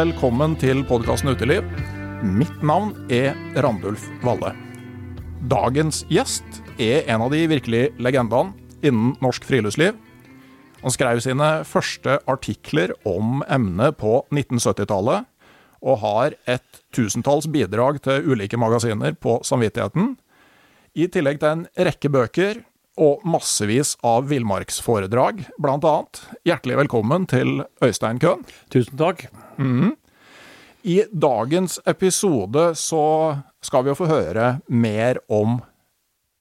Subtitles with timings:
[0.00, 1.66] velkommen til podkasten Uteliv.
[2.24, 4.54] Mitt navn er Randulf Valle.
[5.50, 8.54] Dagens gjest er en av de virkelige legendene
[8.86, 9.98] innen norsk friluftsliv.
[10.80, 15.28] Han skrev sine første artikler om emnet på 1970-tallet,
[15.84, 20.14] og har et tusentalls bidrag til ulike magasiner på samvittigheten,
[20.96, 22.64] i tillegg til en rekke bøker
[23.00, 26.20] og massevis av villmarksforedrag, annet.
[26.44, 28.44] Hjertelig velkommen til Øystein Køhn.
[28.72, 29.24] Tusen takk.
[30.84, 33.04] I dagens episode så
[33.64, 35.60] skal vi jo få høre mer om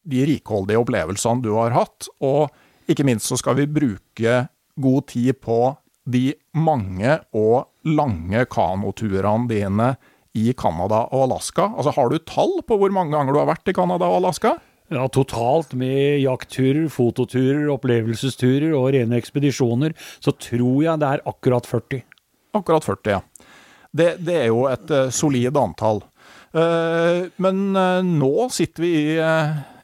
[0.09, 2.52] de rikholdige opplevelsene du har hatt, og
[2.90, 4.47] ikke minst så skal vi bruke
[4.80, 5.76] god tid på
[6.09, 9.94] de mange og lange kanoturene dine
[10.36, 11.72] i Canada og Alaska.
[11.76, 14.58] Altså, har du tall på hvor mange ganger du har vært i Canada og Alaska?
[14.90, 21.70] Ja, totalt med jaktturer, fototurer, opplevelsesturer og rene ekspedisjoner, så tror jeg det er akkurat
[21.70, 22.02] 40.
[22.58, 23.20] Akkurat 40, ja.
[23.94, 26.02] Det, det er jo et eh, solid antall.
[26.58, 29.20] Eh, men eh, nå sitter vi i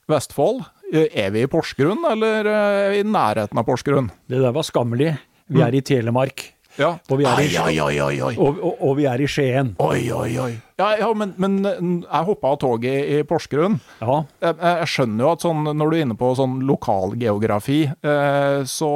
[0.10, 0.66] Vestfold.
[0.96, 4.10] Er vi i Porsgrunn, eller er vi i nærheten av Porsgrunn?
[4.30, 5.16] Det der var skammelig.
[5.50, 6.42] Vi er i Telemark,
[6.76, 6.96] Ja.
[7.10, 8.36] og vi er i, oi, oi.
[8.36, 9.74] og, og, og vi er i Skien.
[9.80, 10.54] Oi, oi, oi.
[10.76, 13.78] Ja, ja men, men jeg hoppa av toget i, Porsgrunn.
[14.02, 18.60] Ja, Jeg, jeg skjønner jo at sånn, når du er inne på sånn lokalgeografi, eh,
[18.68, 18.92] så,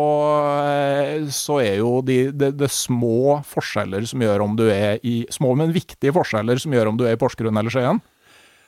[0.68, 5.22] eh, så er jo de, det, det små forskjeller som gjør om du er i
[5.32, 8.02] Små, men viktige forskjeller som gjør om du er i Porsgrunn eller Skien.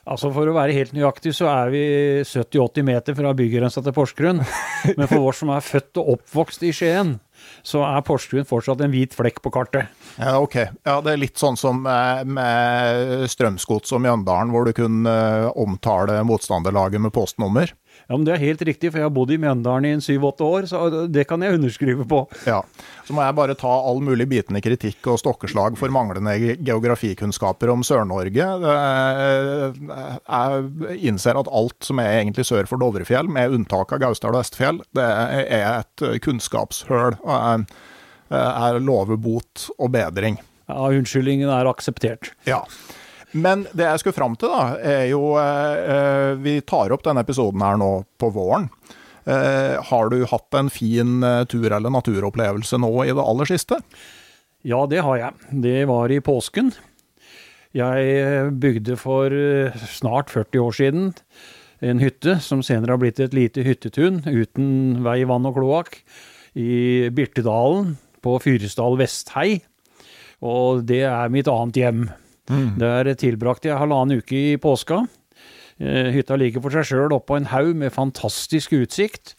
[0.05, 1.83] altså For å være helt nøyaktig, så er vi
[2.23, 4.39] 70-80 meter fra bygrensa til Porsgrunn.
[4.97, 7.17] Men for oss som er født og oppvokst i Skien,
[7.63, 9.91] så er Porsgrunn fortsatt en hvit flekk på kartet.
[10.17, 10.57] Ja, ok.
[10.87, 16.21] Ja, Det er litt sånn som med, Strømsgods og Mjøndalen, hvor du kunne eh, omtale
[16.27, 17.73] motstanderlaget med postnummer.
[18.11, 20.65] Ja, men Det er helt riktig, for jeg har bodd i Mjøndalen i syv-åtte år,
[20.67, 22.17] så det kan jeg underskrive på.
[22.43, 22.57] Ja.
[23.07, 27.85] Så må jeg bare ta all mulig bitende kritikk og stokkeslag for manglende geografikunnskaper om
[27.87, 28.49] Sør-Norge.
[30.27, 34.41] Jeg innser at alt som er egentlig sør for Dovrefjell, med unntak av Gausdal og
[34.41, 37.15] Vestfjell, det er et kunnskapshøl.
[38.31, 40.35] Jeg lover bot og bedring.
[40.67, 42.33] Ja, Unnskyldningen er akseptert.
[42.43, 42.65] Ja.
[43.33, 47.63] Men det jeg skulle fram til, da, er jo eh, Vi tar opp denne episoden
[47.63, 48.69] her nå på våren.
[49.23, 53.77] Eh, har du hatt en fin eh, tur- eller naturopplevelse nå i det aller siste?
[54.67, 55.51] Ja, det har jeg.
[55.63, 56.73] Det var i påsken.
[57.77, 61.11] Jeg eh, bygde for eh, snart 40 år siden
[61.81, 65.95] en hytte som senere har blitt et lite hyttetun uten vei, vann og kloakk
[66.59, 69.61] i Birtedalen på Fyresdal Vesthei.
[70.45, 72.03] Og det er mitt annet hjem.
[72.81, 75.03] Der tilbrakte jeg halvannen uke i påska.
[75.81, 79.35] Eh, Hytta ligger for seg sjøl oppå en haug med fantastisk utsikt.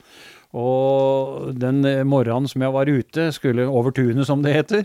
[0.53, 4.85] Og den eh, morgenen som jeg var ute, skulle over tunet, som det heter,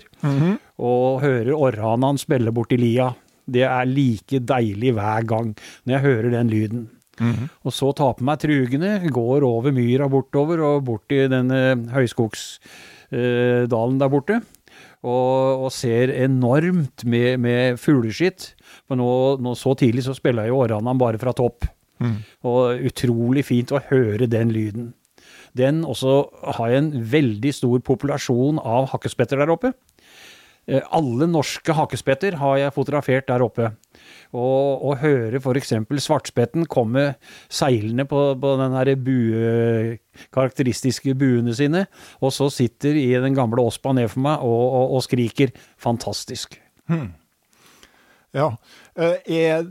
[0.79, 3.11] og hører orrhanene spille borti lia.
[3.47, 5.53] Det er like deilig hver gang
[5.85, 6.87] når jeg hører den lyden.
[7.65, 11.61] Og så tar på meg trugene, går over myra bortover og bort i denne
[11.95, 14.41] høyskogsdalen der borte.
[15.07, 18.49] Og, og ser enormt med, med fugleskitt.
[18.89, 19.07] For nå,
[19.39, 21.69] nå så tidlig så spiller jo orrhanene bare fra topp.
[22.45, 24.91] Og utrolig fint å høre den lyden.
[25.57, 26.17] Den også
[26.59, 29.71] har en veldig stor populasjon av hakkespetter der oppe.
[30.67, 33.71] Eh, Alle norske hakkespetter har jeg fotografert der oppe.
[34.35, 35.71] Og og høre f.eks.
[36.03, 37.15] svartspetten komme
[37.49, 39.97] seilende på, på den her bue,
[40.35, 41.85] karakteristiske buene sine,
[42.21, 45.51] og så sitter i den gamle Ospa ned for meg og, og, og skriker.
[45.79, 46.59] Fantastisk.
[48.35, 48.49] Ja.
[48.97, 49.67] Eh, Er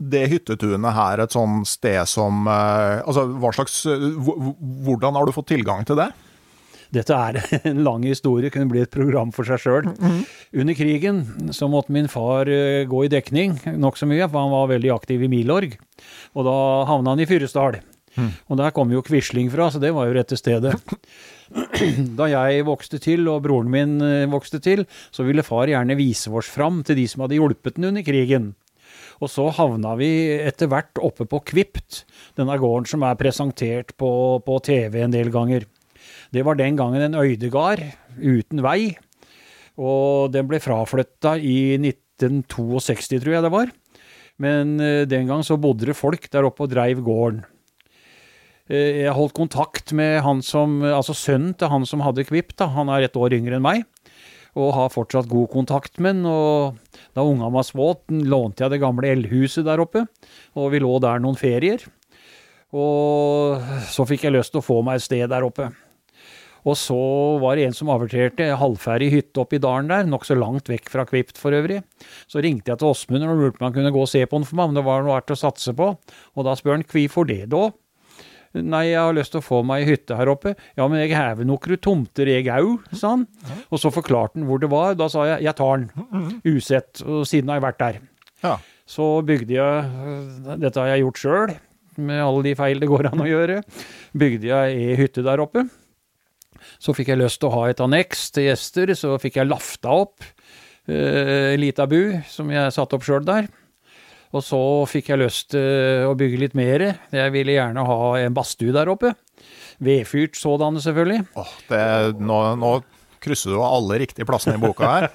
[0.00, 5.14] det hyttetunet her et sånn sted som eh, Altså, hva slags eh, hvor- hvor- Hvordan
[5.18, 6.10] har du fått tilgang til det?
[6.94, 7.38] Dette er
[7.70, 9.90] en lang historie, kunne bli et program for seg sjøl.
[10.50, 11.22] Under krigen
[11.54, 15.22] så måtte min far eh, gå i dekning nokså mye, for han var veldig aktiv
[15.26, 15.78] i Milorg.
[16.34, 16.58] Og da
[16.90, 17.80] havna han i Fyresdal.
[18.50, 20.76] Og der kom jo Quisling fra, så det var jo rette stedet.
[22.18, 26.30] Da jeg vokste til, og broren min eh, vokste til, så ville far gjerne vise
[26.30, 28.52] oss fram til de som hadde hjulpet den under krigen.
[29.18, 32.04] Og så havna vi etter hvert oppe på Kvipt,
[32.38, 34.12] denne gården som er presentert på,
[34.46, 35.66] på TV en del ganger.
[36.30, 37.82] Det var den gangen en øydegard
[38.20, 38.96] uten vei,
[39.80, 43.70] og den ble fraflytta i 1962, tror jeg det var.
[44.40, 47.42] Men eh, den gang så bodde det folk der oppe og dreiv gården.
[48.70, 52.70] Eh, Jeg holdt kontakt med han som, altså sønnen til han som hadde Kvipt, da.
[52.72, 53.84] han er et år yngre enn meg,
[54.58, 56.26] og har fortsatt god kontakt med han.
[56.30, 56.78] Og
[57.16, 60.06] da unga var små, lånte jeg det gamle eldhuset der oppe,
[60.54, 61.84] og vi lå der noen ferier.
[62.70, 63.58] Og
[63.90, 65.72] så fikk jeg lyst til å få meg et sted der oppe.
[66.68, 66.96] Og så
[67.40, 71.06] var det en som averterte halvferdig hytte oppe i dalen der, nokså langt vekk fra
[71.08, 71.80] Kvipt for øvrig.
[72.30, 74.40] Så ringte jeg til Åsmund og lurte på om han kunne gå og se på
[74.40, 75.94] den for meg, om det var noe verdt å satse på.
[76.36, 77.70] Og da spør han hvorfor det da?
[78.50, 80.56] Nei, jeg har lyst til å få meg ei hytte her oppe.
[80.74, 83.28] Ja, men jeg hever nokre tomter jeg au, sa han.
[83.70, 84.96] Og så forklarte han hvor det var.
[84.98, 88.00] Da sa jeg jeg tar den, usett, og siden har jeg vært der.
[88.42, 88.56] Ja.
[88.90, 91.52] Så bygde jeg, dette har jeg gjort sjøl,
[92.00, 93.60] med alle de feil det går an å gjøre,
[94.18, 95.68] bygde jeg ei hytte der oppe.
[96.80, 99.92] Så fikk jeg lyst til å ha et anneks til gjester, så fikk jeg lafta
[100.06, 100.24] opp
[100.88, 103.50] eh, lita bu som jeg satte opp sjøl der.
[104.30, 106.84] Og så fikk jeg lyst til å bygge litt mer.
[107.10, 109.12] Jeg ville gjerne ha en badstue der oppe.
[109.82, 111.24] Vedfyrt sådan, selvfølgelig.
[111.40, 111.82] Oh, det,
[112.22, 112.72] nå, nå
[113.20, 115.08] krysser du alle riktige plassene i boka her.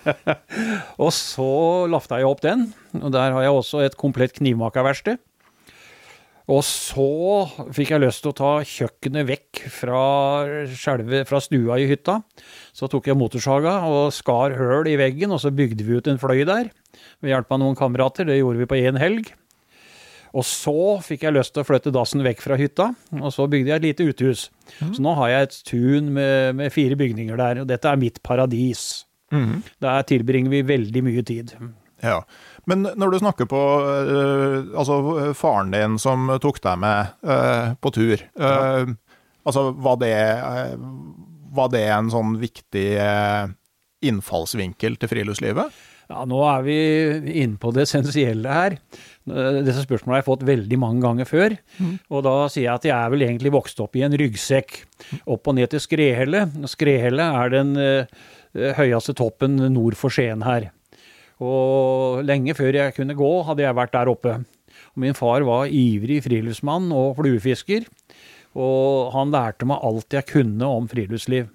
[1.03, 1.47] Og så
[1.91, 2.67] lafta jeg opp den,
[2.99, 5.21] og der har jeg også et komplett knivmakerverksted.
[6.51, 7.07] Og så
[7.73, 10.01] fikk jeg lyst til å ta kjøkkenet vekk fra,
[10.77, 12.19] selve, fra stua i hytta.
[12.75, 16.21] Så tok jeg motorsaga og skar høl i veggen, og så bygde vi ut en
[16.21, 16.69] fløy der.
[17.23, 18.29] Ved hjelp av noen kamerater.
[18.29, 19.31] Det gjorde vi på én helg.
[20.35, 22.89] Og så fikk jeg lyst til å flytte dassen vekk fra hytta,
[23.21, 24.41] og så bygde jeg et lite uthus.
[24.91, 28.19] Så nå har jeg et tun med, med fire bygninger der, og dette er mitt
[28.21, 29.05] paradis.
[29.81, 31.55] Der tilbringer vi veldig mye tid.
[32.03, 32.19] Ja.
[32.69, 37.91] Men når du snakker på eh, altså faren din som tok deg med eh, på
[37.93, 38.85] tur, ja.
[39.45, 40.77] altså var det, eh,
[41.55, 43.51] var det en sånn viktig eh,
[44.05, 45.83] innfallsvinkel til friluftslivet?
[46.05, 46.75] Ja, nå er vi
[47.41, 48.75] inne på det essensielle her.
[49.25, 51.55] Eh, Disse spørsmålene har jeg fått veldig mange ganger før.
[52.13, 54.83] Og da sier jeg at jeg er vel egentlig vokst opp i en ryggsekk.
[55.25, 56.45] Opp og ned til Skrehelle.
[56.69, 58.25] Skrehelle er den eh,
[58.77, 60.69] høyeste toppen nord for Skien her.
[61.43, 64.37] Og lenge før jeg kunne gå, hadde jeg vært der oppe.
[64.95, 67.87] Og min far var ivrig friluftsmann og fluefisker.
[68.55, 71.49] Og han lærte meg alt jeg kunne om friluftsliv.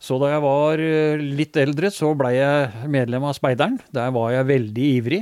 [0.00, 3.76] Så da jeg var eh, litt eldre, så blei jeg medlem av Speideren.
[3.92, 5.20] Der var jeg veldig ivrig,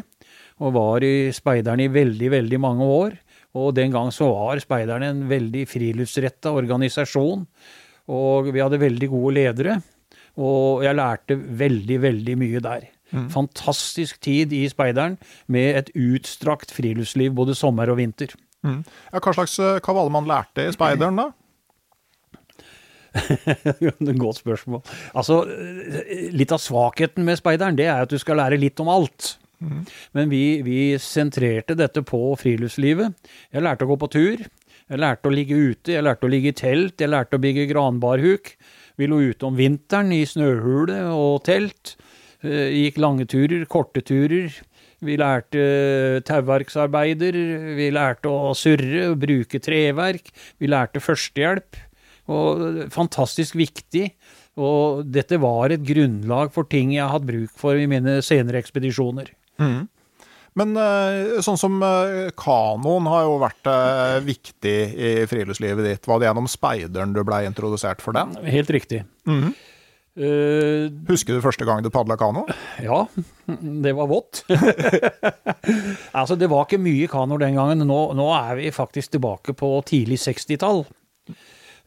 [0.63, 3.17] og var i Speideren i veldig, veldig mange år.
[3.59, 7.47] Og den gang så var Speideren en veldig friluftsretta organisasjon.
[8.15, 9.81] Og vi hadde veldig gode ledere.
[10.39, 12.87] Og jeg lærte veldig, veldig mye der.
[13.33, 18.35] Fantastisk tid i Speideren med et utstrakt friluftsliv både sommer og vinter.
[18.67, 21.31] Ja, hva slags eh, hva var det man lærte i speideren, da?
[24.25, 24.83] Godt spørsmål.
[25.17, 25.41] Altså,
[26.35, 29.37] litt av svakheten med speideren, det er at du skal lære litt om alt.
[30.15, 33.17] Men vi, vi sentrerte dette på friluftslivet.
[33.55, 34.45] Jeg lærte å gå på tur.
[34.89, 37.67] Jeg lærte å ligge ute, jeg lærte å ligge i telt, jeg lærte å bygge
[37.69, 38.55] granbarhuk.
[38.99, 41.97] Vi lå ute om vinteren i snøhule og telt.
[42.47, 44.53] Eh, Gikk lange turer, korte turer.
[45.05, 47.37] Vi lærte tauverksarbeider,
[47.79, 50.33] vi lærte å surre, bruke treverk.
[50.59, 51.79] Vi lærte førstehjelp.
[52.29, 54.11] Og fantastisk viktig.
[54.59, 58.59] Og dette var et grunnlag for ting jeg har hatt bruk for i mine senere
[58.61, 59.31] ekspedisjoner.
[60.59, 66.09] Men eh, sånn som eh, kanoen har jo vært eh, viktig i friluftslivet ditt.
[66.11, 68.35] Var det gjennom speideren du blei introdusert for den?
[68.49, 69.05] Helt riktig.
[70.19, 72.43] Eh, Husker du første gang du padla kano?
[72.83, 73.05] ja,
[73.85, 74.43] det var vått.
[76.19, 77.87] altså, det var ikke mye kanoer den gangen.
[77.87, 80.85] Nå, nå er vi faktisk tilbake på tidlig 60-tall.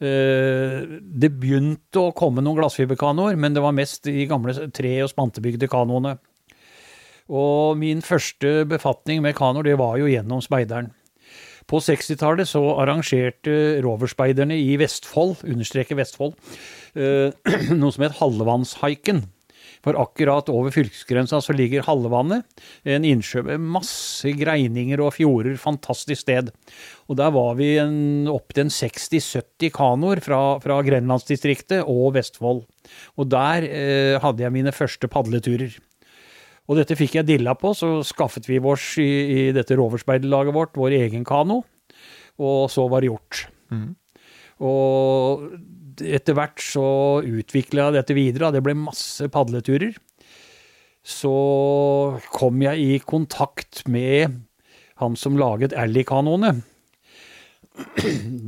[0.02, 5.12] Uh, det begynte å komme noen glassfiberkanoer, men det var mest de gamle tre- og
[5.12, 6.16] spantebygde kanoene.
[7.32, 10.90] Og min første befatning med kanoer, det var jo gjennom speideren.
[11.70, 16.81] På 60-tallet så arrangerte roverspeiderne i Vestfold, understreker Vestfold, eh,
[17.82, 19.26] noe som het Hallevannshaiken.
[19.82, 22.46] For akkurat over fylkesgrensa så ligger Hallevannet,
[22.86, 26.52] en innsjø med masse greininger og fjorder, fantastisk sted.
[27.10, 32.62] Og der var vi opptil opp til en 60-70 kanoer fra, fra Grenlandsdistriktet og Vestfold.
[33.18, 35.74] Og der eh, hadde jeg mine første padleturer.
[36.70, 40.78] Og dette fikk jeg dilla på, så skaffet vi oss i, i dette roverspeiderlaget vårt
[40.78, 41.64] vår egen kano,
[42.42, 43.42] og så var det gjort.
[44.62, 45.48] Og
[46.00, 46.86] etter hvert så
[47.26, 49.98] utvikla jeg dette videre, det ble masse padleturer.
[51.02, 51.34] Så
[52.34, 54.42] kom jeg i kontakt med
[55.02, 56.60] han som laget Alley-kanoene.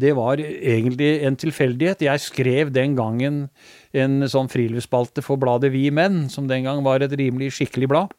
[0.04, 2.04] Det var egentlig en tilfeldighet.
[2.06, 3.48] Jeg skrev den gangen
[3.96, 8.14] en sånn friluftsspalte for bladet Vi Menn, som den gang var et rimelig skikkelig blad.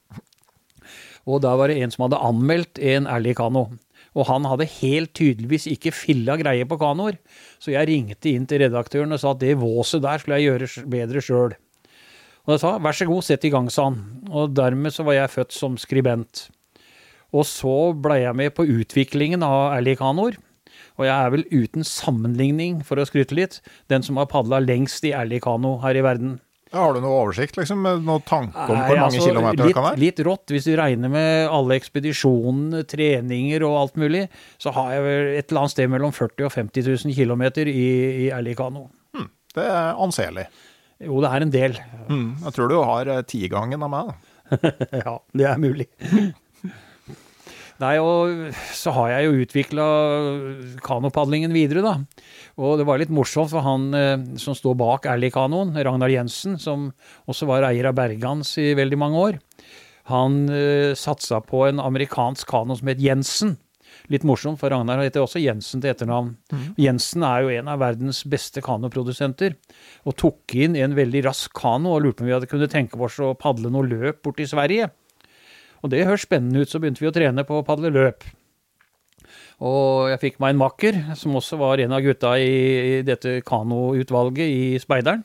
[1.25, 3.69] Og da var det en som hadde anmeldt en Ally-kano.
[4.15, 7.19] Og han hadde helt tydeligvis ikke filla greie på kanoer.
[7.59, 10.89] Så jeg ringte inn til redaktøren og sa at det våset der skulle jeg gjøre
[10.95, 11.57] bedre sjøl.
[12.45, 14.01] Og jeg sa vær så god, sett i gang, sa han.
[14.31, 16.49] Og dermed så var jeg født som skribent.
[17.35, 20.37] Og så blei jeg med på utviklingen av Ally-kanoer.
[20.95, 23.59] Og jeg er vel uten sammenligning, for å skryte litt,
[23.91, 26.37] den som har padla lengst i Ally-kano her i verden.
[26.75, 27.81] Har du noe oversikt, liksom?
[27.85, 30.01] Med noe tanke om Nei, hvor mange altså, kilometer det kan være?
[30.03, 34.25] Litt rått, hvis du regner med alle ekspedisjonene, treninger og alt mulig,
[34.63, 37.89] så har jeg vel et eller annet sted mellom 40 og 50 000 kilometer i,
[38.27, 38.89] i Erlikano.
[39.15, 40.47] Hmm, Det er anselig.
[41.05, 41.79] Jo, det er en del.
[42.09, 44.13] Hmm, jeg tror du har eh, tigangen av meg.
[44.13, 44.73] da.
[45.05, 45.89] ja, det er mulig.
[47.83, 49.87] Nei, og så har jeg jo utvikla
[50.85, 51.95] kanopadlingen videre, da.
[52.63, 56.93] Og det var litt morsomt, for han eh, som står bak Ally-kanoen, Ragnar Jensen, som
[57.27, 59.43] også var eier av Bergans i veldig mange år,
[60.13, 63.57] han eh, satsa på en amerikansk kano som het Jensen.
[64.13, 66.35] Litt morsomt, for Ragnar heter også Jensen til etternavn.
[66.79, 69.55] Jensen er jo en av verdens beste kanoprodusenter,
[70.05, 73.01] og tok inn en veldig rask kano og lurte på om vi hadde kunne tenke
[73.01, 74.91] oss å padle noe løp bort til Sverige.
[75.85, 78.25] Og det høres spennende ut, så begynte vi å trene på å padle løp.
[79.65, 84.49] Og jeg fikk meg en makker, som også var en av gutta i, dette kanoutvalget
[84.49, 85.23] i Speideren.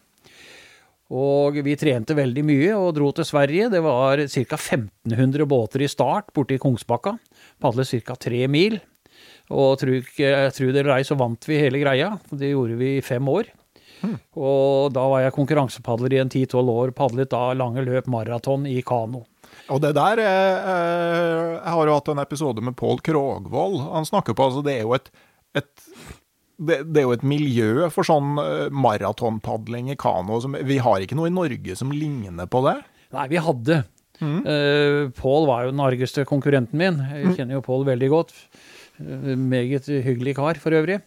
[1.10, 3.72] Og vi trente veldig mye og dro til Sverige.
[3.74, 4.60] Det var ca.
[4.60, 7.16] 1500 båter i start borte i Kongsbakka.
[7.64, 8.18] Padlet ca.
[8.20, 8.78] tre mil.
[9.50, 12.12] Og tro, det eller ei, så vant vi hele greia.
[12.30, 13.50] Det gjorde vi i fem år.
[14.38, 16.94] Og da var jeg konkurransepadler i en 10-12 år.
[16.94, 19.26] Padlet da lange løp maraton i kano.
[19.74, 23.82] Og det der eh, eh, Jeg har jo hatt en episode med Pål Krogvold.
[23.94, 25.12] Han snakker på altså Det er jo et,
[25.58, 25.86] et
[26.60, 30.42] det, det er jo et miljø for sånn eh, maratonpadling i kano.
[30.44, 32.76] Som, vi har ikke noe i Norge som ligner på det.
[33.16, 33.84] Nei, vi hadde.
[34.20, 37.00] Uh, Pål var jo den argeste konkurrenten min.
[37.16, 38.36] Jeg kjenner jo Pål veldig godt.
[39.00, 41.00] Meget hyggelig kar, for øvrig.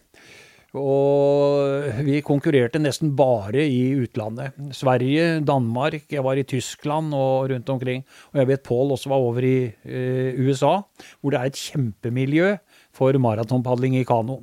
[0.72, 4.56] Og vi konkurrerte nesten bare i utlandet.
[4.72, 8.06] Sverige, Danmark, jeg var i Tyskland og rundt omkring.
[8.32, 10.78] Og jeg vet Pål også var over i eh, USA,
[11.20, 12.54] hvor det er et kjempemiljø
[12.96, 14.40] for maratonpadling i kano.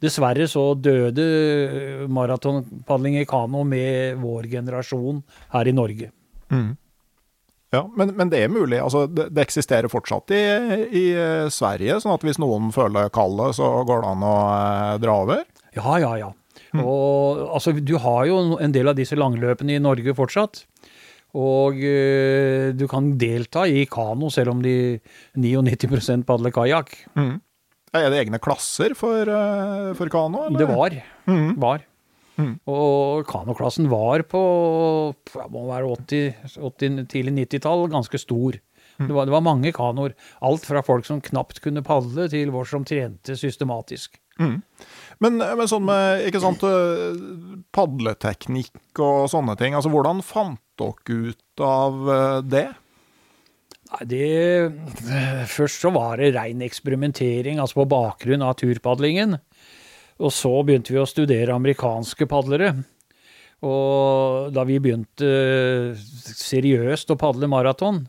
[0.00, 5.20] Dessverre så døde maratonpadling i kano med vår generasjon
[5.52, 6.08] her i Norge.
[7.74, 8.78] Ja, men, men det er mulig.
[8.80, 10.40] Altså, det, det eksisterer fortsatt i,
[10.88, 14.92] i eh, Sverige, sånn at hvis noen føler kallet, så går det an å eh,
[15.02, 15.44] dra over.
[15.76, 16.32] Ja, ja, ja.
[16.76, 20.64] Og altså, du har jo en del av disse langløpene i Norge fortsatt.
[21.36, 24.96] Og uh, du kan delta i kano, selv om de
[25.36, 26.94] 99 padler kajakk.
[27.96, 30.46] Er det egne klasser for, uh, for kano?
[30.46, 30.62] eller?
[30.62, 30.96] Det var.
[31.60, 31.84] var.
[32.68, 34.40] Og kanoklassen var på
[35.32, 38.58] ja, må være 80, 80 tidlig 90-tall ganske stor.
[38.96, 40.14] Det var, det var mange kanoer.
[40.44, 44.16] Alt fra folk som knapt kunne padle, til vår som trente systematisk.
[45.24, 47.20] Men, men sånn med ikke sant, eh,
[47.72, 52.66] padleteknikk og sånne ting, altså hvordan fant dere ut av eh, det?
[53.86, 59.38] Nei, det Først så var det rein eksperimentering, altså på bakgrunn av turpadlingen.
[60.16, 62.72] Og så begynte vi å studere amerikanske padlere.
[63.64, 65.30] Og da vi begynte
[65.96, 68.04] seriøst å padle maraton,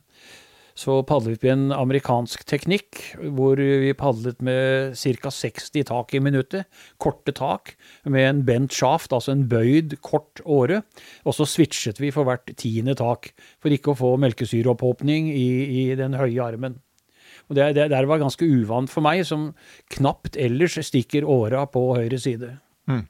[0.78, 3.00] så padlet vi en amerikansk teknikk
[3.34, 5.32] hvor vi padlet med ca.
[5.34, 6.68] 60 tak i minuttet.
[7.02, 7.74] Korte tak
[8.06, 10.84] med en bent shaft, altså en bøyd, kort åre.
[11.26, 15.84] Og så switchet vi for hvert tiende tak for ikke å få melkesyreopphopning i, i
[15.98, 16.78] den høye armen.
[17.48, 19.50] Og det, det, det var ganske uvant for meg, som
[19.98, 22.52] knapt ellers stikker åra på høyre side.
[22.92, 23.06] Mm.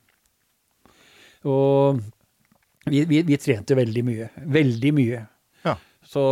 [1.51, 1.99] Og
[2.87, 4.29] vi, vi, vi trente veldig mye.
[4.55, 5.23] Veldig mye.
[5.67, 5.75] Ja.
[6.07, 6.23] Så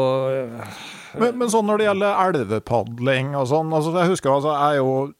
[1.19, 4.81] Men, men sånn når det gjelder elvepadling og sånn, altså jeg husker altså, jeg er
[4.81, 5.13] jo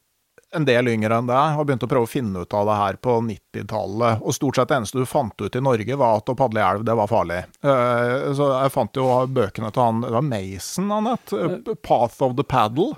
[0.56, 2.96] en del yngre enn deg, har begynt å prøve å finne ut av det her
[3.02, 4.20] på 90-tallet.
[4.24, 6.64] Og stort sett det eneste du fant ut i Norge, var at å padle i
[6.64, 7.40] elv, det var farlig.
[7.66, 11.32] Eh, så jeg fant jo bøkene til han Det var Mason Anette?
[11.42, 12.94] eh, 'Path of the Paddle'.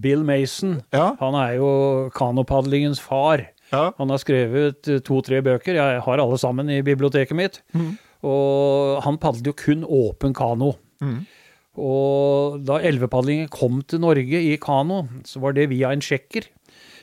[0.00, 1.16] Bill Mason, Ja.
[1.20, 3.42] han er jo kanopadlingens far.
[3.72, 3.90] Ja.
[3.98, 7.60] Han har skrevet eh, to-tre bøker, jeg har alle sammen i biblioteket mitt.
[8.24, 10.76] Og han padlet jo kun åpen kano.
[11.80, 16.46] Og da elvepadlingen kom til Norge i kano, så var det via en tsjekker.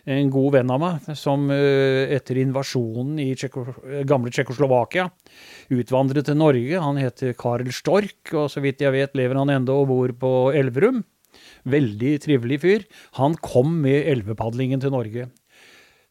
[0.09, 5.05] En god venn av meg som eh, etter invasjonen i Tsjekko, eh, gamle Tsjekkoslovakia
[5.77, 6.79] utvandret til Norge.
[6.81, 10.31] Han heter Karl Stork, og så vidt jeg vet lever han ennå og bor på
[10.57, 11.03] Elverum.
[11.69, 12.87] Veldig trivelig fyr.
[13.19, 15.27] Han kom med elvepadlingen til Norge.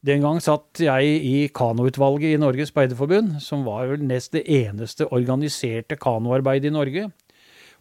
[0.07, 5.11] Den gang satt jeg i kanoutvalget i Norges Speiderforbund, som var vel nest det eneste
[5.13, 7.11] organiserte kanoarbeidet i Norge.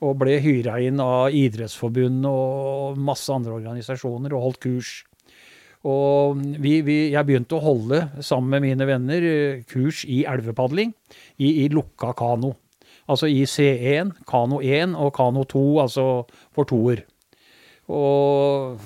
[0.05, 4.93] Og ble hyra inn av Idrettsforbundet og masse andre organisasjoner og holdt kurs.
[5.87, 10.91] Og vi, vi, jeg begynte å holde, sammen med mine venner, eh, kurs i elvepadling
[11.39, 12.55] i, i lukka kano.
[13.09, 16.05] Altså i C1, kano 1 og kano 2, altså
[16.53, 17.05] for toer.
[17.89, 18.83] Og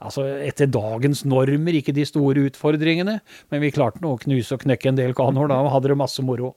[0.00, 3.18] altså etter dagens normer, ikke de store utfordringene,
[3.52, 5.52] men vi klarte nå å knuse og knekke en del kanoer.
[5.52, 6.54] Da hadde det masse moro.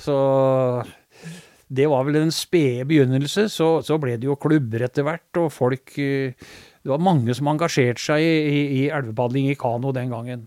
[0.00, 0.16] Så
[1.68, 3.48] det var vel en spede begynnelse.
[3.50, 6.34] Så, så ble det jo klubber etter hvert, og folk eh,
[6.86, 10.44] Det var mange som engasjerte seg i, i, i elvepadling i kano den gangen.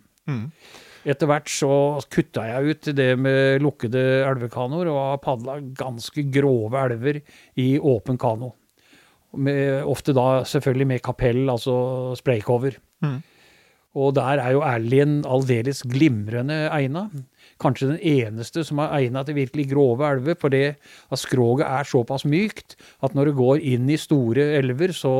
[1.09, 1.71] Etter hvert så
[2.11, 7.21] kutta jeg ut det med lukkede elvekanoer, og har padla ganske grove elver
[7.59, 8.53] i åpen kano.
[9.35, 12.79] Med, ofte da selvfølgelig med kapell, altså spraycover.
[13.99, 17.07] Og der er jo Erlien aldeles glimrende egna.
[17.59, 21.87] Kanskje den eneste som er egnet til virkelig grove elver, for det at skroget er
[21.87, 25.13] såpass mykt at når du går inn i store elver, så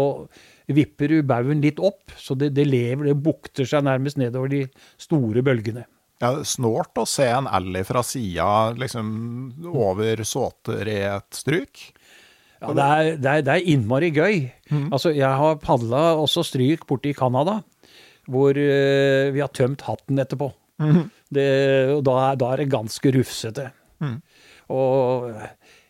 [0.70, 4.66] vipper du baugen litt opp, så det, det lever, det bukter seg nærmest nedover de
[5.02, 5.84] store bølgene.
[6.20, 9.10] Ja, snålt å se en elg fra sida, liksom
[9.72, 11.86] over såter i et stryk.
[12.60, 14.42] Ja, det er, det er, det er innmari gøy.
[14.92, 17.62] Altså, jeg har padla også stryk borte i Canada,
[18.30, 20.52] hvor uh, vi har tømt hatten etterpå.
[21.34, 21.48] Det,
[21.94, 23.68] og da, da er det ganske rufsete.
[24.70, 25.30] Og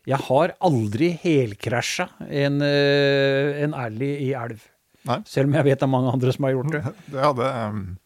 [0.10, 4.62] jeg har aldri helkrasja en, eh, en alley i elv.
[5.08, 5.20] Nei.
[5.30, 6.82] Selv om jeg vet det er mange andre som har gjort det.
[7.14, 7.98] Det um,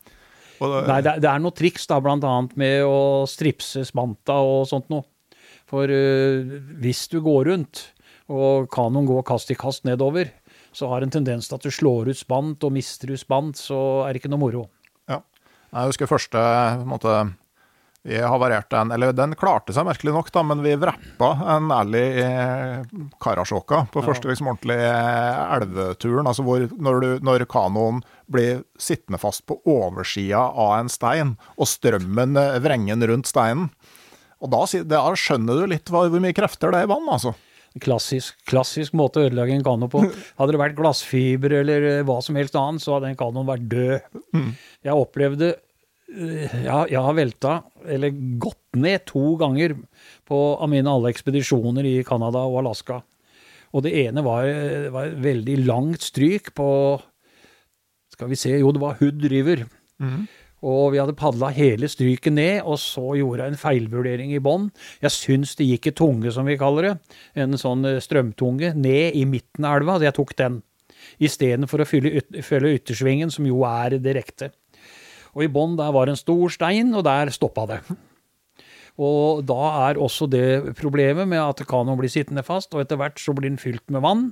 [0.63, 4.37] det, Nei, det, er- det er noe triks, da, blant annet med å stripse spanta
[4.45, 5.03] og sånt noe.
[5.67, 7.87] For uh, hvis du går rundt,
[8.31, 10.29] og kanoen går kast i kast nedover,
[10.73, 14.05] så har en tendens til at du slår ut spant, og mister du spant, så
[14.07, 14.63] er det ikke noe moro.
[15.73, 17.13] Jeg husker første på en måte,
[18.03, 22.19] Vi havarerte en Eller den klarte seg merkelig nok, da, men vi vrappa en alley
[22.19, 22.27] i
[23.23, 24.89] Karasjoka på første liksom, ordentlige
[25.55, 26.27] elveturen.
[26.27, 31.71] Altså hvor når, du, når kanoen blir sittende fast på oversida av en stein, og
[31.71, 33.71] strømmen eh, vrenger rundt steinen.
[34.43, 37.31] Og da, da skjønner du litt hvor mye krefter det er i vann, altså.
[37.81, 40.03] Klassisk, klassisk måte å ødelegge en kano på.
[40.37, 43.63] Hadde det vært glassfiber eller eh, hva som helst annet, så hadde den kanoen vært
[43.71, 44.19] død.
[44.85, 45.47] Jeg opplevde
[46.13, 47.55] eh, ja, jeg har velta,
[47.89, 49.73] eller gått ned to ganger
[50.29, 52.99] på av mine alle ekspedisjoner i Canada og Alaska.
[53.73, 56.69] Og det ene var, eh, var et veldig langt stryk på
[58.13, 59.65] Skal vi se, jo, det var Hood River.
[60.63, 64.69] Og vi hadde padla hele stryket ned, og så gjorde jeg en feilvurdering i bånn.
[65.03, 66.93] Jeg syns det gikk en tunge, som vi kaller det,
[67.43, 69.97] en sånn eh, strømtunge, ned i midten av elva.
[69.99, 70.61] Så jeg tok den.
[71.23, 74.53] Istedenfor å fylle yt følge yttersvingen, som jo er direkte.
[75.35, 77.83] Og i bånn der var en stor stein, og der stoppa det.
[79.01, 83.19] Og da er også det problemet med at kanoen blir sittende fast, og etter hvert
[83.19, 84.27] så blir den fylt med vann.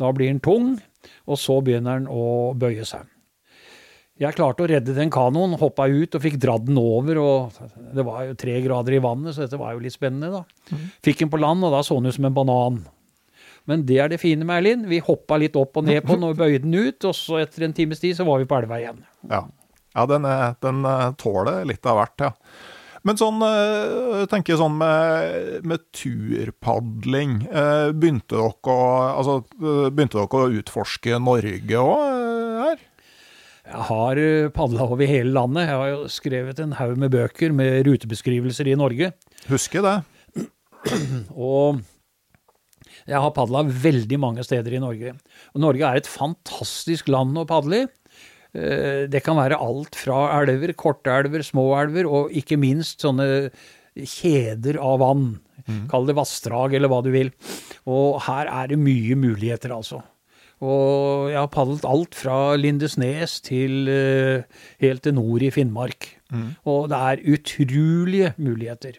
[0.00, 0.78] Da blir den tung,
[1.28, 3.04] og så begynner den å bøye seg.
[4.18, 7.18] Jeg klarte å redde den kanoen, hoppa ut og fikk dratt den over.
[7.20, 7.58] og
[7.94, 10.30] Det var jo tre grader i vannet, så dette var jo litt spennende.
[10.32, 10.78] da.
[11.04, 12.78] Fikk den på land, og da så den ut som en banan.
[13.68, 14.86] Men det er det fine med Erlind.
[14.88, 17.66] Vi hoppa litt opp og ned på den og bøyde den ut, og så etter
[17.66, 19.02] en times tid så var vi på elva igjen.
[19.28, 19.42] Ja,
[19.96, 22.32] ja den, er- den eh, tåler litt av hvert, ja.
[23.06, 23.38] Men sånn,
[24.32, 27.36] tenker jeg sånn med, med turpadling.
[27.52, 28.78] eh, Begynte dere, å,
[29.20, 32.80] altså, eh, begynte dere å utforske Norge òg her?
[33.66, 34.18] Jeg har
[34.54, 35.66] padla over hele landet.
[35.66, 39.10] Jeg har jo skrevet en haug med bøker med rutebeskrivelser i Norge.
[39.50, 39.96] Husker det.
[41.34, 41.80] Og
[43.06, 45.16] jeg har padla veldig mange steder i Norge.
[45.54, 47.88] Og Norge er et fantastisk land å padle i.
[48.56, 53.50] Eh, Det kan være alt fra elver, korte elver, små elver, og ikke minst sånne
[53.96, 55.26] kjeder av vann.
[55.90, 57.30] Kall det vassdrag, eller hva du vil.
[57.90, 60.02] Og her er det mye muligheter, altså.
[60.64, 64.46] Og jeg har padlet alt fra Lindesnes til eh,
[64.80, 66.08] helt til nord i Finnmark.
[66.64, 68.96] Og det er utrolige muligheter.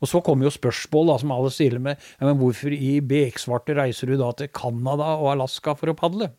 [0.00, 2.00] Og så kommer jo spørsmål da, som alle stiller med.
[2.20, 6.30] Ja, men hvorfor i beksvarte reiser du da til Canada og Alaska for å padle?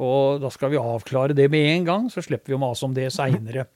[0.00, 2.94] Og da skal vi avklare det med en gang, så slipper vi å mase om
[2.96, 3.66] det seinere.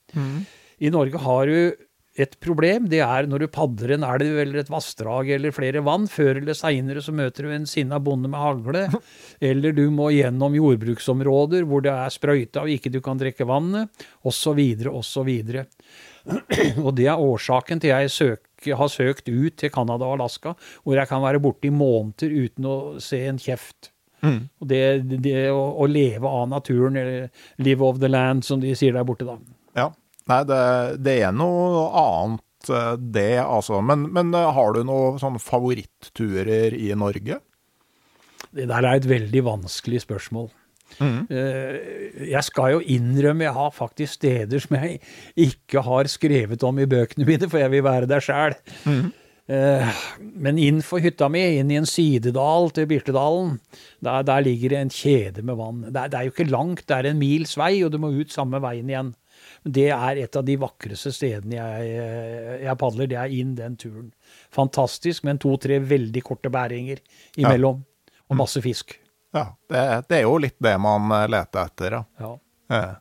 [0.83, 1.75] I Norge har du
[2.21, 2.89] et problem.
[2.93, 6.05] Det er når du padler en elv eller et vassdrag eller flere vann.
[6.11, 8.85] Før eller seinere så møter du en sinna bonde med hagle.
[9.53, 13.89] Eller du må gjennom jordbruksområder hvor det er sprøyta og ikke du kan drikke vannet,
[14.29, 14.61] osv.,
[14.93, 15.31] osv.
[16.85, 21.01] Og det er årsaken til jeg søk, har søkt ut til Canada og Alaska, hvor
[21.01, 23.91] jeg kan være borte i måneder uten å se en kjeft.
[24.63, 24.83] Og det,
[25.25, 29.09] det å, å leve av naturen, eller 'live of the land', som de sier der
[29.09, 29.35] borte, da.
[30.31, 30.63] Nei, det,
[31.03, 33.81] det er noe annet eh, det, altså.
[33.85, 37.41] Men, men eh, har du noen sånne favoritturer i Norge?
[38.53, 40.51] Det der er et veldig vanskelig spørsmål.
[41.01, 41.23] Mm.
[41.33, 44.99] Jeg skal jo innrømme jeg har faktisk steder som jeg
[45.41, 48.59] ikke har skrevet om i bøkene mine, for jeg vil være der sjæl.
[49.49, 53.57] Men inn for hytta mi, inn i en sidedal til Birtedalen,
[54.05, 55.81] der, der ligger det en kjede med vann.
[55.89, 58.13] Det er, det er jo ikke langt, det er en mils vei, og du må
[58.13, 59.15] ut samme veien igjen.
[59.63, 61.93] Det er et av de vakreste stedene jeg,
[62.65, 63.11] jeg padler.
[63.11, 64.09] Det er inn den turen.
[64.55, 66.99] Fantastisk, men to-tre veldig korte bæringer
[67.39, 67.85] imellom.
[68.33, 68.97] Og masse fisk.
[69.33, 72.03] Ja, det, det er jo litt det man eh, leter etter, ja.
[72.21, 72.35] Ja.
[72.73, 72.93] Eh,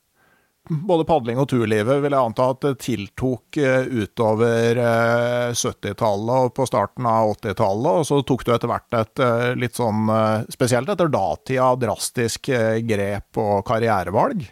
[0.71, 6.53] Både padling og turlivet vil jeg anta at det tiltok eh, utover eh, 70-tallet og
[6.55, 9.23] på starten av 80-tallet, og så tok du etter hvert et
[9.59, 10.05] litt sånn,
[10.53, 12.51] spesielt etter datida, drastisk
[12.87, 14.45] grep og karrierevalg.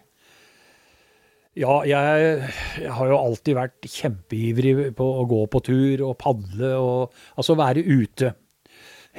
[1.60, 6.70] Ja, jeg, jeg har jo alltid vært kjempeivrig på å gå på tur og padle
[6.80, 8.32] og altså være ute.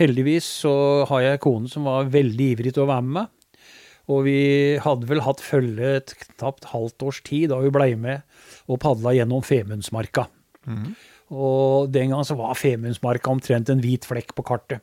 [0.01, 0.73] Heldigvis så
[1.11, 3.67] har jeg kone som var veldig ivrig til å være med meg.
[4.11, 4.41] Og vi
[4.81, 8.25] hadde vel hatt følge et knapt halvt års tid da vi blei med
[8.71, 10.25] og padla gjennom Femundsmarka.
[11.37, 14.81] Og den gang så var Femundsmarka omtrent en hvit flekk på kartet.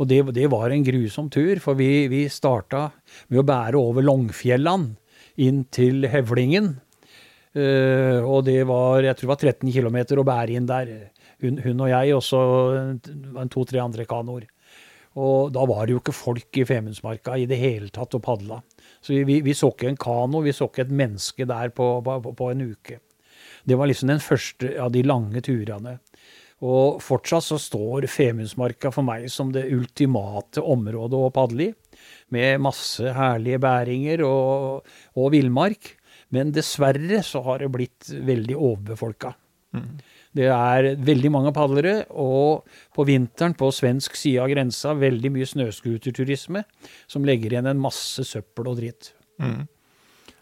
[0.00, 2.88] Og det, det var en grusom tur, for vi, vi starta
[3.28, 4.94] med å bære over Longfjellan
[5.40, 6.74] inn til Hevlingen.
[7.50, 10.94] Uh, og det var jeg tror det var 13 km å bære inn der.
[11.40, 12.40] Hun, hun og jeg, og så
[13.50, 14.46] to-tre andre kanoer.
[15.18, 18.60] Og da var det jo ikke folk i Femundsmarka i det hele tatt og padla.
[19.02, 21.88] Så vi, vi, vi så ikke en kano, vi så ikke et menneske der på,
[22.06, 23.00] på, på en uke.
[23.66, 25.98] Det var liksom den første av de lange turene.
[26.60, 31.74] Og fortsatt så står Femundsmarka for meg som det ultimate området å padle i.
[32.30, 34.86] Med masse herlige bæringer og,
[35.18, 35.96] og villmark.
[36.30, 39.34] Men dessverre så har det blitt veldig overbefolka.
[40.34, 45.48] Det er veldig mange padlere, og på vinteren på svensk side av grensa veldig mye
[45.50, 46.62] snøscooterturisme,
[47.10, 49.12] som legger igjen en masse søppel og dritt.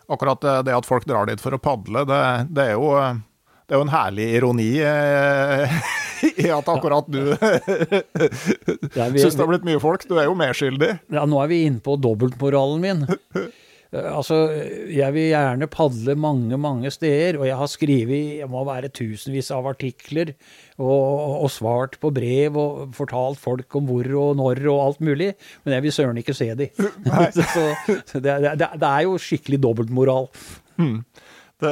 [0.09, 2.21] Akkurat det, det at folk drar dit for å padle, det,
[2.57, 3.21] det, er, jo, eh,
[3.69, 5.79] det er jo en herlig ironi eh,
[6.47, 7.21] i at akkurat du
[8.97, 10.07] Ja, vi- syns det har blitt mye folk.
[10.09, 10.95] Du er jo medskyldig.
[11.15, 13.05] Ja, nå er vi inne på dobbeltmoralen min.
[13.39, 13.49] Eh,
[13.89, 14.37] Altså,
[14.93, 19.49] jeg vil gjerne padle mange, mange steder, og jeg har skrevet jeg må være tusenvis
[19.57, 20.35] av artikler
[20.77, 25.31] og, og svart på brev og fortalt folk om hvor og når og alt mulig,
[25.65, 26.69] men jeg vil søren ikke se de.
[27.33, 27.65] Så,
[28.13, 30.29] så det, det, det er jo skikkelig dobbeltmoral.
[31.59, 31.71] Det,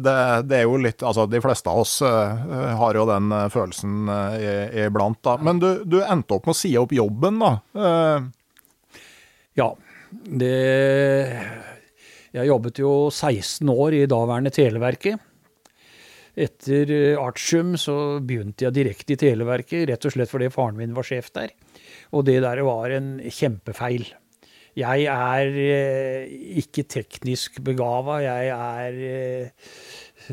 [0.00, 0.12] det,
[0.48, 2.38] det er jo litt Altså, de fleste av oss uh,
[2.80, 4.38] har jo den eh, følelsen uh,
[4.86, 5.34] iblant, da.
[5.44, 7.52] Men du, du endte opp med å si opp jobben, da.
[7.76, 8.28] Eh,
[9.58, 9.72] Ja,
[10.40, 10.54] det
[12.32, 15.20] Jeg jobbet jo 16 år i daværende Televerket.
[16.38, 20.94] Etter eh, artium så begynte jeg direkte i Televerket, rett og slett fordi faren min
[20.96, 21.50] var sjef der.
[22.14, 24.06] Og det der var en kjempefeil.
[24.78, 29.72] Jeg er eh, ikke teknisk begava, jeg er eh,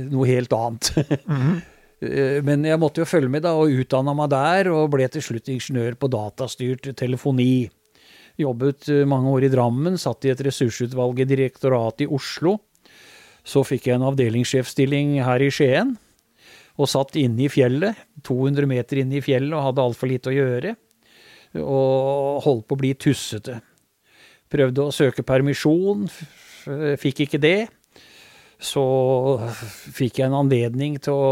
[0.10, 0.92] noe helt annet.
[2.04, 5.24] Eh, Men jeg måtte jo følge med da, og utdanna meg der, og ble til
[5.24, 7.70] slutt ingeniør på datastyrt telefoni.
[8.38, 12.58] Jobbet mange år i Drammen, satt i et ressursutvalg i direktoratet i Oslo.
[13.48, 15.96] Så fikk jeg en avdelingssjefstilling her i Skien.
[16.76, 17.96] og satt inne i fjellet,
[18.28, 20.76] 200 meter inne i fjellet, og hadde altfor lite å gjøre.
[21.64, 23.62] Og holdt på å bli tussete.
[24.56, 26.06] Prøvde å søke permisjon,
[27.02, 27.58] fikk ikke det.
[28.62, 28.84] Så
[29.96, 31.32] fikk jeg en anledning til å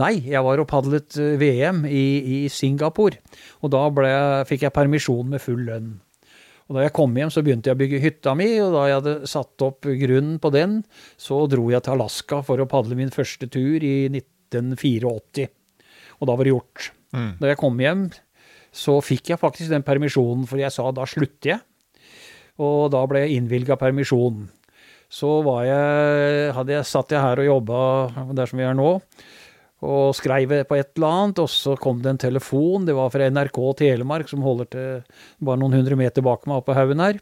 [0.00, 2.04] Nei, jeg var og padlet eh, VM i,
[2.36, 3.22] i Singapore.
[3.64, 4.12] Og da ble,
[4.48, 5.96] fikk jeg permisjon med full lønn.
[6.68, 8.98] Og da jeg kom hjem, så begynte jeg å bygge hytta mi, og da jeg
[8.98, 10.82] hadde satt opp grunnen på den,
[11.16, 15.48] så dro jeg til Alaska for å padle min første tur i 1984.
[16.20, 16.90] Og da var det gjort.
[17.16, 17.30] Mm.
[17.40, 18.04] Da jeg kom hjem,
[18.68, 21.64] så fikk jeg faktisk den permisjonen, for jeg sa da slutter jeg.
[22.58, 24.46] Og da ble jeg innvilga permisjon.
[25.08, 27.82] Så var jeg, jeg, satt jeg her og jobba
[28.36, 28.90] der som vi er nå,
[29.88, 32.84] og skreiv på et eller annet, og så kom det en telefon.
[32.84, 34.88] Det var fra NRK Telemark, som holder til
[35.38, 37.20] bare noen hundre meter bak meg oppe på haugen her.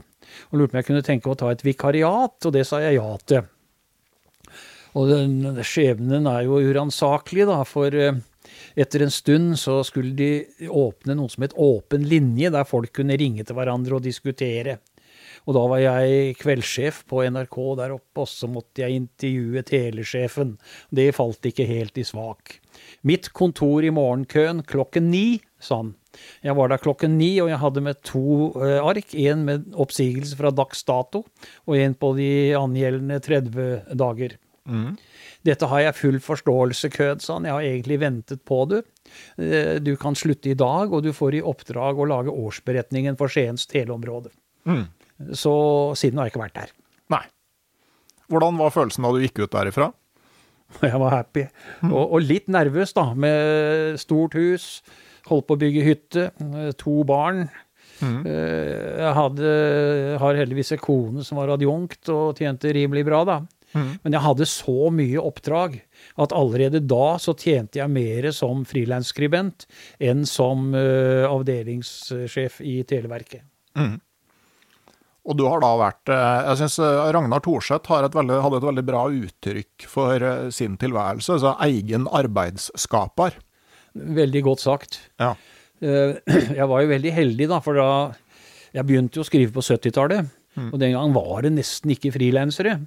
[0.51, 2.97] Og lurte på om jeg kunne tenke å ta et vikariat, og det sa jeg
[2.97, 3.45] ja til.
[4.97, 8.17] Og den, skjebnen er jo uransakelig, da, for eh,
[8.81, 13.19] etter en stund så skulle de åpne noe som het Åpen linje, der folk kunne
[13.21, 14.79] ringe til hverandre og diskutere.
[15.47, 20.57] Og da var jeg kveldssjef på NRK der oppe, og så måtte jeg intervjue telesjefen.
[20.91, 22.59] Det falt ikke helt i svak.
[23.07, 25.95] Mitt kontor i morgenkøen klokken ni, sa han.
[26.45, 29.15] Jeg var der klokken ni, og jeg hadde med to uh, ark.
[29.15, 31.23] En med oppsigelse fra dags dato,
[31.69, 34.37] og en på de angjeldende 30 dager.
[34.67, 34.97] Mm.
[35.47, 37.47] Dette har jeg full forståelse, Kød, sa han.
[37.47, 38.83] Jeg har egentlig ventet på det.
[39.39, 43.31] Uh, du kan slutte i dag, og du får i oppdrag å lage årsberetningen for
[43.31, 44.35] Skiens teleområde.
[44.67, 44.89] Mm.
[45.33, 45.53] Så
[45.99, 46.75] siden har jeg ikke vært der.
[47.13, 47.23] Nei.
[48.33, 49.91] Hvordan var følelsen da du gikk ut derifra?
[50.83, 51.47] Jeg var happy.
[51.81, 51.93] Mm.
[51.93, 53.13] Og, og, litt nervøs, da.
[53.15, 54.81] Med stort hus,
[55.31, 56.25] holdt på å bygge hytte,
[56.81, 57.47] to barn.
[58.03, 58.27] Mm.
[58.29, 59.53] Eh, jeg hadde,
[60.21, 63.39] har heldigvis en kone som var adjunkt og tjente rimelig bra, da.
[63.77, 63.93] Mm.
[64.03, 65.79] Men jeg hadde så mye oppdrag
[66.23, 69.67] at allerede da så tjente jeg mer som frilansskribent
[70.03, 73.45] enn som uh, avdelingssjef i Televerket.
[73.77, 73.99] Mm.
[75.27, 79.03] Og du har da vært eh, Jeg syns eh, Ragnar Thorseth hadde et veldig bra
[79.11, 81.39] uttrykk for eh, sin tilværelse.
[81.39, 83.41] Altså egen arbeidsskaper.
[83.97, 85.01] Veldig godt sagt.
[85.23, 85.35] Ja.
[85.83, 87.89] Jeg var jo veldig heldig, da, for da
[88.73, 90.31] Jeg begynte jo å skrive på 70-tallet.
[90.57, 90.69] Mm.
[90.71, 92.79] Og den gang var det nesten ikke frilansere.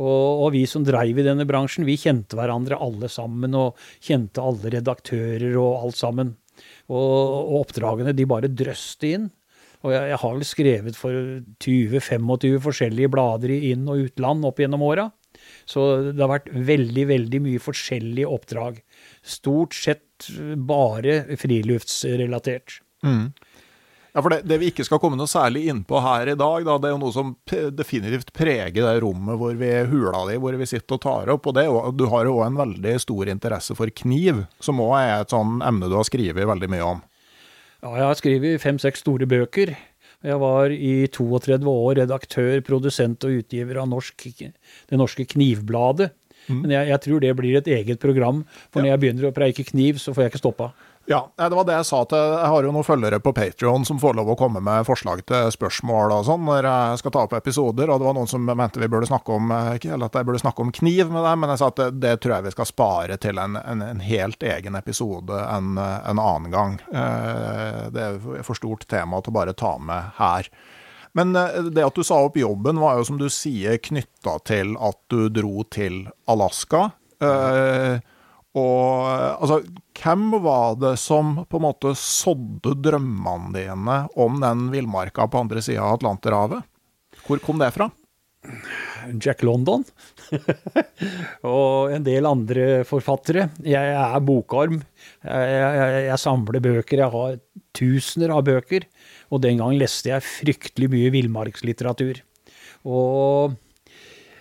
[0.00, 4.44] Og, og, vi som dreiv i denne bransjen, vi kjente hverandre alle sammen, og kjente
[4.44, 6.34] alle redaktører og alt sammen.
[6.88, 9.30] Og, og oppdragene, de bare drøste inn.
[9.82, 11.18] Og jeg, jeg har vel skrevet for
[11.64, 15.08] 20-25 forskjellige blader i inn- og utland opp gjennom åra.
[15.66, 18.78] Så det har vært veldig, veldig mye forskjellige oppdrag.
[19.26, 20.28] Stort sett
[20.68, 22.78] bare friluftsrelatert.
[23.02, 23.32] Mm.
[24.12, 26.74] Ja, for det, det, vi ikke skal komme noe særlig innpå her i dag, da,
[26.76, 27.30] det er jo noe som
[27.72, 31.48] definitivt preger det rommet hvor vi hula di, hvor vi sitter og tar opp.
[31.48, 31.64] Og det,
[31.96, 35.62] du har jo òg en veldig stor interesse for kniv, som òg er et sånn
[35.64, 37.00] emne du har skrevet veldig mye om.
[37.82, 39.74] Ja, jeg har skrevet fem-seks store bøker.
[40.22, 44.22] Jeg var i 32 år redaktør, produsent og utgiver av norsk,
[44.88, 46.12] Det Norske Knivbladet.
[46.46, 46.60] Mm.
[46.62, 48.84] Men jeg, jeg, tror det blir et eget program, for ja.
[48.84, 50.70] når jeg begynner å preike kniv, så får jeg ikke stoppa.
[51.10, 53.98] Ja, det var det jeg sa til Jeg har jo noen følgere på Patrion som
[53.98, 57.34] får lov å komme med forslag til spørsmål og sånn når jeg skal ta opp
[57.36, 60.42] episoder, og det var noen som mente vi burde snakke om eller at jeg burde
[60.42, 62.70] snakke om kniv med dem, men jeg sa at det, det tror jeg vi skal
[62.70, 66.78] spare til en, en, en helt egen episode en, en, annen gang.
[66.92, 70.48] Eh, det er for stort tema til å bare ta med her.
[71.18, 74.76] Men eh, det at du sa opp jobben, var jo som du sier knytta til
[74.80, 76.90] at du dro til Alaska.
[77.22, 77.98] Eh,
[78.58, 79.06] og
[79.40, 79.62] altså,
[79.96, 85.62] hvem var det som på en måte sådde drømmene dine om den villmarka på andre
[85.64, 86.68] sida av Atlanterhavet?
[87.24, 87.88] Hvor kom det fra?
[89.22, 89.84] Jack London.
[91.54, 93.48] og en del andre forfattere.
[93.64, 94.80] Jeg er bokarm.
[95.22, 97.04] Jeg, jeg, jeg, samler bøker.
[97.04, 97.38] Jeg har
[97.76, 98.88] tusener av bøker.
[99.32, 102.20] Og den gang leste jeg fryktelig mye villmarkslitteratur.
[102.82, 103.54] Og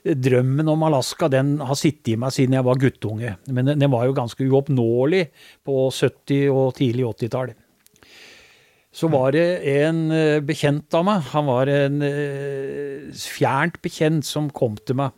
[0.03, 3.35] drømmen om Alaska den har sittet i meg siden jeg var guttunge.
[3.47, 5.27] Men den, den var jo ganske uoppnåelig
[5.67, 7.53] på 70- og tidlig 80-tall.
[8.91, 14.49] Så var det en eh, bekjent av meg, han var en uh, fjernt bekjent som
[14.51, 15.15] kom til meg.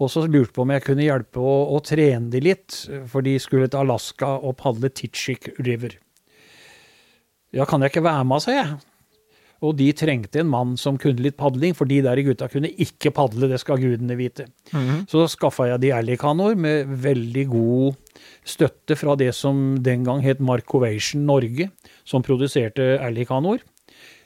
[0.00, 2.78] Og så lurte på om jeg kunne hjelpe å, å trene de litt,
[3.10, 5.98] for de skulle til Alaska og padle Titchik River.
[7.54, 8.72] Ja, kan jeg ikke være med, sa jeg.
[9.62, 13.12] Og de trengte en mann som kunne litt padling, for de der gutta kunne ikke
[13.14, 14.46] padle, det skal gudene vite.
[14.72, 15.06] Mm -hmm.
[15.08, 17.94] Så skaffa jeg de Alicanoer med veldig god
[18.44, 21.70] støtte fra det som den gang het Marcovation Norge,
[22.04, 23.60] som produserte Alicanoer.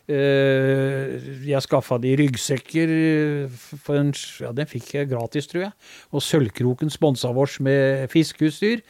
[0.08, 3.48] Eh, jeg skaffa de ryggsekker,
[3.84, 5.72] for en, ja, den fikk jeg gratis, tror jeg.
[6.12, 8.80] Og Sølvkroken sponsa oss med fiskeutstyr.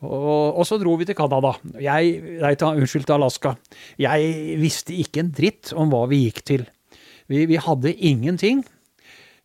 [0.00, 1.52] Og, og så dro vi til Canada.
[1.76, 3.54] Jeg, nei, ta, unnskyld, til Alaska.
[4.00, 6.64] Jeg visste ikke en dritt om hva vi gikk til.
[7.30, 8.64] Vi, vi hadde ingenting.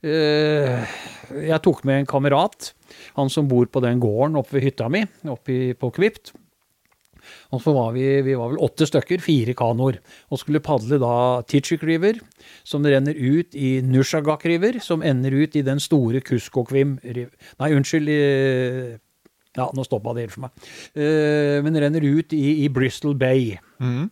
[0.06, 0.86] Uh,
[1.42, 2.72] jeg tok med en kamerat,
[3.18, 6.36] han som bor på den gården oppe ved hytta mi, oppe på Kvipt.
[7.56, 9.98] Og så var vi, vi var vel åtte stykker, fire kanoer,
[10.30, 12.20] og skulle padle da Tichik River,
[12.68, 18.12] som renner ut i Nushagak River, som ender ut i den store Kuskokvim Nei, unnskyld.
[19.56, 20.70] Ja, nå stoppa det helt for meg.
[20.98, 23.56] Uh, men renner ut i, i Bristol Bay.
[23.80, 24.10] Mm.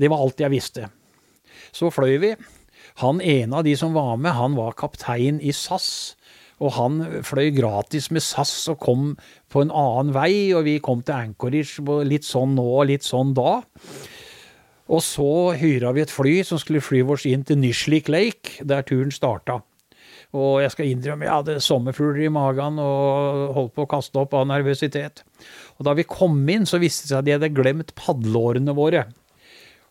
[0.00, 0.90] Det var alt jeg visste.
[1.74, 2.34] Så fløy vi.
[3.02, 6.14] Han ene av de som var med, han var kaptein i SAS.
[6.62, 9.06] Og han fløy gratis med SAS og kom
[9.50, 13.34] på en annen vei, og vi kom til Anchorage litt sånn nå og litt sånn
[13.36, 13.58] da.
[14.84, 18.86] Og så hyra vi et fly som skulle fly oss inn til Nishlik Lake, der
[18.86, 19.62] turen starta.
[20.34, 24.34] Og jeg skal innrømme, jeg hadde sommerfugler i magen og holdt på å kaste opp
[24.34, 25.22] av nervøsitet.
[25.78, 29.06] Og da vi kom inn, så viste det seg at de hadde glemt padleårene våre.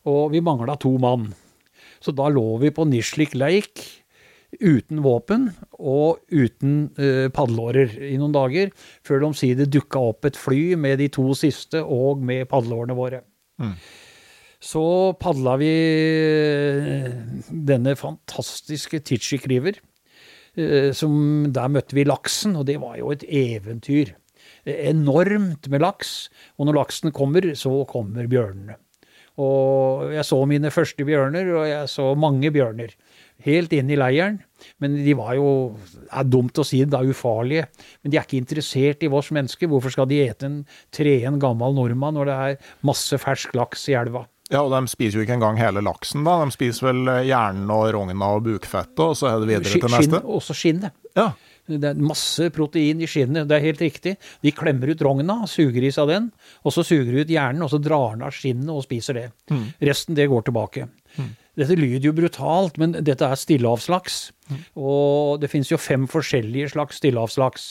[0.09, 1.29] Og vi mangla to mann.
[2.03, 3.87] Så da lå vi på Nislik Lake
[4.59, 5.47] uten våpen
[5.79, 8.69] og uten uh, padleårer i noen dager,
[9.01, 13.23] før det omsider dukka opp et fly med de to siste og med padleårene våre.
[14.63, 14.83] Så
[15.19, 17.09] padla vi eh,
[17.51, 19.75] denne fantastiske Titchik River.
[19.75, 19.92] eh,
[20.93, 21.13] Som,
[21.53, 24.13] der møtte vi laksen, og det var jo et eventyr.
[24.65, 26.29] Eh, Enormt med laks.
[26.57, 28.77] Og når laksen kommer, så kommer bjørnene.
[29.41, 32.91] Og jeg så mine første bjørner, og jeg så mange bjørner.
[33.43, 34.37] Helt inn i leiren.
[34.79, 37.65] Men de var jo Det er dumt å si det, er ufarlige.
[38.03, 39.67] Men de er ikke interessert i oss mennesker.
[39.67, 40.59] Hvorfor skal de ete en
[40.93, 44.27] treen gammel nordmann når det er masse fersk laks i elva?
[44.53, 46.37] Ja, og de spiser jo ikke engang hele laksen, da.
[46.45, 49.81] De spiser vel eh, hjernen og rogna og bukfettet, og så er det videre til
[49.81, 50.21] skinn, neste.
[50.37, 50.95] også skinnet.
[51.17, 51.31] Ja.
[51.63, 54.17] Det er masse protein i skinnet, det er helt riktig.
[54.43, 56.25] De klemmer ut rogna, suger i seg den,
[56.67, 59.29] og så suger de ut hjernen, og så drar den av skinnet og spiser det.
[59.79, 60.89] Resten, det går tilbake.
[61.59, 64.17] Dette lyder jo brutalt, men dette er stillehavslaks.
[64.73, 67.67] Og det finnes jo fem forskjellige slags stillehavslaks.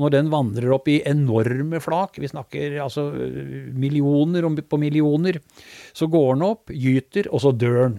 [0.00, 3.10] Når den vandrer opp i enorme flak, vi snakker altså
[3.76, 5.40] millioner på millioner,
[5.92, 7.98] så går den opp, gyter, og så dør den.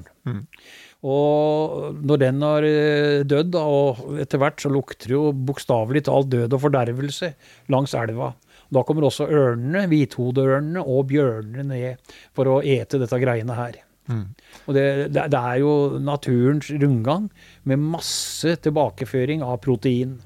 [0.99, 6.27] Og når den har eh, dødd, og etter hvert så lukter det jo bokstavelig talt
[6.33, 7.31] død og fordervelse
[7.71, 8.33] langs elva.
[8.69, 13.79] Da kommer også ørnene, hvithodeørnene og bjørnene ned for å ete dette greiene her.
[14.09, 17.29] Og det, det, det er jo naturens rundgang
[17.69, 20.17] med masse tilbakeføring av protein.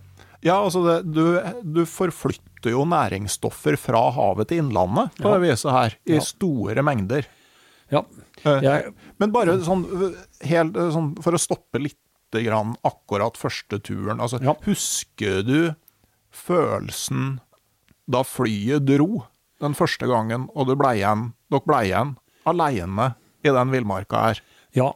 [0.44, 1.24] Ja, altså det, du,
[1.64, 5.38] du forflytter jo næringsstoffer fra havet til innlandet på Ja.
[5.38, 6.24] det viset her, i Ja.
[6.24, 7.26] store mengder.
[7.92, 8.02] Ja.
[8.44, 9.86] Eh, Jeg, Men bare sånn,
[10.42, 12.00] helt, øh, sånn for å stoppe litt
[12.34, 14.20] grann akkurat første turen.
[14.20, 14.56] Altså, Ja.
[14.66, 15.76] Husker du
[16.34, 17.40] følelsen
[18.10, 19.26] da flyet dro
[19.64, 22.16] den første gangen, og du ble igjen, dere ble igjen
[22.50, 23.14] alene
[23.50, 24.44] i den villmarka her?
[24.78, 24.94] ja.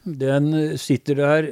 [0.00, 1.48] Den sitter der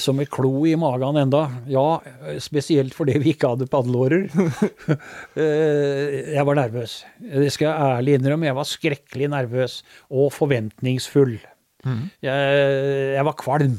[0.00, 1.42] som et klo i magen enda.
[1.68, 2.00] Ja,
[2.40, 4.24] spesielt fordi vi ikke hadde padleårer.
[5.36, 6.94] Eh, jeg var nervøs.
[7.20, 8.48] Det skal jeg ærlig innrømme.
[8.48, 9.76] Jeg var skrekkelig nervøs
[10.10, 11.36] og forventningsfull.
[12.24, 12.56] Jeg,
[13.18, 13.76] jeg var kvalm.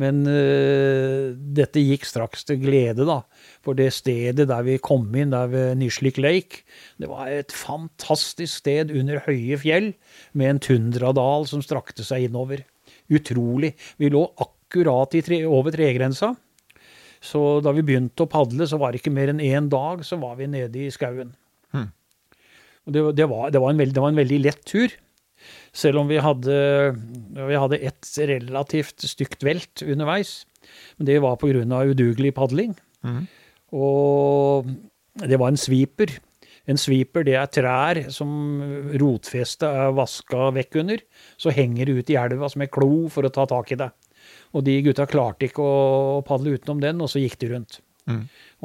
[0.00, 3.20] Men uh, dette gikk straks til glede, da.
[3.64, 6.62] For det stedet der vi kom inn, der ved Nislik Lake,
[7.00, 9.92] det var et fantastisk sted under høye fjell,
[10.32, 12.64] med en tundradal som strakte seg innover.
[13.12, 13.74] Utrolig.
[14.00, 16.32] Vi lå akkurat i tre, over tregrensa.
[17.20, 20.16] Så da vi begynte å padle, så var det ikke mer enn én dag, så
[20.22, 21.34] var vi nede i skauen.
[21.74, 21.90] Hmm.
[22.88, 24.94] det, det, var, det, var en veldig, det var en veldig lett tur.
[25.72, 26.54] Selv om vi hadde,
[27.36, 30.44] vi hadde et relativt stygt velt underveis.
[30.98, 31.62] Men det var pga.
[31.62, 32.74] udugelig padling.
[33.72, 34.66] Og
[35.14, 36.18] det var en sviper.
[36.70, 38.60] En sviper det er trær som
[39.00, 41.02] rotfestet er vaska vekk under.
[41.40, 43.90] Så henger det ut i elva som en klo for å ta tak i det.
[44.54, 47.80] Og de gutta klarte ikke å padle utenom den, og så gikk de rundt.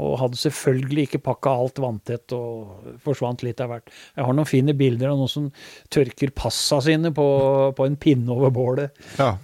[0.02, 3.92] Og hadde selvfølgelig ikke pakka alt vanntett og forsvant litt av hvert.
[4.18, 5.50] Jeg har noen fine bilder av noen som
[5.94, 7.28] tørker passa sine på,
[7.78, 8.92] på en pinne over bålet.
[9.20, 9.38] Ja.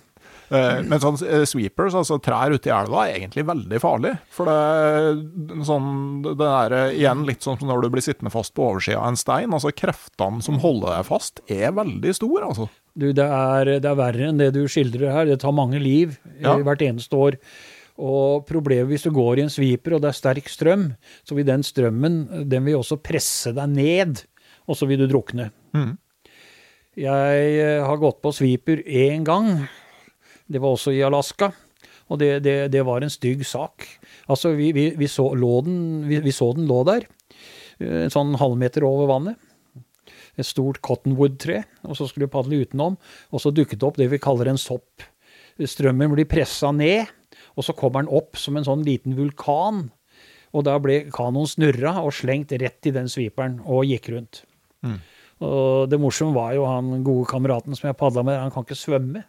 [0.52, 4.12] Eh, Men sånn eh, sweepers, altså trær ute i elva, er egentlig veldig farlig.
[4.36, 5.88] For det, sånn,
[6.28, 9.14] det er eh, igjen litt sånn som når du blir sittende fast på oversida av
[9.14, 9.56] en stein.
[9.56, 12.68] altså Kreftene som holder deg fast, er veldig store, altså.
[12.92, 15.30] Du, det er, det er verre enn det du skildrer her.
[15.32, 16.58] Det tar mange liv Ja.
[16.60, 17.40] hvert eneste år.
[18.00, 20.92] Og problemet hvis du går i en sviper og det er sterk strøm,
[21.28, 24.24] så vil den strømmen den vil også presse deg ned,
[24.70, 25.52] og så vil du drukne.
[27.00, 29.62] Jeg eh, har gått på sviper én gang.
[30.52, 31.52] Det var også i Alaska.
[32.12, 33.86] Og det, det, det var en stygg sak.
[34.28, 35.78] Altså, vi, vi, vi, så, lå den,
[36.10, 37.08] vi, så den lå der.
[37.80, 39.40] eh, en sånn halvmeter over vannet.
[40.40, 42.98] Et stort cottonwood-tre, og så skulle vi padle utenom.
[43.32, 45.04] Og så dukket det opp det vi kaller en sopp.
[45.56, 47.08] Strømmen blir pressa ned,
[47.56, 49.90] og så kommer den opp som en sånn liten vulkan.
[50.52, 54.44] Og da ble kanoen snurra og slengt rett i den sviperen og gikk rundt.
[54.84, 54.98] Mm.
[55.48, 58.78] Og det morsomme var jo han gode kameraten som jeg padla med, han kan ikke
[58.78, 59.24] svømme.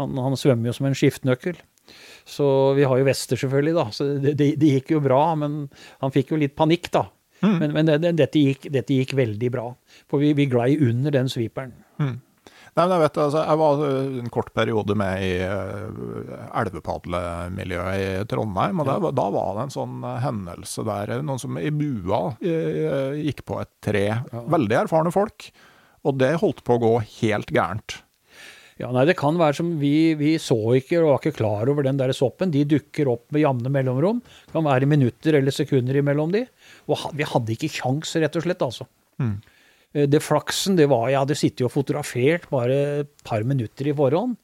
[0.00, 1.58] Han, han svømmer jo som en skiftenøkkel.
[2.24, 2.46] Så
[2.78, 3.86] vi har jo vester, selvfølgelig, da.
[3.92, 5.66] Så det, det, det, gikk jo bra, men
[6.00, 7.06] han fikk jo litt panikk, da.
[7.42, 7.56] Mm.
[7.58, 9.66] Men, men det, dette, gikk, dette, gikk, veldig bra.
[10.10, 11.74] For vi, vi glei under den sviperen.
[12.00, 12.20] Mm.
[12.72, 13.82] Nei, men Jeg vet, altså, jeg var
[14.22, 18.80] en kort periode med i uh, elvepadlemiljøet i Trondheim.
[18.80, 18.94] og ja.
[18.96, 23.44] der, Da var det en sånn uh, hendelse der noen som i bua uh, gikk
[23.48, 24.06] på et tre.
[24.16, 24.46] Ja.
[24.56, 25.50] Veldig erfarne folk.
[26.08, 28.00] Og det holdt på å gå helt gærent.
[28.80, 31.84] Ja, nei, Det kan være som vi, vi så ikke og var ikke klar over
[31.86, 32.50] den der soppen.
[32.54, 34.24] De dukker opp med jevne mellomrom.
[34.24, 36.46] Det kan være minutter eller sekunder imellom de.
[36.88, 38.88] Og vi hadde ikke kjangs, rett og slett, altså.
[39.20, 39.36] Mm.
[39.92, 43.96] Eh, det flaksen, det var Jeg hadde sittet og fotografert bare et par minutter i
[43.96, 44.36] forhånd.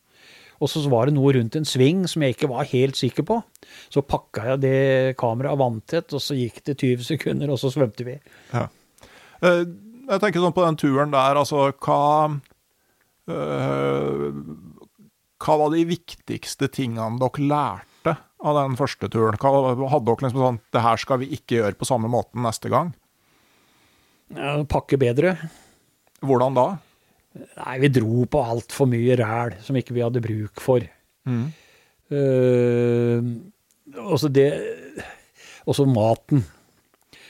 [0.58, 3.38] Og så var det noe rundt en sving som jeg ikke var helt sikker på.
[3.94, 8.06] Så pakka jeg det kameraet vanntett, og så gikk det 20 sekunder, og så svømte
[8.06, 8.16] vi.
[8.50, 8.66] Ja.
[9.38, 9.62] Eh,
[10.08, 12.00] jeg tenker sånn på den turen der, altså hva
[13.28, 14.30] øh,
[15.38, 19.38] Hva var de viktigste tingene dere lærte av den første turen?
[19.38, 22.72] Hva, hadde dere liksom sånn Det her skal vi ikke gjøre på samme måten neste
[22.72, 22.94] gang?
[24.68, 25.36] Pakke bedre.
[26.20, 26.68] Hvordan da?
[27.38, 30.84] Nei, vi dro på altfor mye ræl som ikke vi hadde bruk for.
[31.28, 31.48] Mm.
[32.08, 33.20] Uh,
[34.08, 34.48] også det
[35.68, 36.40] Også maten.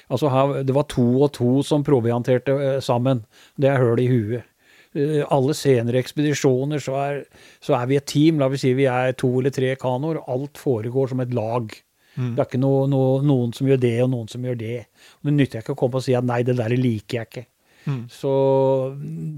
[0.08, 3.24] Altså her, det var to og to som provianterte uh, sammen.
[3.58, 4.46] Det er høl i huet.
[4.94, 7.18] Uh, alle senere ekspedisjoner så er,
[7.60, 8.38] så er, vi et team.
[8.38, 10.22] La oss si vi er to eller tre kanoer.
[10.30, 11.74] Alt foregår som et lag.
[12.18, 12.32] Mm.
[12.34, 14.78] Det er ikke noe, noe, noen som gjør det, og noen som gjør det.
[15.22, 17.44] Det nytter ikke å komme og si at nei, det der liker jeg ikke.
[17.88, 18.00] Mm.
[18.12, 18.32] Så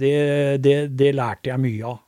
[0.01, 0.15] det,
[0.65, 2.01] det, det, lærte jeg mye av.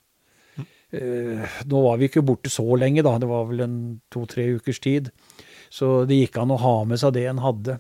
[0.57, 0.71] Mm.
[0.97, 3.19] Uh, nå var vi ikke borte så lenge, da.
[3.21, 3.77] Det var vel en
[4.13, 5.13] to-tre ukers tid.
[5.73, 7.79] Så det gikk an å ha med seg det en hadde.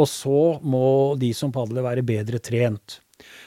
[0.00, 0.86] Og så må
[1.20, 3.00] de som padler være bedre trent.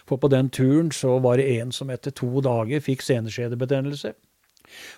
[0.10, 4.14] For på den turen så var det en som etter to dager fikk seneskjedebetennelse.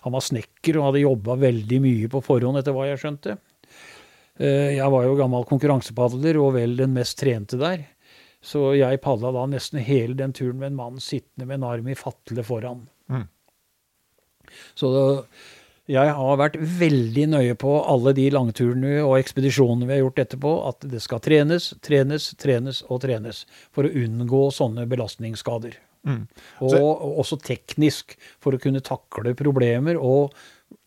[0.03, 3.37] Han var snekker og hadde jobba veldig mye på forhånd, etter hva jeg skjønte.
[4.39, 7.83] Eh, jeg var jo gammel konkurransepadler og vel den mest trente der.
[8.39, 11.89] Så jeg padla da nesten hele den turen med en mann sittende med en arm
[11.91, 12.85] i fatle foran.
[13.11, 13.25] Mm.
[14.79, 14.89] Så
[15.89, 20.53] jeg har vært veldig nøye på alle de langturene og ekspedisjonene vi har gjort etterpå,
[20.69, 23.43] at det skal trenes, trenes, trenes og trenes.
[23.75, 25.75] For å unngå sånne belastningsskader.
[26.07, 26.23] Mm.
[26.63, 30.37] Og også teknisk, for å kunne takle problemer og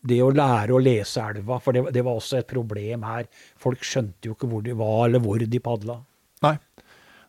[0.02, 3.28] det å lære å lese elva, for det, det, var også et problem her.
[3.60, 6.00] Folk skjønte jo ikke hvor de var, eller hvor de padla.
[6.42, 6.56] Nei.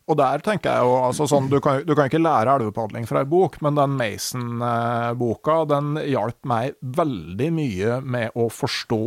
[0.04, 3.22] Og der tenker jeg jo altså sånn, du kan, du kan ikke lære elvepadling fra
[3.22, 9.04] ei bok, men den Mason-boka den hjalp meg veldig mye med å forstå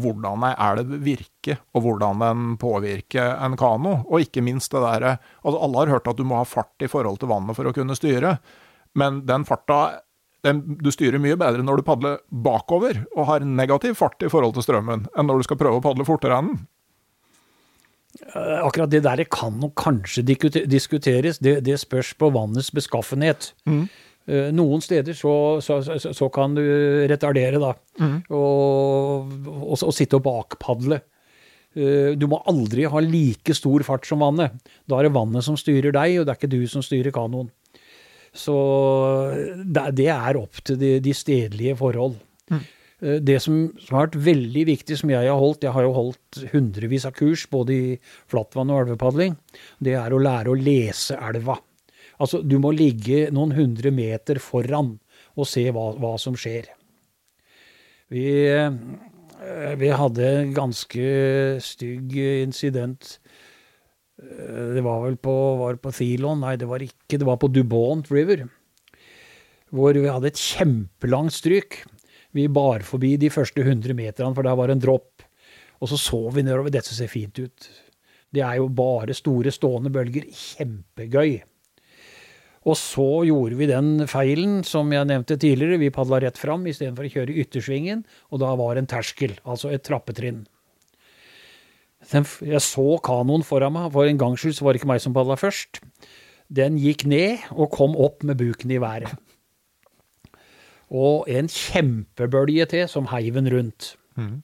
[0.00, 4.00] hvordan ei elv virker, og hvordan den påvirker en kano.
[4.08, 6.90] Og ikke minst det derre altså Alle har hørt at du må ha fart i
[6.90, 8.38] forhold til vannet for å kunne styre,
[8.98, 10.00] men den farta
[10.46, 14.56] den, du styrer mye bedre når du padler bakover og har negativ fart i forhold
[14.56, 16.62] til strømmen, enn når du skal prøve å padle fortere enn den.
[18.34, 21.38] Eh, akkurat det der kan nok kanskje diskuteres.
[21.38, 23.52] Det, det spørs på vannets beskaffenhet.
[23.68, 23.84] Mm.
[24.30, 25.32] Eh, noen steder så,
[25.64, 26.62] så, så, så, kan du
[27.10, 27.74] retardere, da.
[28.00, 28.18] Mm.
[28.36, 31.00] Og, og, og, sitte og bakpadle.
[31.74, 34.58] Eh, du må aldri ha like stor fart som vannet.
[34.90, 37.52] Da er det vannet som styrer deg, og det er ikke du som styrer kanoen.
[38.36, 38.56] Så
[39.66, 42.14] det er opp til de, de stedlige forhold.
[42.50, 42.62] Mm.
[43.00, 45.96] Eh, det som, som, har vært veldig viktig, som jeg har holdt, jeg har jo
[45.96, 47.96] holdt hundrevis av kurs både i
[48.30, 49.36] flatvann og elvepadling,
[49.82, 51.58] det er å lære å lese elva.
[52.20, 54.98] Altså, du må ligge noen hundre meter foran
[55.38, 56.68] og se hva, hva som skjer.
[58.12, 61.10] Vi, eh, vi hadde en ganske
[61.64, 63.16] stygg incident
[64.74, 68.10] det var vel på, var på Thilon, nei det var ikke, det var på Dubont
[68.12, 68.46] River.
[69.70, 71.80] Hvor vi hadde et kjempelangt stryk.
[72.36, 75.24] Vi bar forbi de første 100 meterne, for der var en dropp.
[75.80, 76.72] Og så så vi nedover.
[76.74, 77.70] Dette ser fint ut.
[78.30, 80.26] Det er jo bare store, stående bølger.
[80.34, 81.40] Kjempegøy.
[82.68, 85.80] Og så gjorde vi den feilen som jeg nevnte tidligere.
[85.80, 89.72] Vi padla rett fram istedenfor å kjøre i yttersvingen, og da var en terskel, altså
[89.72, 90.42] et trappetrinn.
[92.10, 95.38] Jeg så kanoen foran meg, for en gangs skyld var det ikke meg som padla
[95.38, 95.82] først.
[96.50, 99.14] Den gikk ned og kom opp med buken i været.
[100.90, 103.94] Og en kjempebølge til som heiv den rundt.
[104.18, 104.40] Mm.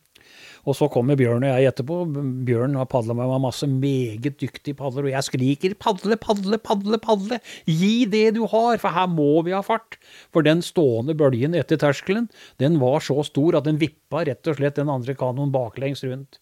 [0.66, 1.98] Og så kommer Bjørn og jeg etterpå.
[2.46, 6.98] Bjørn har padla med meg masse meget dyktige padler, og jeg skriker 'padle, padle, padle,
[6.98, 7.38] padle'!
[7.66, 9.98] Gi det du har, for her må vi ha fart!
[10.34, 14.58] For den stående bølgen etter terskelen, den var så stor at den vippa rett og
[14.58, 16.40] slett den andre kanoen baklengs rundt.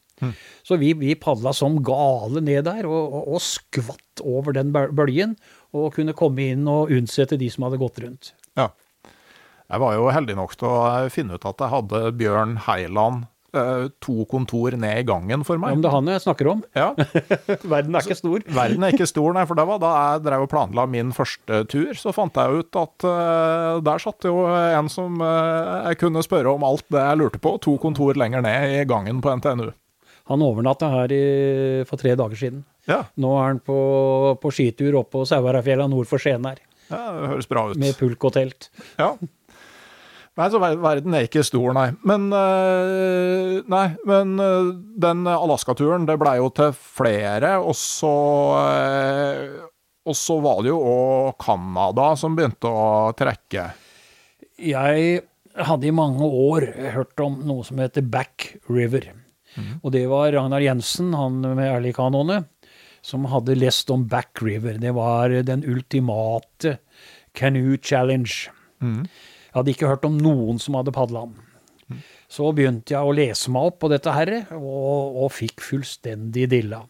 [0.64, 5.36] Så vi, vi padla som gale ned der, og, og, og skvatt over den bølgen,
[5.74, 8.32] og kunne komme inn og unnsette de som hadde gått rundt.
[8.58, 8.70] Ja.
[9.64, 13.86] Jeg var jo heldig nok til å finne ut at jeg hadde Bjørn Heiland Eh,
[14.02, 15.70] to kontor ned i gangen for meg.
[15.70, 16.62] Ja, men det er han jeg snakker om.
[16.74, 16.88] Ja.
[17.74, 18.42] verden er ikke stor.
[18.56, 19.44] verden er ikke stor, nei.
[19.46, 22.80] For det var da jeg drev og planla min første tur, så fant jeg ut
[22.80, 27.20] at uh, der satt jo en som uh, jeg kunne spørre om alt det jeg
[27.20, 29.70] lurte på, to kontor lenger ned i gangen på NTNU.
[30.30, 31.24] Han overnatta her i,
[31.88, 32.62] for tre dager siden.
[32.88, 33.02] Ja.
[33.20, 33.76] Nå er han på,
[34.40, 36.60] på skitur oppe på Sauheradfjella nord for Skien her.
[36.90, 37.80] Ja, det høres bra ut.
[37.80, 38.70] Med pulk og telt.
[39.00, 39.14] Ja.
[40.34, 41.86] Nei, så verden er ikke stor, nei.
[42.02, 44.72] Men, øh, nei, men øh,
[45.04, 48.10] den Alaska-turen, det blei jo til flere, og så
[48.58, 49.60] øh,
[50.04, 53.70] Og så var det jo òg Canada som begynte å trekke.
[54.60, 55.22] Jeg
[55.54, 59.12] hadde i mange år hørt om noe som heter Back River.
[59.54, 59.70] Mm.
[59.82, 62.42] Og det var Ragnar Jensen, han med Erlikanoene,
[63.04, 64.78] som hadde lest om Back River.
[64.80, 66.78] Det var den ultimate
[67.36, 68.50] canoe challenge.
[68.80, 69.04] Mm.
[69.04, 72.00] Jeg hadde ikke hørt om noen som hadde padla den.
[72.30, 76.80] Så begynte jeg å lese meg opp på dette her, og, og fikk fullstendig dilla.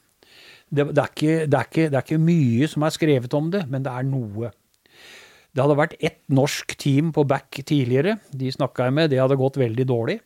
[0.75, 3.51] Det, det, er ikke, det, er ikke, det, er ikke, mye som er skrevet om
[3.53, 4.53] det, men det er noe.
[5.55, 8.17] Det hadde vært ett norsk team på back tidligere.
[8.33, 10.19] De snakka jeg med, det hadde gått veldig dårlig.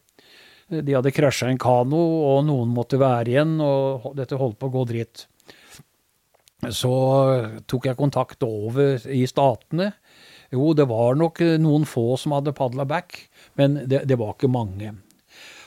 [0.68, 4.74] De hadde krasja en kano, og noen måtte være igjen, og dette holdt på å
[4.74, 5.26] gå dritt.
[6.74, 6.92] Så
[7.70, 9.92] tok jeg kontakt over i Statene
[10.54, 13.20] jo, det var nok eh, noen få som hadde padla back,
[13.60, 14.94] men det, det, var ikke mange.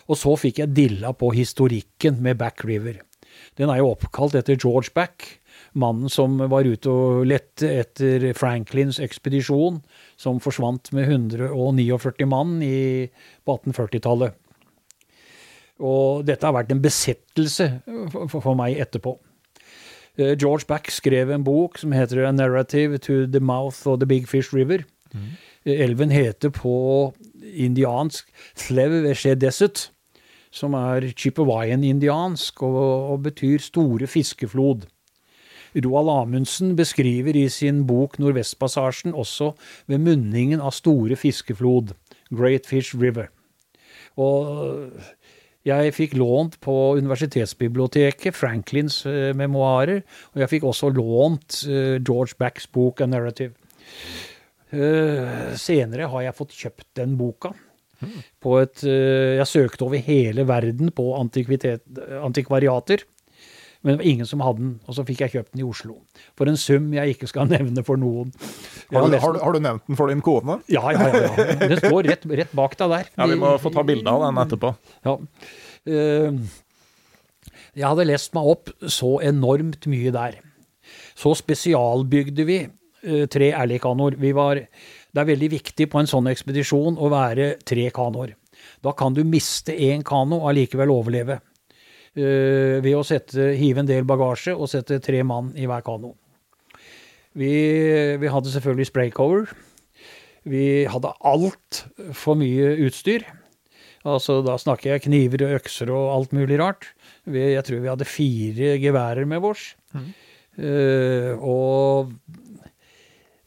[0.09, 2.97] Og så fikk jeg dilla på historikken med Back River.
[3.59, 5.27] Den er jo oppkalt etter George Back,
[5.77, 9.79] mannen som var ute og lette etter Franklins ekspedisjon,
[10.19, 13.05] som forsvant med 149 mann i,
[13.45, 14.40] på 1840-tallet.
[15.81, 17.67] Og dette har vært en besettelse
[18.29, 19.15] for, meg etterpå.
[20.19, 24.05] Eh, George Back skrev en bok som heter A Narrative to the Mouth of the
[24.09, 24.85] Big Fish River.
[25.13, 25.31] Mm.
[25.65, 29.03] Elven heter på indiansk Thlev
[29.37, 29.91] Desert,
[30.51, 34.87] som er Chippewayan-indiansk og, og, betyr store fiskeflod.
[35.75, 39.53] Roald Amundsen beskriver i sin bok Nordvestpassasjen også
[39.87, 41.93] ved munningen av store fiskeflod,
[42.31, 43.29] Great Fish River.
[44.19, 44.91] Og
[45.67, 50.01] jeg fikk lånt på universitetsbiblioteket Franklins uh, memoarer,
[50.33, 53.53] og jeg fikk også lånt uh, George Backs bok A Narrative.
[54.71, 57.53] Uh, senere har jeg fått kjøpt den boka.
[58.01, 58.17] Mm.
[58.41, 63.03] På et, jeg søkte over hele verden på antikvariater,
[63.81, 64.73] men det var ingen som hadde den.
[64.85, 65.95] Og så fikk jeg kjøpt den i Oslo.
[66.37, 68.33] For en sum jeg ikke skal nevne for noen.
[68.93, 70.59] Har du, har, har du, nevnt den for din kone?
[70.71, 71.21] Ja, ja, ja.
[71.25, 71.55] ja.
[71.63, 73.13] Den står rett, rett bak deg der.
[73.17, 74.73] Ja, Vi må få ta bilde av den etterpå.
[75.07, 75.17] Ja.
[75.89, 76.59] Eh,
[77.71, 80.37] jeg hadde lest meg opp så enormt mye der.
[81.17, 84.19] Så spesialbygde vi eh, tre Ærlig-kanoer.
[84.19, 88.35] Det er veldig viktig på en sånn ekspedisjon å være tre kanoer.
[88.81, 91.39] Da kan du miste én kano og allikevel overleve.
[92.11, 96.15] Uh, ved å sette, hive en del bagasje og sette tre mann i hver kano.
[97.39, 97.51] Vi,
[98.19, 99.53] vi hadde selvfølgelig spraycover.
[100.51, 103.23] Vi hadde altfor mye utstyr.
[104.01, 106.89] Altså, da snakker jeg kniver og økser og alt mulig rart.
[107.29, 109.71] Vi, jeg tror vi hadde fire geværer med vårs.
[109.93, 110.11] Mm.
[110.57, 112.11] Uh, og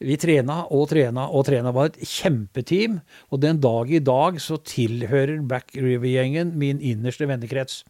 [0.05, 1.73] vi trena og trena og trena.
[1.75, 3.01] Var et kjempeteam.
[3.33, 7.83] Og den dag i dag så tilhører Back River-gjengen min innerste vennekrets.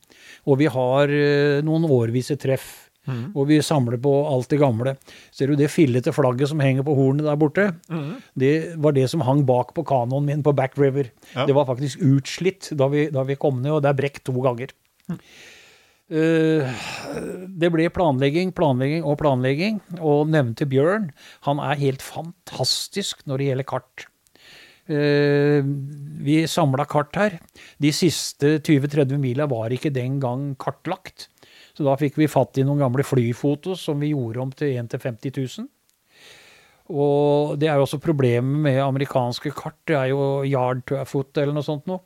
[0.45, 3.35] Og vi har uh, noen årvise treff Mm.
[3.37, 4.95] Og vi samler på alt det gamle.
[5.35, 7.67] Ser du det fillete flagget som henger på hornet der borte?
[7.93, 8.15] Mm.
[8.41, 11.11] Det var det som hang bak på kanoen min på Back River.
[11.35, 11.45] Ja.
[11.49, 14.37] Det var faktisk utslitt da vi, da vi, kom ned, og det er brekt to
[14.45, 14.73] ganger.
[15.11, 15.21] Mm.
[16.15, 16.73] Uh,
[17.61, 19.83] det ble planlegging, planlegging og planlegging.
[20.01, 21.11] Og nevnte Bjørn,
[21.49, 24.09] han er helt fantastisk når det gjelder kart.
[24.85, 25.65] Uh,
[26.25, 27.39] vi samla kart her.
[27.81, 31.29] De siste 20-30 mila var ikke den gang kartlagt.
[31.75, 34.93] Så da fikk vi fatt i noen gamle flyfotos som vi gjorde om til 1
[34.93, 35.71] til 50 000.
[36.95, 39.79] Og det er jo også problemet med amerikanske kart.
[39.89, 42.05] Det er jo yard to a foot eller noe sånt noe.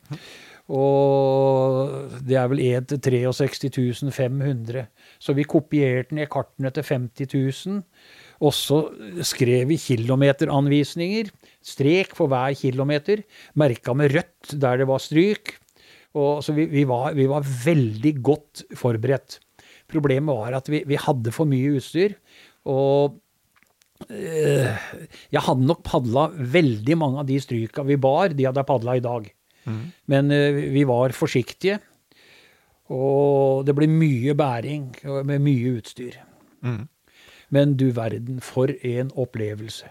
[0.68, 4.87] Og det er vel 1 til 63 500.
[5.18, 7.35] Så vi kopierte ned kartene til 50
[7.66, 7.83] 000.
[8.45, 8.83] Og så
[9.26, 11.33] skrev vi kilometeranvisninger.
[11.64, 13.24] Strek for hver kilometer.
[13.59, 15.56] Merka med rødt der det var stryk
[16.16, 19.38] Og, så vi, vi, var, vi var veldig godt forberedt.
[19.88, 22.14] Problemet var at vi, vi hadde for mye utstyr.
[22.68, 23.18] Og
[24.09, 24.72] øh,
[25.32, 28.96] jeg hadde nok padla veldig mange av de stryka vi bar, de hadde jeg padla
[28.96, 29.28] i dag.
[30.09, 31.78] Men øh, vi var forsiktige.
[32.88, 34.94] Og det ble mye bæring
[35.28, 36.16] med mye utstyr.
[37.52, 39.88] Men du verden, for en opplevelse.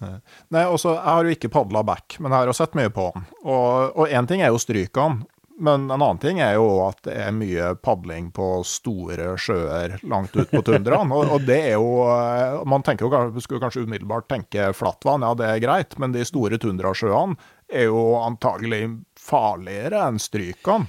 [0.00, 3.08] Nei, også, Jeg har jo ikke padla back, men jeg har jo sett mye på
[3.14, 3.26] den.
[3.48, 5.26] Og én ting er jo strykene,
[5.58, 10.36] men en annen ting er jo at det er mye padling på store sjøer langt
[10.38, 11.10] ut på tundraen.
[11.14, 15.32] Og, og det er jo eh, Man tenker jo, skulle kanskje umiddelbart tenke flattvann, ja
[15.38, 17.34] det er greit, men de store tundrasjøene
[17.74, 18.84] er jo antagelig
[19.18, 20.86] farligere enn strykene.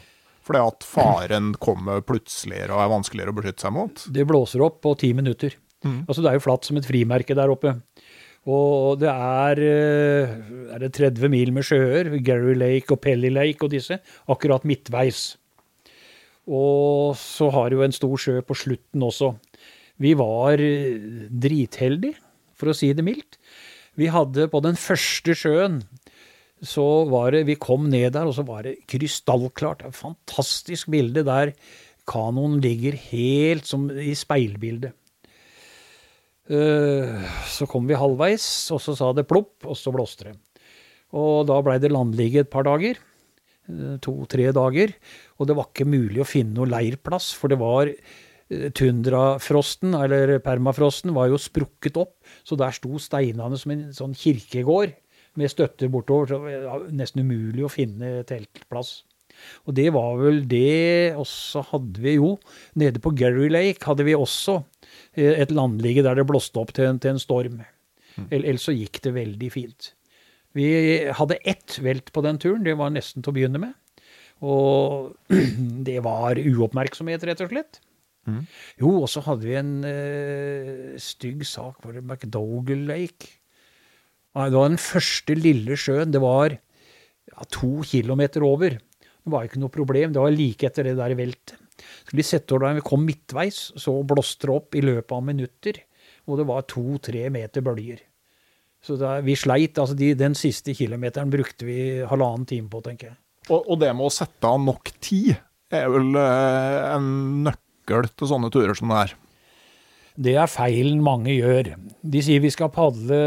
[0.49, 4.05] Fordi at faren kommer plutseligere og er vanskeligere å beskytte seg mot.
[4.09, 5.53] Det blåser opp på ti minutter.
[5.85, 7.75] Altså Det er jo flatt som et frimerke der oppe.
[8.47, 10.29] Og det er, eh,
[10.73, 15.37] er det 30 mil med sjøer, Gary Lake og Pelly Lake og disse, akkurat midtveis.
[16.47, 19.35] Og så har jo en stor sjø på slutten også.
[19.99, 22.15] Vi var eh, dritheldige,
[22.55, 23.37] for å si det mildt.
[23.99, 25.83] Vi hadde på den første sjøen
[26.59, 29.85] så var det Vi kom ned der, og så var det krystallklart.
[29.87, 31.53] Et fantastisk bilde der
[32.09, 34.95] kanoen ligger helt som i speilbildet.
[36.49, 40.37] Eh, Så kom vi halvveis, og så sa det plopp, og så blåste det.
[41.13, 42.97] Og da blei det landligge et par dager.
[43.69, 44.93] eh, To-tre dager.
[45.39, 50.39] Og det var ikke mulig å finne noe leirplass, for det var eh, Tundrafrosten, eller
[50.39, 54.95] permafrosten, var jo sprukket opp, så der sto steinene som en sånn kirkegård
[55.37, 56.27] med støtter bortover.
[56.27, 59.03] Så det var nesten umulig å finne teltplass.
[59.67, 61.13] Og det var vel det.
[61.15, 62.39] også hadde vi jo,
[62.75, 64.63] nede på Gary Lake, hadde vi også
[65.17, 67.61] et landligge der det blåste opp til en, til en storm.
[68.15, 68.27] Mm.
[68.29, 69.93] Ellers så gikk det veldig fint.
[70.57, 70.69] Vi
[71.13, 73.75] hadde ett velt på den turen, det var nesten til å begynne med.
[74.45, 75.15] Og
[75.87, 77.81] det var uoppmerksomhet, rett og slett.
[78.79, 83.35] Jo, og så hadde vi en uh, stygg sak, var det McDougall Lake?
[84.39, 86.13] Det var den første lille sjøen.
[86.13, 88.77] Det var ja, to kilometer over.
[88.79, 90.13] Det var ikke noe problem.
[90.13, 91.58] Det var like etter det der veltet.
[91.79, 95.25] Skulle vi sette over da vi kom midtveis, så blåste det opp i løpet av
[95.25, 95.81] minutter.
[96.29, 98.03] Og det var to-tre meter bølger.
[98.83, 99.79] Så da, vi sleit.
[99.79, 103.17] altså de, Den siste kilometeren brukte vi halvannen time på, tenker jeg.
[103.49, 105.33] Og, og det med å sette av nok tid
[105.73, 107.09] er vel eh, en
[107.45, 109.15] nøkkel til sånne turer som det er?
[110.19, 111.73] Det er feilen mange gjør.
[112.01, 113.19] De sier vi skal padle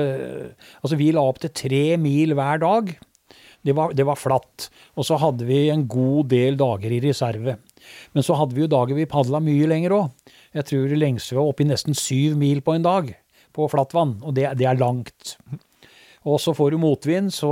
[0.83, 2.93] Altså, vi la opp til tre mil hver dag.
[3.63, 4.69] Det var, det var flatt.
[4.99, 7.57] Og så hadde vi en god del dager i reserve.
[8.15, 10.33] Men så hadde vi jo dager vi padla mye lenger òg.
[10.57, 13.13] Jeg tror det lengste var oppi nesten syv mil på en dag
[13.53, 15.37] på flatt vann, og det, det er langt.
[16.29, 17.51] Og så får du motvind, så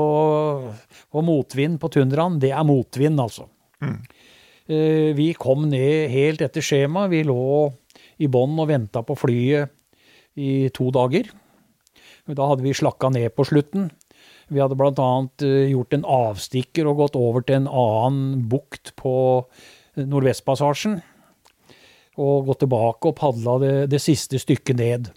[1.11, 3.49] Og motvind på tundraen, det er motvind, altså.
[3.83, 7.09] Eh, Vi kom ned helt etter skjema.
[7.11, 7.73] Vi lå
[8.21, 9.73] i bånn og venta på flyet
[10.39, 11.27] i to dager.
[12.31, 13.91] Da hadde vi slakka ned på slutten.
[14.51, 15.11] Vi hadde bl.a.
[15.71, 21.01] gjort en avstikker og gått over til en annen bukt på eh, Nordvestpassasjen.
[22.21, 25.11] Og gått tilbake og padla det, det siste stykket ned.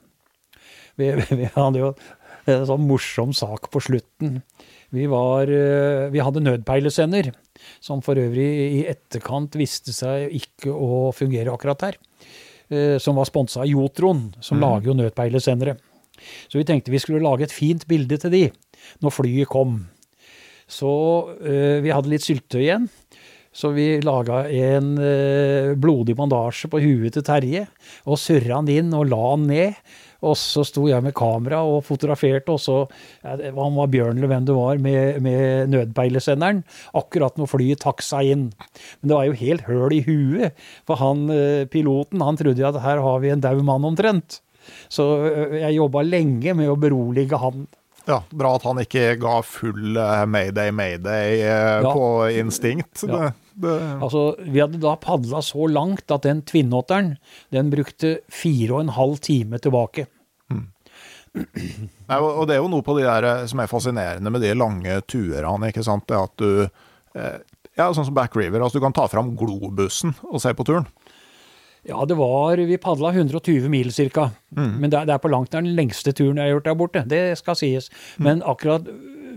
[1.00, 1.10] Vi,
[1.40, 1.94] vi hadde jo
[2.50, 4.42] en sånn morsom sak på slutten.
[4.94, 7.32] Vi, var, eh, vi hadde nødpeilesender,
[7.82, 11.98] som for øvrig i etterkant viste seg ikke å fungere akkurat her.
[12.70, 15.78] eh, Som var sponsa av Jotron, som lager jo nødpeilesendere.
[16.48, 18.44] Så vi tenkte vi skulle lage et fint bilde til de
[19.02, 19.88] når flyet kom.
[20.70, 20.92] Så
[21.44, 22.86] eh, vi hadde litt syltetøy igjen.
[23.54, 27.68] Så vi laga en eh, blodig bandasje på huet til Terje,
[28.10, 29.78] og surra han inn og la han ned.
[30.24, 32.76] Og så sto jeg med kamera og fotograferte, og så
[33.28, 36.62] Han var Bjørn eller hvem det var, med, med nødpeilesenderen,
[36.96, 38.46] akkurat når flyet taksa inn.
[39.02, 40.56] Men det var jo helt høl i huet,
[40.88, 44.40] for han eh, piloten han trodde jo at her har vi en daud mann omtrent.
[44.88, 47.68] Så eh, jeg jobba lenge med å berolige han.
[48.08, 51.92] Ja, Bra at han ikke ga full mayday, mayday Ja.
[51.92, 53.04] på instinkt.
[53.08, 53.34] Ja.
[53.62, 57.16] Altså, Vi hadde da padla så langt at den tvinnåteren
[57.54, 60.08] den brukte fire og en halv time tilbake.
[61.34, 64.52] Nei, og det er jo noe på de der eh, som er fascinerende med de
[64.54, 66.06] lange turene, ikke sant.
[66.10, 66.68] Det at du
[67.18, 67.40] eh,
[67.74, 68.62] Ja, sånn som Back River.
[68.62, 70.86] Altså du kan ta fram globusen og se på turen.
[71.90, 74.30] Ja, det var Vi padla 120 mil ca.
[74.54, 76.78] Men det er, det er på langt nær den lengste turen jeg har gjort der
[76.80, 77.04] borte.
[77.10, 77.90] Det skal sies.
[78.22, 78.86] Men akkurat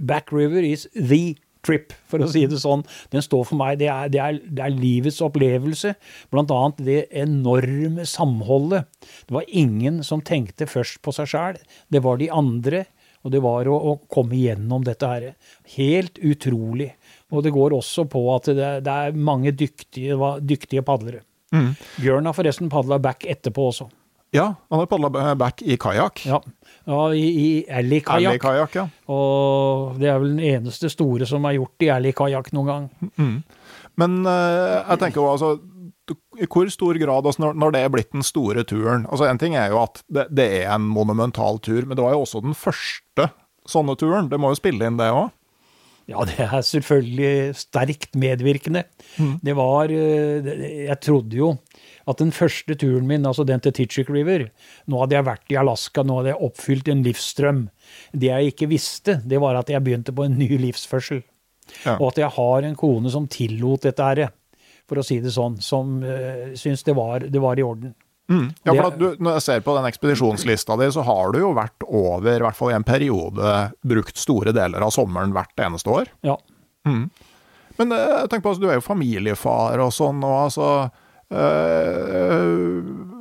[0.05, 1.35] Back River is the
[1.67, 2.85] trip, for å si det sånn.
[3.13, 3.81] Den står for meg.
[3.83, 5.97] Det er, det er, det er livets opplevelse.
[6.33, 8.87] Blant annet det enorme samholdet.
[9.27, 11.61] Det var ingen som tenkte først på seg sjæl.
[11.93, 12.87] Det var de andre.
[13.27, 15.31] Og det var å, å komme igjennom dette her.
[15.75, 16.93] Helt utrolig.
[17.35, 20.15] Og det går også på at det, det er mange dyktige,
[20.47, 21.25] dyktige padlere.
[21.55, 21.73] Mm.
[21.99, 23.89] Bjørn har forresten padla back etterpå også.
[24.35, 26.23] Ja, han har padla back i kajakk.
[26.29, 26.41] Ja,
[26.87, 27.47] ja i, i.
[27.67, 28.85] Alley-kajakk, ja.
[29.13, 32.91] Og det er vel den eneste store som er gjort i Alley-kajakk noen gang.
[33.97, 35.57] Men uh, jeg tenker jo altså
[36.39, 39.57] i hvor stor grad, altså når, det er blitt den store turen altså En ting
[39.59, 42.55] er jo at det, det er en monumental tur, men det var jo også den
[42.55, 43.27] første
[43.67, 44.29] sånne turen.
[44.31, 45.33] Det må jo spille inn, det òg.
[46.07, 48.85] Ja, det er selvfølgelig sterkt medvirkende.
[49.43, 50.47] Det var eh,
[50.87, 51.49] Jeg trodde jo
[52.07, 54.47] at den første turen min, altså den til Titchick River
[54.87, 57.63] Nå hadde jeg vært i Alaska, nå hadde jeg oppfylt en livsstrøm.
[58.15, 61.25] Det jeg ikke visste, det var at jeg begynte på en ny livsførsel.
[61.83, 61.97] Ja.
[61.97, 64.31] Og at jeg har en kone som tillot dette herre,
[64.87, 67.95] for å si det sånn, som uh, syns det var, det var i orden.
[68.31, 68.51] Mm.
[68.67, 71.87] Ja, for du, Når jeg ser på den ekspedisjonslista di, så har du jo vært
[71.87, 73.55] over, i hvert fall i en periode,
[73.87, 76.11] brukt store deler av sommeren hvert eneste år.
[76.27, 76.39] Ja.
[76.87, 77.93] Men
[78.31, 81.03] tenk på, altså, du er jo familiefar og sånn, og altså eh,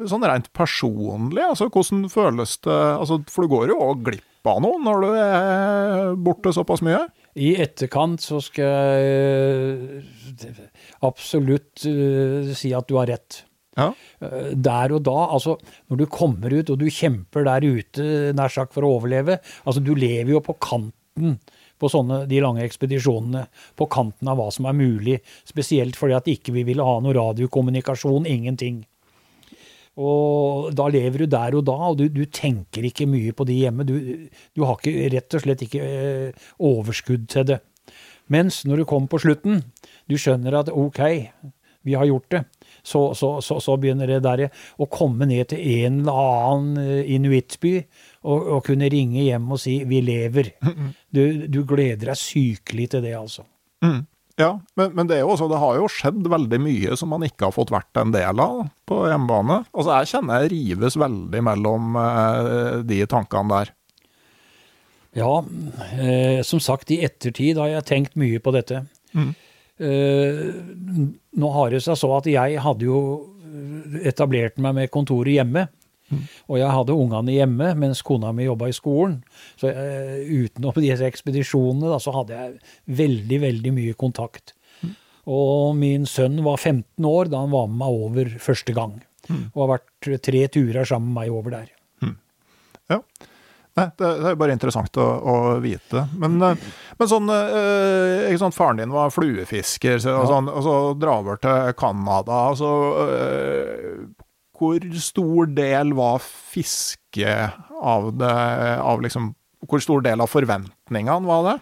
[0.05, 4.59] Sånn rent personlig, altså hvordan føles det altså, For du går jo òg glipp av
[4.61, 6.99] noe når du er borte såpass mye?
[7.41, 10.03] I etterkant så skal jeg
[10.45, 10.59] eh,
[11.07, 13.41] absolutt eh, si at du har rett.
[13.75, 13.89] Ja.
[14.21, 15.57] Eh, Der og da, altså
[15.89, 18.05] når du kommer ut og du kjemper der ute
[18.37, 21.39] nær sagt for å overleve Altså du lever jo på kanten
[21.81, 23.45] på sånne, de lange ekspedisjonene.
[23.75, 25.19] På kanten av hva som er mulig.
[25.47, 28.83] Spesielt fordi at ikke vi ville ha noe radiokommunikasjon, ingenting.
[29.95, 33.61] Og da lever du der og da, og du, du tenker ikke mye på de
[33.61, 33.85] hjemme.
[33.87, 33.95] Du,
[34.51, 37.61] du har ikke, rett og slett ikke eh, overskudd til det.
[38.31, 39.61] Mens når du kommer på slutten,
[40.09, 40.99] du skjønner at ok,
[41.85, 42.41] vi har gjort det,
[42.83, 44.47] så, så, så, så begynner det der
[44.81, 46.19] å komme ned til en eller
[46.49, 47.75] annen eh, inuittby
[48.25, 50.51] og, og kunne ringe hjem og si 'vi lever'.
[51.15, 53.45] Du, du gleder deg sykelig til det, altså.
[53.85, 54.03] Mm.
[54.35, 57.47] Ja, men, men det, er også, det har jo skjedd veldig mye som man ikke
[57.47, 59.61] har fått vært en del av på hjemmebane.
[59.71, 63.71] Altså, jeg kjenner jeg rives veldig mellom eh, de tankene der.
[65.15, 65.31] Ja,
[65.95, 68.83] eh, som sagt, i ettertid har jeg tenkt mye på dette.
[69.15, 70.43] Eh,
[71.39, 72.99] nå har det seg så at jeg hadde jo
[74.03, 75.69] etablert meg med kontoret hjemme.
[76.49, 79.19] Og jeg hadde ungene hjemme mens kona mi jobba i skolen.
[79.59, 84.55] Så uh, utenom disse ekspedisjonene da, så hadde jeg veldig, veldig mye kontakt.
[85.25, 88.99] Og min sønn var 15 år da han var med meg over første gang.
[89.55, 91.71] Og har vært tre turer sammen med meg over der.
[92.91, 93.01] Ja.
[93.75, 96.05] Nei, det, det er jo bare interessant å, å vite.
[96.21, 100.63] Men, eh, men sånn øh, ikke sant, Faren din var fluefisker, så, og, sånn, og
[100.63, 102.37] så dra over til Canada.
[102.55, 102.69] Så,
[103.03, 103.97] eh,
[104.57, 107.35] hvor stor del var fiske
[107.81, 108.33] av det
[108.79, 109.33] av liksom,
[109.65, 111.55] Hvor stor del av forventningene var det?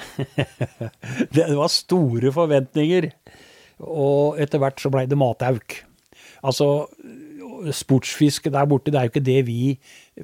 [1.34, 3.10] Det var store forventninger.
[3.80, 5.74] Og etter hvert så blei det matauk.
[6.46, 6.86] Altså,
[7.74, 9.62] sportsfiske der borte, det er jo ikke det vi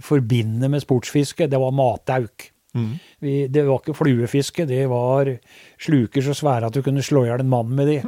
[0.01, 2.51] forbinder med sportsfiske, det var matauk.
[3.25, 5.31] Vi, det var ikke fluefiske, det var
[5.81, 7.99] sluker så svære at du kunne slå i hjel en mann med de.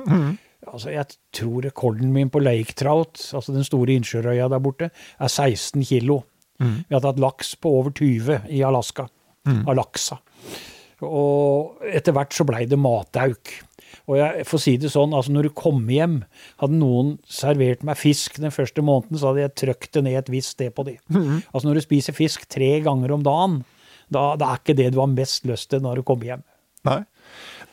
[0.66, 5.30] Altså, jeg tror rekorden min på lake trout, altså den store innsjørøya der borte, er
[5.30, 6.22] 16 kilo.
[6.88, 9.06] Vi har hatt laks på over 20 i Alaska.
[9.46, 9.62] Mm.
[9.70, 10.18] Alaksa.
[11.06, 13.52] Og etter hvert så blei det matauk.
[14.08, 16.22] Og jeg får si det sånn, altså når du kom hjem,
[16.60, 20.30] hadde noen servert meg fisk den første måneden, så hadde jeg trøkt det ned et
[20.32, 20.98] visst sted på de.
[21.52, 23.62] Altså når du spiser fisk tre ganger om dagen,
[24.12, 26.44] da, da er ikke det du har mest lyst til når du kommer hjem.
[26.88, 27.02] Nei,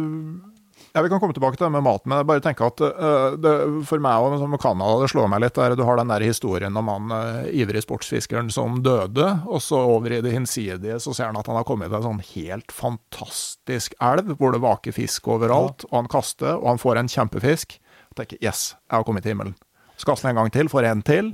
[0.95, 3.35] ja, Vi kan komme tilbake til det med maten, men jeg bare tenker at uh,
[3.35, 3.53] det,
[3.89, 6.79] for meg og som Canada, det slår meg litt der, Du har den der historien
[6.79, 11.29] om han uh, ivrig sportsfiskeren som døde, og så over i det hinsidige så ser
[11.29, 15.27] han at han har kommet til en sånn helt fantastisk elv hvor det vaker fisk
[15.35, 17.79] overalt, og han kaster, og han får en kjempefisk.
[18.13, 19.57] Og tenker yes, jeg har kommet til himmelen.
[19.99, 21.33] Så kaster han en gang til, får en til.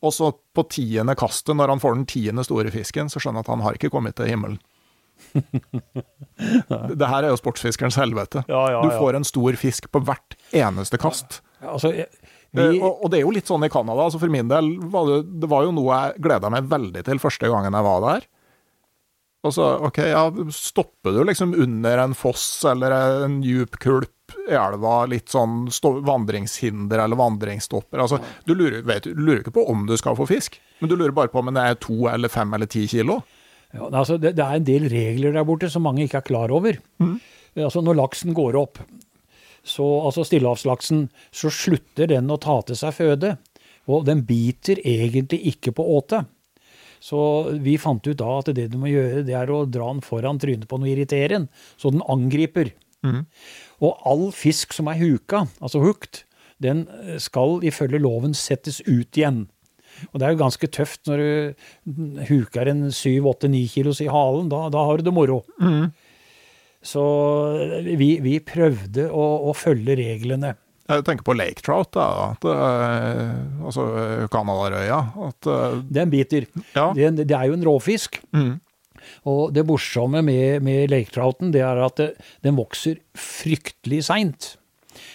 [0.00, 3.46] Og så på tiende kastet, når han får den tiende store fisken, så skjønner han
[3.46, 4.58] at han har ikke kommet til himmelen.
[7.00, 8.44] Det her er jo sportsfiskerens helvete.
[8.48, 11.40] Ja, ja, Du får en stor fisk på hvert eneste kast.
[11.62, 12.08] Altså, jeg-
[12.52, 14.02] vi, Og, og det er jo litt sånn i Canada.
[14.08, 17.18] Altså for min del var det, det var jo noe jeg gleda meg veldig til
[17.22, 18.24] første gangen jeg var der.
[19.46, 22.92] Og så, OK, ja, stopper du liksom under en foss eller
[23.24, 25.68] en djup kulp i elva, litt sånn
[26.04, 30.26] vandringshinder eller vandringsstopper Altså, du lurer, vet, du lurer ikke på om du skal få
[30.28, 33.22] fisk, men du lurer bare på om det er to eller fem eller ti kilo.
[33.74, 36.50] Ja, altså det, det er en del regler der borte som mange ikke er klar
[36.50, 36.78] over.
[37.54, 38.78] Altså Når laksen går opp,
[39.62, 43.34] så, altså stillehavslaksen, så slutter den å ta til seg føde.
[43.90, 46.22] Og den biter egentlig ikke på åte.
[47.00, 47.18] Så
[47.64, 50.38] vi fant ut da at det du må gjøre, det er å dra den foran
[50.40, 51.48] trynet på noe irriterende,
[51.80, 52.72] så den angriper.
[53.80, 56.24] Og all fisk som er huka, altså hooked,
[56.60, 56.82] den
[57.18, 59.46] skal ifølge loven settes ut igjen.
[60.12, 64.48] Og det er jo ganske tøft når du huker en 7-8-9 kilos i halen.
[64.52, 65.42] Da, da har du det moro.
[66.80, 67.02] Så
[67.84, 70.54] vi, vi prøvde å, å følge reglene.
[70.90, 72.06] Jeg tenker på lake trout, da.
[72.32, 73.84] At, eh, altså
[74.32, 75.00] Canadarøya.
[75.28, 76.48] At eh, Den biter.
[76.74, 76.88] Ja.
[76.96, 78.18] Det, det er jo en råfisk.
[78.34, 78.56] mm,
[79.30, 82.08] Og det morsomme med, med laketrouten, det er at det,
[82.42, 84.54] den vokser fryktelig seint.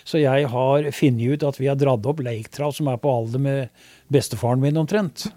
[0.07, 3.11] Så jeg har funnet ut at vi har dratt opp lake trout som er på
[3.11, 5.27] alder med bestefaren min omtrent.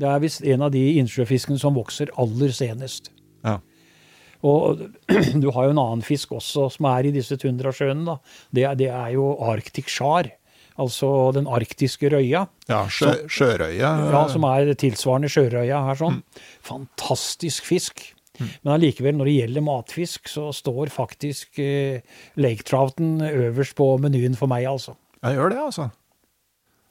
[0.00, 3.10] Det er visst en av de innsjøfiskene som vokser aller senest.
[3.44, 3.58] ja.
[4.40, 4.78] Og
[5.42, 8.14] du har jo en annen fisk også som er i disse tundrasjøene.
[8.56, 10.30] Det, det er jo arctic char,
[10.80, 12.46] altså den arktiske røya.
[12.70, 13.90] ja sjø, sjørøya.
[14.08, 16.00] Ja, Som er tilsvarende sjørøya her.
[16.00, 16.22] sånn.
[16.64, 18.00] Fantastisk fisk.
[18.40, 22.00] Men allikevel, når det gjelder matfisk, så står faktisk eh,
[22.40, 24.96] lake trouten øverst på menyen for meg, altså.
[25.20, 25.90] Jeg gjør det, altså.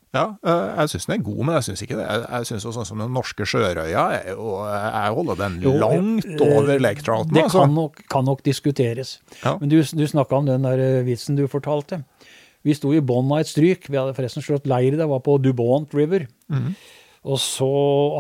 [0.10, 2.06] Ja, eh, jeg syns den er god, men jeg syns ikke det.
[2.10, 7.36] Jeg, syns sånn som den norske sjørøya Jeg holder den langt jo, over lake trouten.
[7.36, 7.62] Det altså.
[7.62, 9.20] kan nok, kan nok diskuteres.
[9.44, 9.60] Ja.
[9.62, 12.02] Men du, du snakka om den der eh, vitsen du fortalte.
[12.66, 13.86] Vi sto i bånn av et stryk.
[13.86, 16.26] Vi hadde forresten slått leir, det var på Dubont River.
[16.52, 16.74] Mm.
[17.30, 17.70] Og så,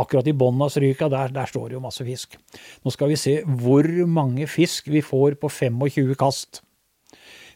[0.01, 2.37] akkurat i bånn av stryka, der, der står det jo masse fisk.
[2.83, 6.61] Nå skal vi se hvor mange fisk vi får på 25 kast.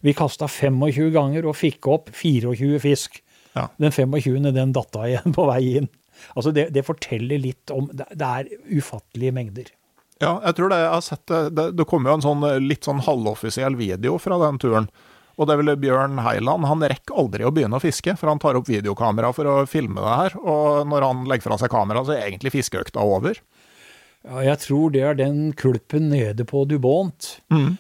[0.04, 3.22] Vi kasta 25 ganger og fikk opp 24 fisk.
[3.54, 3.68] Ja.
[3.78, 4.49] Den 25.
[4.56, 5.89] den datta igjen på vei inn.
[6.38, 9.72] Altså det, det forteller litt om Det, det er ufattelige mengder.
[10.22, 10.78] Ja, jeg tror det.
[10.84, 11.41] Jeg har sett det.
[11.58, 14.88] Det, det kom jo en sånn litt sånn halvoffisiell video fra den turen.
[15.34, 16.68] Og det er vel Bjørn Heiland.
[16.70, 19.97] Han rekker aldri å begynne å fiske, for han tar opp videokamera for å filme
[19.97, 20.38] det her.
[20.39, 23.41] Og når han legger fra seg kamera, så er egentlig fiskeøkta over.
[24.24, 27.34] Ja, jeg tror det er den kulpen nede på Dubont.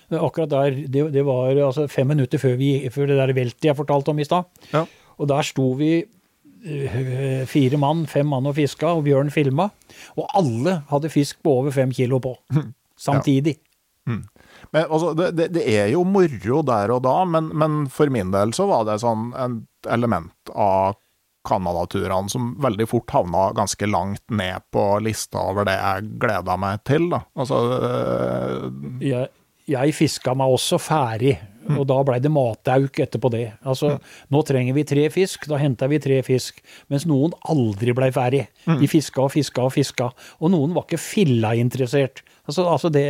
[0.09, 3.77] Akkurat der, det, det var altså fem minutter før, vi, før det der veltet jeg
[3.79, 4.49] fortalte om i stad.
[4.73, 4.83] Ja.
[5.19, 9.69] Og der sto vi eh, fire mann, fem mann og fiska, og Bjørn filma.
[10.17, 12.35] Og alle hadde fisk på over fem kilo på.
[13.07, 13.57] Samtidig.
[14.05, 18.33] Men altså, det, det, det er jo moro der og da, men, men for min
[18.33, 20.97] del så var det sånn et element av
[21.43, 26.83] Canada-turene som veldig fort havna ganske langt ned på lista over det jeg gleda meg
[26.87, 27.09] til.
[27.11, 27.23] Da.
[27.35, 28.67] Altså, øh,
[29.03, 29.27] Jeg,
[29.67, 31.35] jeg fiska meg også ferdig,
[31.77, 33.45] og da blei det matauk etterpå det.
[33.67, 33.95] Altså,
[34.33, 36.59] nå trenger vi tre fisk, da henta vi tre fisk.
[36.91, 38.45] Mens noen aldri blei ferdig.
[38.67, 40.11] De fiska og fiska og fiska.
[40.41, 42.23] Og noen var ikke filla-interessert.
[42.47, 43.07] Altså, altså det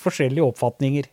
[0.00, 1.10] Forskjellige oppfatninger.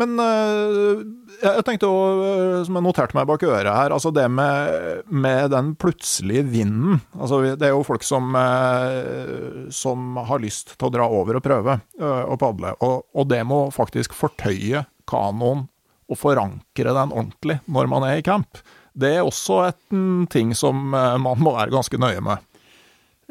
[0.00, 1.02] Men øh,
[1.42, 5.50] jeg tenkte å, øh, som jeg noterte meg bak øret her, altså det med, med
[5.52, 7.02] den plutselige vinden.
[7.18, 11.44] Altså det er jo folk som, øh, som har lyst til å dra over og
[11.44, 15.66] prøve å padle, og, og det må faktisk fortøye kanoen
[16.10, 18.60] og forankre den ordentlig når man er i camp.
[18.92, 22.42] Det er også et, en ting som øh, man må være ganske nøye med.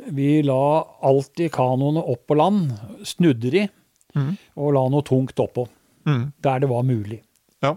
[0.09, 2.71] Vi la alltid kanoene opp på land,
[3.05, 3.67] snudde de,
[4.57, 5.67] og la noe tungt oppå.
[6.09, 6.31] Mm.
[6.41, 7.19] Der det var mulig.
[7.61, 7.75] Ja.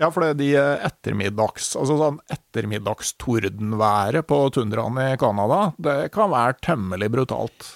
[0.00, 0.50] ja, for det er de
[0.88, 7.74] ettermiddags, altså sånn ettermiddagstordenværet på tundraen i Canada, det kan være temmelig brutalt.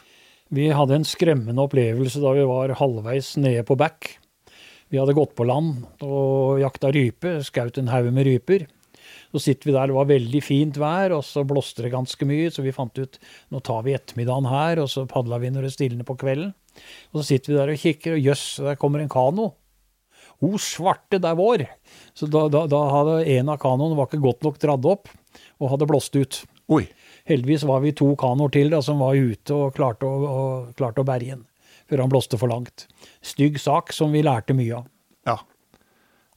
[0.49, 4.15] Vi hadde en skremmende opplevelse da vi var halvveis nede på back.
[4.89, 8.67] Vi hadde gått på land og jakta rype, skaut en haug med ryper.
[9.33, 12.49] Så sitter vi der, det var veldig fint vær, og så blåste det ganske mye,
[12.53, 13.19] så vi fant ut
[13.53, 16.55] nå tar vi ettermiddagen her, og så padla vi når det stilner på kvelden.
[17.13, 19.51] Og så sitter vi der og kikker, og jøss, der kommer en kano.
[20.45, 21.67] O svarte, det er vår!
[22.17, 25.13] Så da, da, da hadde en av kanoene var ikke godt nok dratt opp,
[25.59, 26.41] og hadde blåst ut.
[26.73, 26.85] Oi.
[27.29, 31.05] Heldigvis var vi to kanoer til da, som var ute og klarte å, og, klarte
[31.05, 31.45] å berge den
[31.89, 32.87] før han blåste for langt.
[33.25, 34.87] Stygg sak som vi lærte mye av.
[35.27, 35.39] Ja.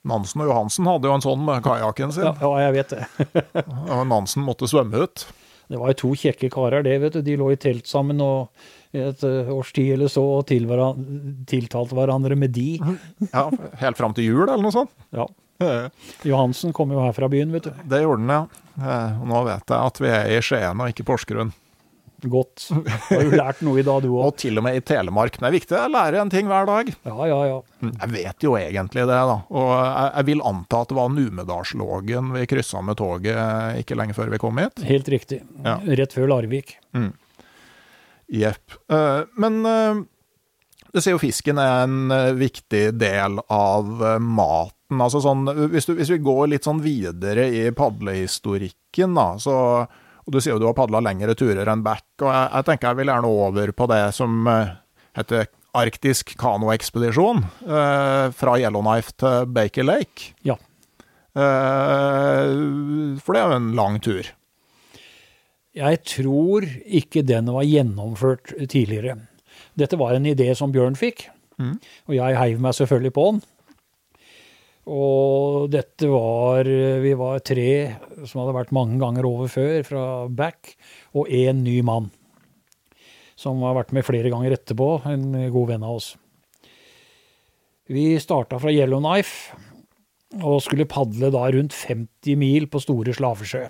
[0.07, 2.25] Nansen og Johansen hadde jo en sånn med kajakken sin.
[2.25, 3.65] Ja, ja jeg vet det.
[3.93, 5.27] Og Nansen måtte svømme ut.
[5.71, 7.21] Det var jo to kjekke karer, det, vet du.
[7.23, 8.49] De lå i telt sammen og
[8.91, 10.65] et årstid års tid eller så og til
[11.47, 12.73] tiltalte hverandre med de.
[13.29, 13.45] Ja,
[13.79, 14.91] Helt fram til jul, eller noe sånt.
[15.15, 15.29] Ja.
[15.61, 15.87] Eh,
[16.25, 17.81] Johansen kom jo her fra byen, vet du.
[17.85, 18.63] Det gjorde den, ja.
[18.81, 21.53] Eh, Og nå vet jeg at vi er i Skien og ikke Porsgrunn.
[22.29, 22.67] Godt.
[23.07, 25.39] Har du lært noe i dag, du Og til og med i Telemark.
[25.39, 26.91] Men det er viktig å lære en ting hver dag.
[27.07, 27.57] Ja, ja, ja.
[27.87, 29.39] Jeg vet jo egentlig det, da.
[29.49, 34.17] Og jeg, jeg vil anta at det var Numedalslågen vi kryssa med toget ikke lenge
[34.17, 34.85] før vi kom hit.
[34.85, 35.41] Helt riktig.
[35.65, 35.79] Ja.
[36.01, 36.77] Rett før Larvik.
[38.31, 38.79] Jepp.
[38.91, 39.61] Eh, Men
[40.91, 44.99] du ser sier jo fisken er en eh, viktig del av eh, maten.
[44.99, 49.55] Altså sånn, hvis, du, hvis vi går litt sånn videre i padlehistorikken, da, så
[50.25, 52.91] Og du sier jo du har padla lengre turer enn back, og jeg, jeg, tenker
[52.91, 54.75] jeg vil gjerne over på det som uh,
[55.17, 57.45] heter arktisk kanoekspedisjon.
[57.63, 60.33] Uh, fra Yellowknife til Baker Lake.
[60.47, 60.57] Ja.
[61.31, 64.29] Uh, for det er jo en lang tur.
[65.71, 69.15] Jeg tror ikke den var gjennomført tidligere.
[69.79, 71.29] Dette var en idé som Bjørn fikk,
[71.61, 71.77] mm.
[72.11, 73.39] og jeg heiv meg selvfølgelig på den.
[74.89, 77.67] Og dette var Vi var tre
[78.25, 80.73] som hadde vært mange ganger over før fra back,
[81.13, 82.09] og én ny mann.
[83.37, 86.15] Som har vært med flere ganger etterpå, en god venn av oss.
[87.91, 89.57] Vi starta fra Yellowknife
[90.39, 93.65] og skulle padle da rundt 50 mil på Store Slavesjø.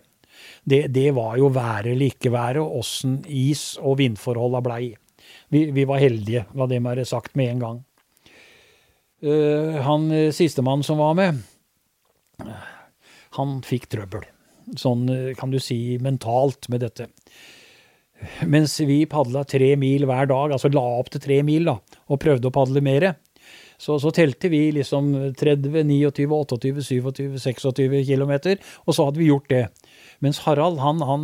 [0.64, 4.92] Det, det var jo været eller ikke været, og åssen is- og vindforholda blei.
[5.50, 7.80] Vi, vi, var heldige, la det være sagt med en gang.
[9.22, 11.42] Uh, han eh, sistemann som var med,
[13.38, 14.24] han fikk trøbbel.
[14.80, 17.06] Sånn eh, kan du si mentalt med dette.
[18.50, 21.78] Mens vi padla tre mil hver dag, altså la opp til tre mil da,
[22.10, 23.16] og prøvde å padle mere,
[23.82, 28.34] så, så telte vi liksom 30, 29, 28, 27, 26 km,
[28.86, 29.64] og så hadde vi gjort det.
[30.22, 31.24] Mens Harald han, han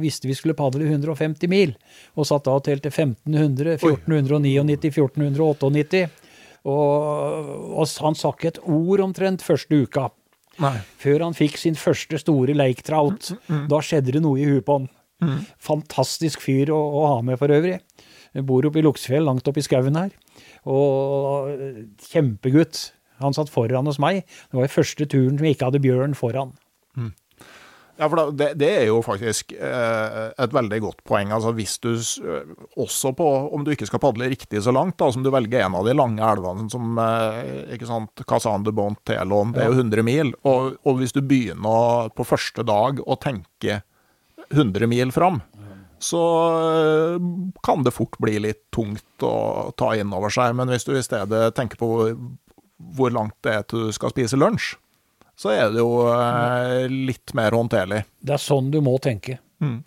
[0.00, 1.74] visste vi skulle padle 150 mil,
[2.16, 6.08] og satt da og telte 1500, 1499, 1498.
[6.68, 10.08] Og, og han sa ikke et ord omtrent første uka.
[10.62, 10.74] Nei.
[10.98, 13.32] Før han fikk sin første store lake trout.
[13.46, 13.66] Mm, mm.
[13.72, 14.88] Da skjedde det noe i huet på han.
[15.24, 15.38] Mm.
[15.62, 17.78] Fantastisk fyr å, å, ha med for øvrig.
[18.36, 20.12] Jeg bor oppe i Luksefjell, langt oppe i skauen her.
[20.68, 21.48] Og
[22.10, 22.88] kjempegutt.
[23.22, 24.22] Han satt foran hos meg.
[24.50, 26.52] Det var første turen som jeg ikke hadde bjørn foran.
[27.98, 31.32] Ja, for det, det, er jo faktisk eh, et veldig godt poeng.
[31.34, 35.08] Altså hvis du eh, også på, om du ikke skal padle riktig så langt, da,
[35.10, 39.00] som du velger en av de lange elvene som eh, ikke sant, Kazan de Bont,
[39.08, 40.30] Telon, det er jo 100 mil.
[40.46, 43.80] Og, og hvis du begynner på første dag å tenke
[44.52, 45.42] 100 mil fram,
[45.98, 46.22] så
[47.66, 50.54] kan det fort bli litt tungt å ta inn over seg.
[50.54, 52.12] Men hvis du i stedet tenker på hvor,
[52.94, 54.76] hvor langt det er til du skal spise lunsj,
[55.38, 58.02] så er det jo eh, litt mer håndterlig.
[58.18, 59.38] Det er sånn du må tenke.
[59.62, 59.80] Mm.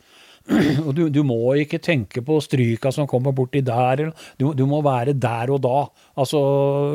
[0.85, 4.07] Og du, du, må ikke tenke på stryka som kommer borti der.
[4.39, 5.81] Du, du, må være der og da.
[6.19, 6.39] Altså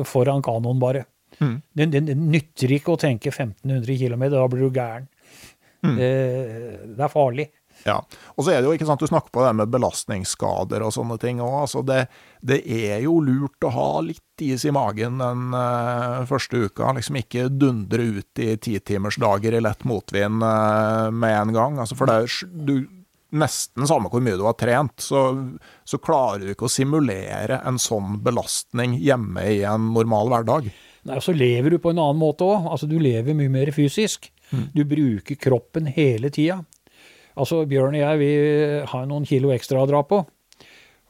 [0.08, 1.04] foran kanoen, bare.
[1.38, 1.60] Mm.
[1.72, 5.06] Det, det, det, nytter ikke å tenke 1500 km, da blir du gæren.
[5.84, 5.94] Mm.
[6.00, 6.10] Det,
[6.96, 7.48] det, er farlig.
[7.84, 8.00] Ja,
[8.34, 11.18] og så er det jo ikke sant, Du snakker på det med belastningsskader og sånne
[11.22, 11.42] ting.
[11.44, 11.60] òg.
[11.66, 12.06] altså det,
[12.40, 16.92] det, er jo lurt å ha litt is i magen den uh, første uka.
[16.96, 21.80] liksom Ikke dundre ut i titimersdager i lett motvind uh, med en gang.
[21.80, 22.74] altså For det er du,
[23.36, 25.28] nesten samme hvor mye du har trent, så,
[25.84, 30.70] så klarer du ikke å simulere en sånn belastning hjemme i en normal hverdag.
[31.06, 32.70] Nei, og Så lever du på en annen måte òg.
[32.70, 34.30] Altså, du lever mye mer fysisk.
[34.50, 34.64] Mm.
[34.74, 36.60] Du bruker kroppen hele tida.
[37.36, 38.32] Altså, Bjørn og jeg vi
[38.90, 40.22] har noen kilo ekstra å dra på.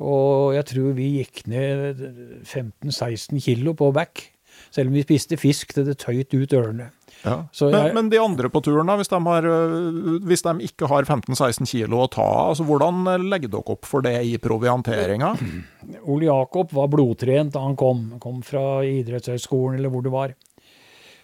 [0.05, 2.03] Og jeg tror vi gikk ned
[2.45, 4.27] 15-16 kilo på back.
[4.73, 6.91] Selv om vi spiste fisk til det tøyt ut ørene.
[7.25, 7.37] Ja.
[7.57, 10.89] Jeg, men, men, de andre på turen, da, hvis de, har, øh, hvis de ikke
[10.91, 15.33] har 15-16 kilo å ta altså hvordan legger dere opp for det i provianteringa?
[16.13, 18.05] Ole Jakob var blodtrent da han kom.
[18.23, 20.37] Kom fra idrettshøyskolen eller hvor det var.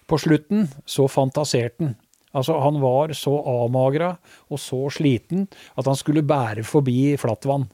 [0.08, 1.94] På slutten så fantaserte han.
[2.32, 4.14] Altså, han var så avmagra
[4.48, 5.44] og så sliten
[5.76, 7.66] at han skulle bære forbi flattvann.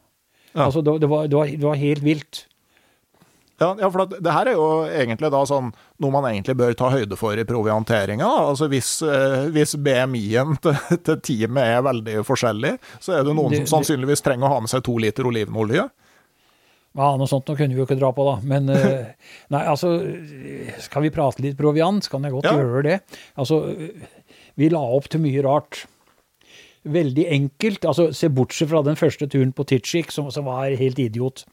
[0.53, 0.69] Ja.
[0.69, 2.45] Altså, det, det, var, det, var, det, var, helt vilt.
[3.59, 6.91] Ja, ja for det, her er jo egentlig da sånn noe man egentlig bør ta
[6.95, 8.27] høyde for i provianteringa.
[8.49, 13.57] Altså hvis, eh, hvis BMI-en til, til, teamet er veldig forskjellig, så er det noen
[13.61, 15.89] som sannsynligvis trenger å ha med seg to liter olivenolje.
[16.99, 18.39] Ja, noe sånt nå kunne vi jo ikke dra på, da.
[18.49, 19.11] Men eh,
[19.55, 19.99] nei, altså
[20.83, 22.57] Skal vi prate litt proviant, så kan jeg godt ja.
[22.59, 22.97] gjøre det.
[23.39, 23.61] Altså
[24.59, 25.85] vi la opp til mye rart.
[26.87, 27.85] Veldig enkelt.
[27.85, 31.45] altså Se bortsett fra den første turen på Titchik, som, som var helt idiot.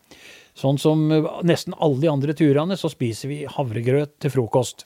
[0.56, 4.86] Sånn som eh, nesten alle de andre turene, så spiser vi havregrøt til frokost.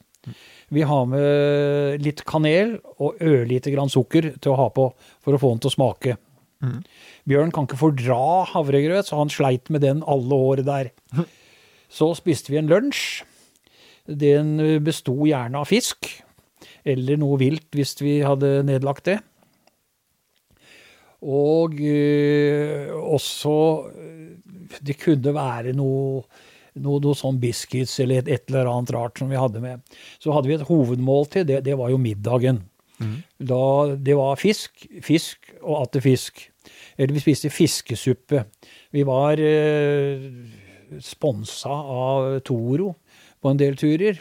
[0.69, 4.89] Vi har med litt kanel og ørlite grann sukker til å ha på
[5.23, 6.15] for å få den til å smake.
[6.59, 6.81] Mm.
[7.29, 8.19] Bjørn kan ikke fordra
[8.51, 10.91] havregrøt, så han sleit med den alle året der.
[11.89, 13.23] Så spiste vi en lunsj.
[14.05, 16.05] Den besto gjerne av fisk
[16.87, 19.17] eller noe vilt hvis vi hadde nedlagt det.
[21.25, 23.55] Og eh, også
[24.79, 26.23] Det kunne være noe,
[26.79, 29.81] noe, noe sånn biscuits eller et, et, eller annet rart som vi hadde med.
[30.21, 32.63] Så hadde vi et hovedmåltid, det, det var jo middagen.
[32.99, 33.17] Mm.
[33.49, 33.63] Da,
[33.95, 36.45] det var fisk, fisk og atter fisk.
[36.99, 38.45] Eller vi spiste fiskesuppe.
[38.95, 40.27] Vi var eh,
[41.03, 42.93] sponsa av Toro
[43.39, 44.19] på en del turer.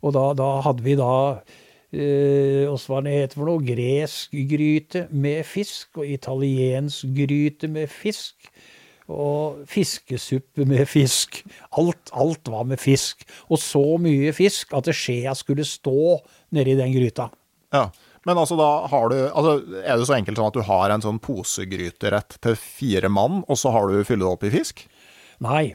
[0.00, 1.59] Og da, da hadde vi da eh,
[1.90, 8.50] hva det heter for noe, gresk gryte med fisk, og italiensk gryte med fisk.
[9.10, 11.40] Og fiskesuppe med fisk.
[11.74, 13.24] Alt, alt var med fisk.
[13.50, 16.20] Og så mye fisk at skjea skulle stå
[16.54, 17.26] nedi den gryta.
[17.74, 17.88] Ja.
[18.28, 21.04] Men altså, da har du altså, Er det så enkelt sånn at du har en
[21.04, 24.84] sånn posegryterett til fire mann, og så har du fylt det opp i fisk?
[25.40, 25.72] Nei.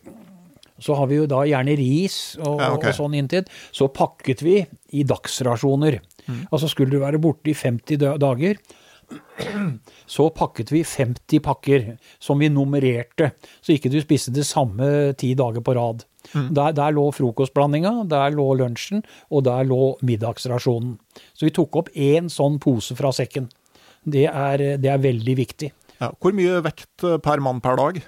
[0.82, 2.91] Så har vi jo da gjerne ris og, Ja, okay.
[2.91, 3.45] og sånn inntil.
[3.71, 4.57] Så pakket vi
[4.91, 6.01] i dagsrasjoner.
[6.49, 8.57] Altså skulle du være borte i 50 dager,
[10.15, 11.84] så pakket vi 50 pakker
[12.19, 16.05] som vi nummererte, så ikke du spiste det samme ti dager på rad.
[16.34, 20.95] Der, der lå frokostblandinga, der lå lunsjen, og der lå middagsrasjonen.
[21.38, 23.51] Så vi tok opp én sånn pose fra sekken.
[24.01, 25.69] Det er, det er veldig viktig.
[26.01, 26.09] Ja.
[26.19, 28.01] Hvor mye vekt eh, per mann per dag?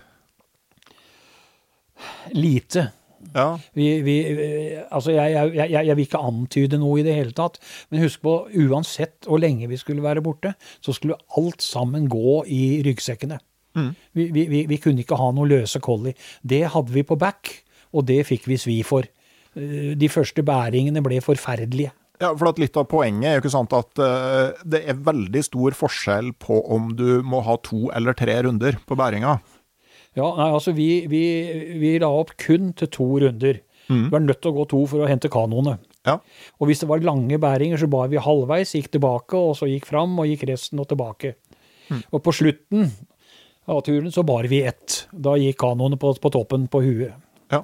[2.35, 2.89] Lite.
[3.33, 3.47] Ja.
[3.73, 7.33] Vi, vi, eh, altså jeg, jeg, jeg, jeg vil ikke antyde noe i det hele
[7.35, 7.57] tatt,
[7.89, 8.35] men husk på,
[8.67, 10.53] uansett hvor lenge vi skulle være borte,
[10.85, 13.39] så skulle alt sammen gå i ryggsekkene.
[13.77, 16.15] Vi, vi, vi, vi kunne ikke ha noe løse kolli.
[16.41, 17.51] Det hadde vi på back,
[17.93, 19.05] og det fikk vi svi for.
[19.53, 21.93] Eh, De første bæringene ble forferdelige.
[22.17, 25.43] Ja, for at Litt av poenget er jo ikke sant at eh, det er veldig
[25.45, 29.35] stor forskjell på om du må ha to eller tre runder på bæringa.
[30.17, 31.23] Ja, nei, altså vi, vi,
[31.77, 33.61] vi la opp kun til to runder.
[33.87, 35.77] Vi var nødt til å gå to for å hente kanoene.
[36.07, 36.17] Ja.
[36.59, 39.87] Og hvis det var lange bæringer, så bar vi halvveis, gikk tilbake, og så gikk
[39.87, 41.35] fram, og gikk resten og tilbake.
[42.11, 42.89] Og på slutten
[43.71, 45.05] av turen så bar vi ett.
[45.11, 47.15] Da gikk kanoene på, på toppen på huet.
[47.53, 47.63] ja.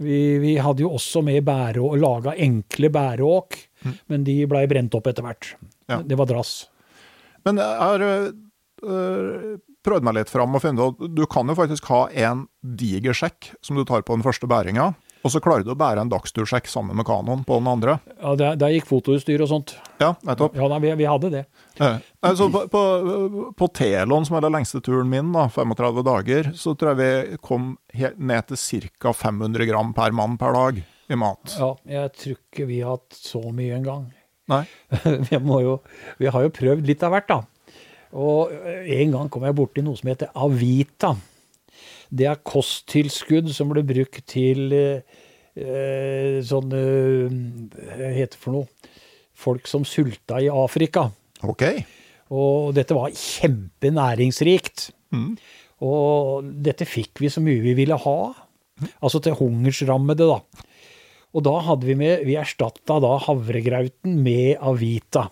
[0.00, 3.58] Vi, vi hadde jo også med bære og laga enkle bæreåk,
[4.08, 5.50] men de blei brent opp etter hvert.
[5.92, 5.98] Ja.
[6.00, 6.54] Det var drass.
[7.44, 11.86] Men er har øh, prøvd meg litt fram og funnet at du kan jo faktisk
[11.92, 15.74] ha en diger sjekk som du tar på den første bæringa, og så klarer du
[15.74, 17.98] å bære en dagstursjekk sammen med kanoen på den andre.
[18.22, 19.74] Ja, der, der gikk fotoutstyr og sånt.
[20.00, 20.56] Ja, nettopp.
[20.56, 21.42] Ja, nei, vi, vi hadde det.
[21.76, 22.80] Eh, Altså på, på,
[23.56, 27.36] på Telon, som er den lengste turen min, da, 35 dager, så tror jeg vi
[27.44, 27.74] kom
[28.16, 29.12] ned til ca.
[29.16, 31.52] 500 gram per mann per dag i mat.
[31.58, 34.08] Ja, jeg tror ikke vi har hatt så mye engang.
[34.50, 34.64] Nei?
[35.28, 35.78] vi, må jo,
[36.20, 37.42] vi har jo prøvd litt av hvert, da.
[38.16, 41.14] Og eh, en gang kom jeg borti noe som heter Avita.
[42.10, 45.18] Det er kosttilskudd som ble brukt til eh,
[45.54, 47.38] eh, sånn eh,
[47.94, 48.90] Hva heter det for noe?
[49.40, 51.06] Folk som sulta i Afrika.
[51.48, 51.64] OK.
[52.36, 54.90] Og dette var kjempenæringsrikt.
[55.14, 55.32] Mm.
[55.86, 58.18] Og dette fikk vi så mye vi ville ha.
[59.00, 60.66] Altså til hungersrammede, da.
[61.30, 65.28] Og da hadde vi med Vi erstatta da havregrauten med Avita.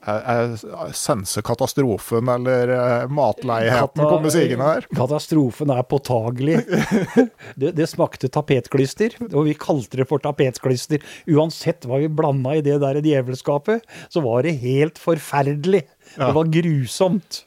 [0.00, 2.70] Jeg, jeg senser katastrofen eller
[3.12, 4.86] matleiheten matleigheten Kata- komme sigende her.
[5.00, 6.56] Katastrofen er påtagelig.
[7.60, 11.02] Det, det smakte tapetklister, og vi kalte det for tapetklister.
[11.28, 15.82] Uansett hva vi blanda i det der djevelskapet, så var det helt forferdelig.
[16.16, 17.44] Det var grusomt.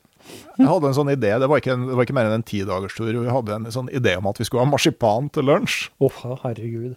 [0.57, 3.09] Jeg hadde en sånn idé, det var ikke, det var ikke mer enn en tidagerstur.
[3.15, 5.87] Vi hadde en sånn idé om at vi skulle ha marsipan til lunsj.
[6.03, 6.93] Oh, herregud.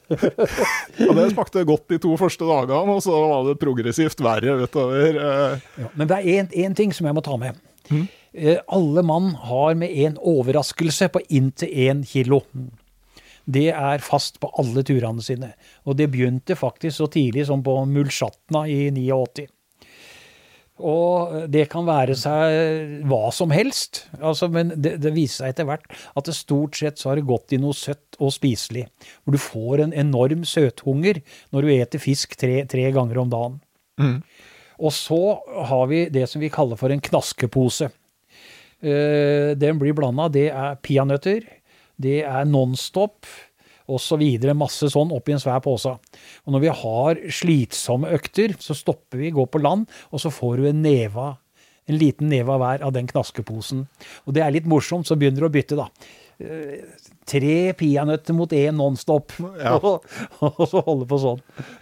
[1.09, 5.21] Og det smakte godt de to første dagene, og så var det progressivt verre utover.
[5.23, 7.57] eh, Ja, men det er én ting som jeg må ta med.
[7.87, 8.09] Mm.
[8.67, 12.41] alle mann har med en overraskelse på inntil én kilo.
[13.47, 15.53] Det er fast på alle turene sine.
[15.87, 19.47] Og det begynte faktisk så tidlig som på Mulsjatna i 89.
[20.77, 25.69] Og det kan være seg hva som helst, altså, men det, det viser seg etter
[25.71, 28.85] hvert at det stort sett så har det gått i noe søtt og spiselig.
[29.25, 31.23] Hvor du får en enorm søthunger
[31.55, 33.57] når du eter fisk tre, tre ganger om dagen.
[34.77, 35.23] Og så
[35.71, 37.89] har vi det som vi kaller for en knaskepose.
[38.85, 40.29] Uh, Den blir blanda.
[40.29, 41.47] Det er peanøtter,
[41.97, 43.25] det er Nonstop
[43.87, 44.23] osv.
[44.59, 45.95] Masse sånn oppi en svær pose.
[46.45, 50.61] Og når vi har slitsomme økter, så stopper vi, går på land, og så får
[50.61, 51.35] du en neve
[51.87, 53.85] en liten neve hver av den knaskeposen.
[54.27, 55.87] Og det er litt morsomt, så begynner du å bytte, da.
[57.27, 59.73] Tre peanøtter mot én Nonstop, Ja.
[59.83, 60.05] og,
[60.39, 61.41] og så holde på sånn.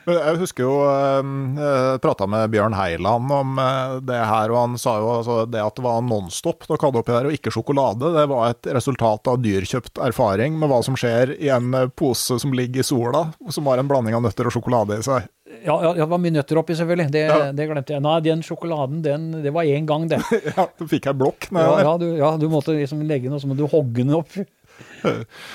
[0.08, 4.96] Jeg husker jo Jeg prata med Bjørn Heiland om eh, det her, og han sa
[5.02, 8.24] jo altså, det at det var Nonstop dere hadde oppi der, og ikke sjokolade, det
[8.30, 12.56] var et resultat av dyrkjøpt erfaring med hva som skjer i en eh, pose som
[12.56, 15.28] ligger i sola, som har en blanding av nøtter og sjokolade i seg.
[15.64, 17.10] Ja, ja, det var mye nøtter oppi, selvfølgelig.
[17.14, 17.36] Det, Ja.
[17.54, 18.02] det glemte jeg.
[18.02, 20.18] Nei, den sjokoladen, den, det var én gang, det.
[20.56, 21.46] Ja, Du fikk jeg blokk.
[21.54, 24.34] Ja, ja, du, ja, du måtte liksom legge noe, så må du hogge den opp.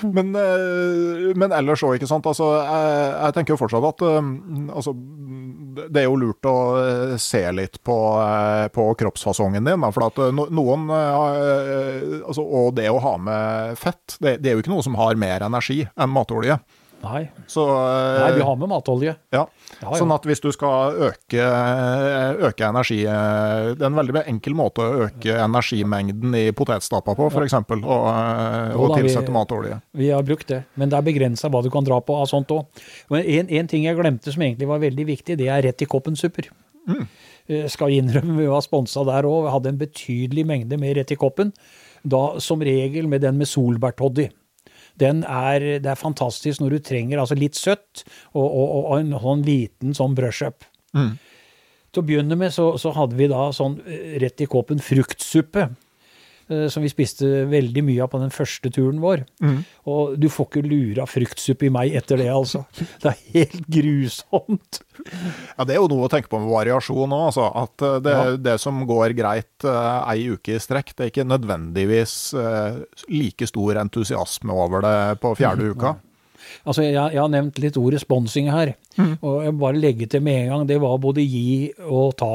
[0.01, 2.27] Men, eh, men ellers òg, ikke sant.
[2.29, 4.31] Altså, jeg, jeg tenker jo fortsatt at eh,
[4.73, 4.93] altså,
[5.79, 7.97] det er jo lurt å eh, se litt på,
[8.75, 9.87] på kroppsfasongen din.
[9.95, 14.75] For at noen altså, Og det å ha med fett, det, det er jo ikke
[14.75, 16.59] noe som har mer energi enn matolje.
[16.99, 17.29] Nei.
[17.47, 19.15] Så, eh, Nei, vi har med matolje.
[19.31, 19.45] ja.
[19.79, 19.91] Ja.
[19.95, 21.43] Sånn at hvis du skal øke,
[22.43, 27.29] øke energi eh, Det er en veldig enkel måte å øke energimengden i potetstappa på,
[27.31, 27.55] f.eks.
[27.55, 29.79] Og, eh, og tilsette matolje.
[29.95, 32.51] Vi har brukt det, men det er begrensa hva du kan dra på av sånt
[32.51, 32.67] òg.
[33.15, 36.51] En, en ting jeg glemte som egentlig var veldig viktig, det er rett i koppen-supper.
[36.89, 37.05] Mm.
[37.71, 39.47] Skal innrømme vi var sponsa der òg.
[39.53, 41.53] Hadde en betydelig mengde med rett i koppen.
[42.03, 44.29] Da som regel med den med solbærtoddy.
[44.99, 48.03] Den er, det er fantastisk når du trenger altså litt søtt
[48.33, 50.65] og, og, og en sånn liten sånn brush-up.
[51.89, 55.69] Til å begynne med så, så hadde vi da sånn eh, rett i kåpen fruktsuppe.
[56.49, 59.23] Eh, Som vi spiste veldig mye av på den første turen vår.
[59.89, 62.65] Og du får ikke lura fruktsuppe i meg etter det, altså.
[63.01, 64.81] Det er helt grusomt.
[65.57, 67.25] Ja, Det er jo noe å tenke på med variasjon òg.
[67.29, 68.35] Altså, at eh, det, Ja.
[68.49, 73.47] det som går greit uh, ei uke i strekk, det er ikke nødvendigvis uh, like
[73.47, 75.95] stor entusiasme over det på fjerde uka.
[76.65, 78.73] Altså, jeg, jeg har nevnt litt ordet sponsing her.
[79.21, 82.31] Og jeg bare legge til med en gang, det var både gi og ta.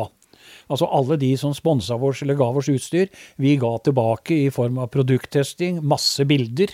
[0.68, 4.78] Altså alle de som sponsa vårs eller ga oss utstyr, vi ga tilbake i form
[4.78, 6.72] av produkttesting, masse bilder.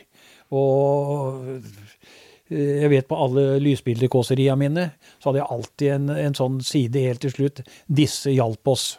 [0.55, 1.45] Og
[2.51, 4.89] eh, jeg vet på alle lysbildekåseriene mine,
[5.21, 7.63] så hadde jeg alltid en, en sånn side helt til slutt.
[7.87, 8.93] Disse hjalp oss.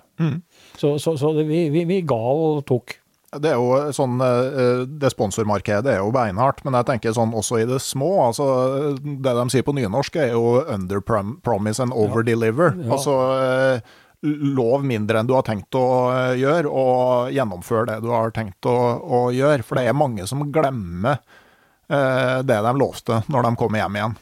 [0.78, 2.98] Så, så, så det, vi, vi, vi ga og tok.
[3.32, 7.62] Det er jo sånn, eh, det sponsormarkedet er jo beinhardt, men jeg tenker sånn også
[7.62, 8.10] i det små.
[8.28, 8.46] altså
[9.00, 12.76] Det de sier på nynorsk er jo 'under prom- promise and over deliver'.
[12.84, 12.92] Ja.
[12.98, 13.80] Altså eh,
[14.22, 18.68] lov mindre enn du har tenkt å eh, gjøre, og gjennomfør det du har tenkt
[18.70, 19.66] å, å gjøre.
[19.66, 21.18] For det er mange som glemmer
[21.90, 24.20] eh, det de lovte når de kommer hjem igjen.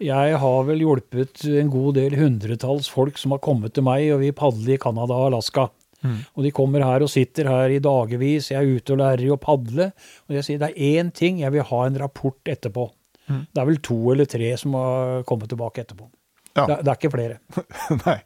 [0.00, 4.22] Jeg har vel hjulpet en god del hundretalls folk som har kommet til meg, og
[4.22, 5.68] vi padler i Canada og Alaska.
[6.00, 9.36] Og de kommer her og sitter her i dagevis, jeg er ute og lærer å
[9.40, 9.90] padle.
[10.28, 12.86] Og jeg sier det er én ting, jeg vil ha en rapport etterpå.
[13.30, 16.08] Det er vel to eller tre som har kommet tilbake etterpå.
[16.56, 16.64] Ja.
[16.66, 17.36] Det, det er ikke flere.
[18.06, 18.16] Nei.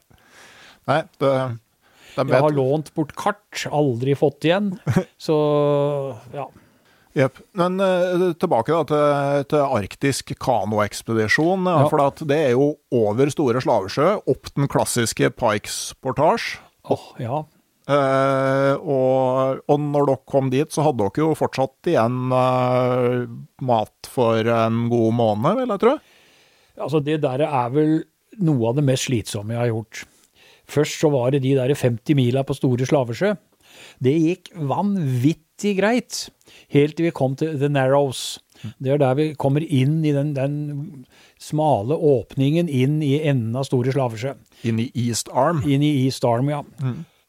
[0.89, 1.31] Nei, det,
[2.15, 4.75] de Jeg har lånt bort kart, aldri fått igjen.
[5.27, 5.35] Så
[6.35, 6.45] ja.
[7.15, 7.39] Jepp.
[7.55, 11.67] Men uh, tilbake da til, til arktisk kanoekspedisjon.
[11.71, 11.87] Ja.
[11.91, 16.59] For at det er jo over Store Slavesjø, opp den klassiske Pikes portasje.
[16.91, 17.43] Åh, ja.
[17.85, 23.23] Uh, og, og når dere kom dit, så hadde dere jo fortsatt igjen uh,
[23.63, 25.95] mat for en god måned, vil jeg tro.
[26.75, 27.95] Altså, det der er vel
[28.43, 30.03] noe av det mest slitsomme jeg har gjort.
[30.71, 33.35] Først så var det de der 50 mila på Store Slavesjø.
[34.03, 36.29] Det gikk vanvittig greit,
[36.71, 38.39] helt til vi kom til The Narrows.
[38.81, 40.55] Det er der vi kommer inn i den, den
[41.41, 44.35] smale åpningen inn i enden av Store Slavesjø.
[44.65, 45.61] Inn i East Arm.
[45.67, 46.63] Inn i East Arm, ja.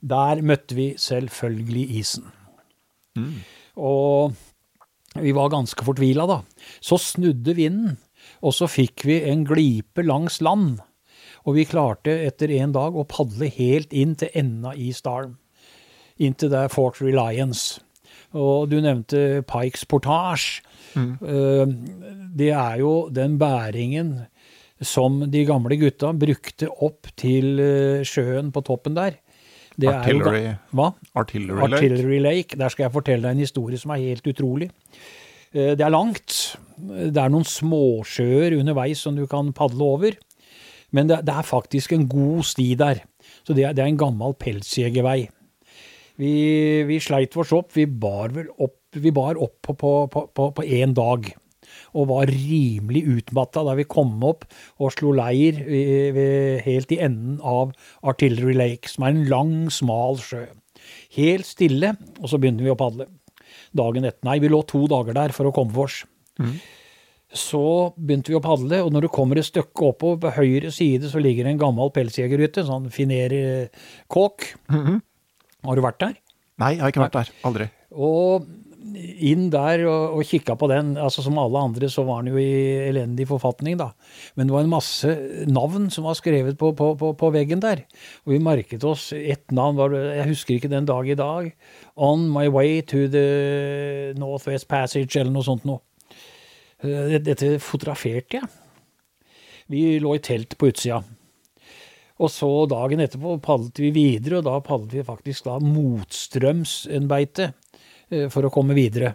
[0.07, 2.29] Der møtte vi selvfølgelig isen.
[3.77, 4.37] Og
[5.17, 6.43] vi var ganske fortvila, da.
[6.85, 7.97] Så snudde vinden,
[8.45, 10.79] og så fikk vi en glipe langs land.
[11.47, 15.37] Og vi klarte etter en dag å padle helt inn til enden av East Arm.
[16.19, 17.81] Inn til der Fort Reliance.
[18.37, 20.63] Og du nevnte Pikes Portage.
[20.97, 21.13] Mm.
[22.37, 24.17] Det er jo den bæringen
[24.85, 29.17] som de gamle gutta brukte opp til eh, sjøen på toppen der.
[29.77, 30.43] Det er jo Artillery,
[30.73, 30.91] Hva?
[31.17, 31.77] Artillery Lake.
[31.79, 32.59] Artillery Lake.
[32.61, 34.69] Der skal jeg fortelle deg en historie som er helt utrolig.
[35.53, 36.57] Eh, Det er langt.
[36.77, 40.19] Det er noen småsjøer underveis som du kan padle over.
[40.97, 43.05] Men det, det er faktisk en god sti der.
[43.45, 45.27] Så det det er en gammel pelsjegervei.
[46.17, 46.33] Vi,
[46.89, 47.75] vi sleit oss opp.
[47.77, 51.29] Vi bar vel opp vi bar opp på, én dag.
[51.97, 54.47] Og var rimelig utmatta da vi kom opp
[54.79, 55.59] og slo leir
[56.65, 57.75] helt i enden av
[58.07, 60.45] Artillery Lake, som er en lang, smal sjø.
[61.17, 63.09] Helt stille, og så begynner vi å padle.
[63.77, 66.05] Dagen etter Nei, vi lå to dager der for å komme oss.
[67.37, 67.63] Så
[67.97, 71.23] begynte vi å padle, og når du kommer et stykke oppover, på høyre side, så
[71.23, 74.53] ligger det en gammel pelsjegerhytte, sånn finerkåk.
[75.67, 76.15] Har du vært der?
[76.63, 77.35] Nei, jeg har ikke vært der.
[77.49, 77.67] Aldri.
[77.97, 78.47] Og
[78.97, 80.95] inn der og, og kikka på den.
[81.01, 83.91] altså Som alle andre så var den jo i elendig forfatning, da.
[84.37, 85.13] Men det var en masse
[85.51, 87.85] navn som var skrevet på, på, på, på veggen der.
[88.25, 91.51] Og vi merket oss ett navn, var, jeg husker ikke den dag i dag.
[91.97, 95.83] On my way to the Northwest Passage, eller noe sånt noe.
[96.85, 98.49] Eh, Dette fotograferte jeg.
[99.73, 101.01] Vi lå i telt på utsida.
[102.17, 107.09] Og så dagen etterpå padlet vi videre, og da padlet vi faktisk da motstrøms en
[107.11, 107.51] beite
[108.09, 109.15] eh, for å komme videre.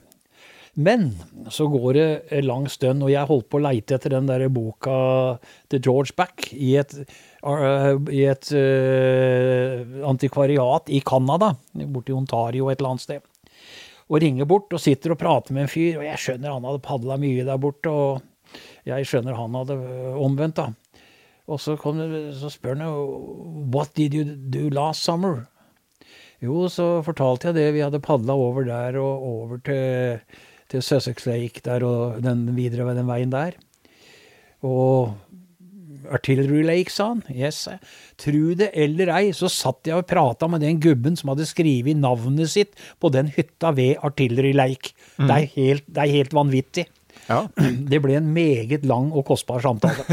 [0.79, 1.09] Men
[1.51, 4.93] så går det lang stund, og jeg holdt på å leite etter den der boka
[5.71, 11.51] til George Back i et, eh, i et uh, antikvariat i Canada,
[11.91, 13.30] borti Ontario et eller annet sted.
[14.11, 16.83] Og ringer bort og sitter og prater med en fyr, og jeg skjønner han hadde
[16.83, 17.89] padla mye der borte.
[17.89, 18.57] og
[18.87, 20.67] Jeg skjønner han hadde øh, omvendt, da.
[21.47, 21.99] Og så, kom
[22.35, 25.45] så spør han jo What did you do last summer?
[26.41, 27.67] Jo, så fortalte jeg det.
[27.75, 30.21] Vi hadde padla over der og over til,
[30.71, 33.55] til Sussex Lake der og den videre den veien der.
[34.65, 35.13] Og
[36.09, 37.23] Artillery Lake, sa han.
[37.29, 37.65] Yes.
[38.21, 41.99] Tru det eller ei, så satt jeg og prata med den gubben som hadde skrevet
[41.99, 44.95] navnet sitt på den hytta ved Artillery Lake.
[45.17, 46.87] Det, er helt, det er helt vanvittig.
[47.27, 47.43] Ja.
[47.91, 50.05] Det ble en meget lang og kostbar samtale.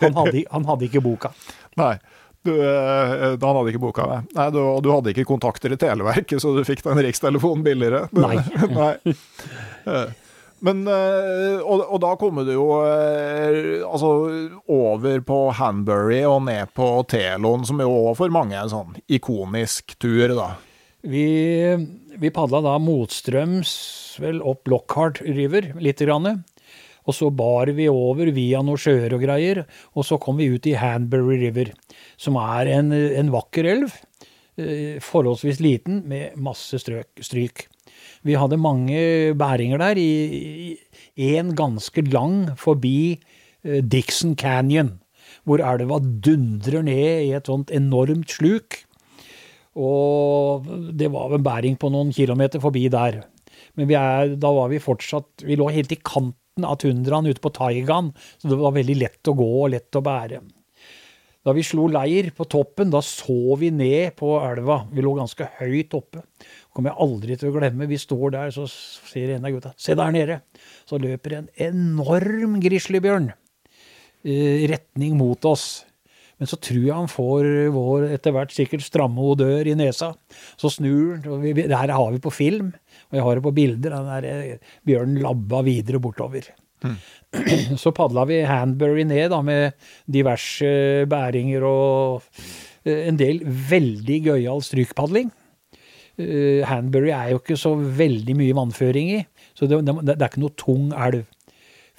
[0.00, 1.34] Han hadde, han hadde ikke boka.
[1.80, 1.94] Nei.
[2.40, 4.30] Du, eh, da hadde ikke boka med.
[4.32, 8.06] Nei, du, og du hadde ikke kontakter i Televerket, så du fikk den rikstelefonen billigere.
[8.16, 8.38] Nei.
[8.80, 8.94] Nei.
[10.66, 14.10] Men, eh, og, og da kommer du jo eh, altså
[14.68, 18.98] over på Hanbury og ned på Telon, som jo òg for mange er en sånn
[19.08, 20.50] ikonisk tur, da.
[21.00, 21.24] Vi,
[22.20, 23.72] vi padla da motstrøms
[24.20, 26.02] vel opp Lockhart River litt.
[26.04, 26.42] Grann,
[27.08, 29.62] og så bar vi over via noen sjøer og greier,
[29.96, 31.72] og så kom vi ut i Hanbury River,
[32.20, 33.96] som er en, en vakker elv.
[34.60, 37.64] eh, Forholdsvis liten, med masse strøk, stryk.
[38.26, 39.00] Vi hadde mange
[39.38, 43.16] bæringer der, i en ganske lang forbi
[43.64, 44.98] eh, Dixon Canyon,
[45.48, 48.82] hvor elva dundrer ned i et sånt enormt sluk.
[49.80, 50.68] Og
[50.98, 53.22] det var en bæring på noen kilometer forbi der.
[53.78, 57.52] Men er, da var vi fortsatt Vi lå helt i kanten av tundraen ute på
[57.54, 60.42] Taigaen, så det var veldig lett å gå og lett å bære.
[61.40, 64.82] Da vi slo leir på toppen, da så vi ned på elva.
[64.92, 66.24] Vi lå ganske høyt oppe.
[66.74, 67.88] kommer jeg aldri til å glemme.
[67.88, 70.40] Vi står der, så sier en av gutta Se der nede!
[70.84, 73.30] Så løper en enorm grizzlybjørn
[74.28, 75.86] i retning mot oss.
[76.40, 80.14] Men så tror jeg han får vår etter hvert sikkert stramme odør i nesa.
[80.60, 81.44] Så snur han.
[81.56, 82.72] Det her har vi på film,
[83.10, 83.96] og jeg har det på bilder.
[83.96, 86.48] Den der eh, bjørnen labba videre bortover.
[87.82, 89.76] Så padla vi Hanbury ned da, med
[90.10, 92.24] diverse bæringer og
[92.84, 95.30] eh, en del veldig gøyal strykpadling.
[96.18, 99.20] Eh, Hanbury er jo ikke så veldig mye vannføring i,
[99.54, 101.22] så det, det, er ikke noe tung elv.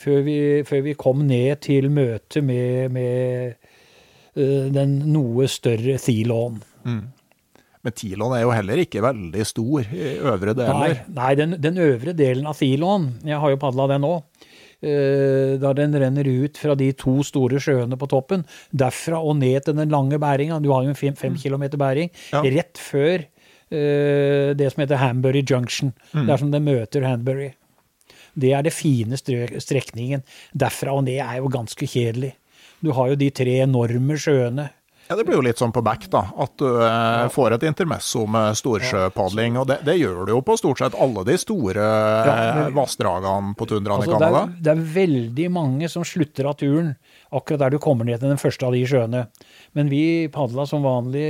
[0.01, 3.55] Før vi, før vi kom ned til møtet med, med
[4.35, 6.61] eh, den noe større Thelon.
[7.81, 10.99] Men Tilon er jo heller ikke veldig stor i øvre deler.
[11.15, 14.49] nei den, den øvre delen av Thelon, jeg har jo padla den òg,
[14.81, 18.41] da den renner ut fra de to store sjøene på toppen,
[18.73, 22.09] derfra og ned til den lange bæringa, du har jo en fem, fem kilometer bæring,
[22.33, 22.41] Ja.
[22.41, 23.21] rett før
[23.71, 27.51] uh, det som heter Hanbury Junction, der som den møter Hanbury.
[28.33, 30.23] Det er det fine strekningen.
[30.55, 32.33] Derfra og ned er jo ganske kjedelig.
[32.81, 34.69] Du har jo de tre enorme sjøene.
[35.11, 36.21] Ja, Det blir jo litt sånn på back, da.
[36.39, 39.57] At du eh, får et intermesso med storsjøpadling.
[39.59, 43.51] Og det, det gjør du jo på stort sett alle de store Ja, eh, vassdragene
[43.59, 44.45] på tundraen Altså, i Canada.
[44.53, 46.93] Det, det er veldig mange som slutter av turen
[47.27, 49.25] akkurat der du kommer ned til den første av de sjøene.
[49.75, 51.27] Men vi padla som vanlig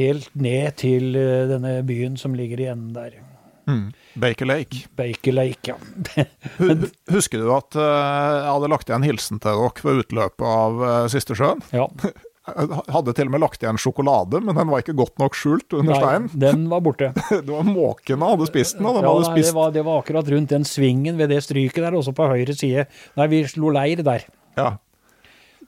[0.00, 3.20] helt ned til eh, denne byen som ligger i enden der.
[3.68, 3.86] Mm.
[4.16, 4.86] Baker Lake.
[4.96, 6.24] Baker Lake, ja.
[6.56, 10.84] Men, Husker du at eh, jeg hadde lagt igjen hilsen til dere ved utløpet av
[11.12, 11.60] siste sjøen?
[11.76, 11.90] ja.
[12.42, 15.94] Hadde til og med lagt igjen sjokolade, men den var ikke godt nok skjult under
[15.94, 16.30] steinen.
[16.42, 17.12] den var borte.
[17.30, 19.84] Det var måkene hadde spist den, og den Ja, hadde nei, det, spist var, det
[19.86, 22.88] var akkurat rundt den svingen ved det stryket der, også på høyre side.
[23.20, 24.26] Nei, vi slo leir der.
[24.58, 24.72] Ja.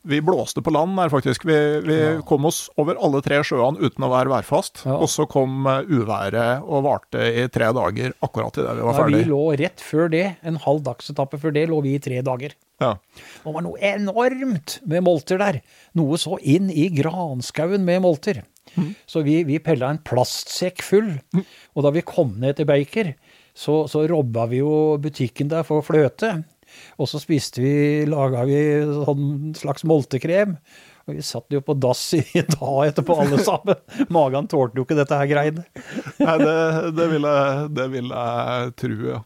[0.05, 1.47] Vi blåste på land der, faktisk.
[1.49, 1.55] Vi,
[1.87, 1.99] vi
[2.29, 4.83] kom oss over alle tre sjøene uten å være værfast.
[4.85, 4.99] Ja.
[4.99, 9.23] Og så kom eh, uværet og varte i tre dager, akkurat idet vi var Nei,
[9.23, 12.53] vi lå rett før det, en halv dagsetappe før det, lå vi i tre dager.
[12.83, 12.97] Ja.
[13.45, 15.61] Det var noe enormt med molter der.
[15.99, 18.43] Noe så inn i granskauen med molter.
[19.07, 21.13] Så vi, vi pella en plastsekk full.
[21.75, 23.13] Og da vi kom ned til Baker,
[23.55, 26.37] så, så robba vi jo butikken der for fløte.
[26.99, 27.77] Og så spiste vi,
[28.11, 28.59] laga vi
[29.05, 30.57] sånn slags moltekrem.
[31.05, 32.23] Og vi satt jo på dass i
[32.57, 33.79] dag etterpå, alle sammen.
[34.15, 35.67] Magen tålte jo ikke dette her greiene.
[36.19, 36.59] Nei, det,
[36.97, 39.23] det, vil jeg, det vil jeg tro, ja.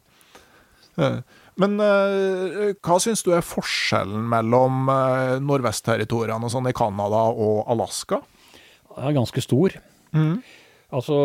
[1.59, 7.65] Men uh, hva syns du er forskjellen mellom uh, nordvestterritoriene og sånn i Canada og
[7.73, 8.23] Alaska?
[8.95, 9.75] Den er ganske stor.
[10.89, 11.17] Altså,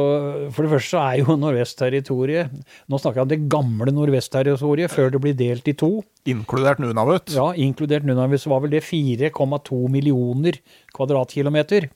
[0.52, 2.52] For det første så er jo Nordvestterritoriet
[2.92, 6.02] Nå snakker jeg om det gamle Nordvestterritoriet, før det blir delt i to.
[6.28, 7.32] Inkludert Nunavut?
[7.32, 10.60] Ja, Inkludert Nunavut, så var vel det 4,2 millioner
[10.96, 11.88] kvadratkilometer.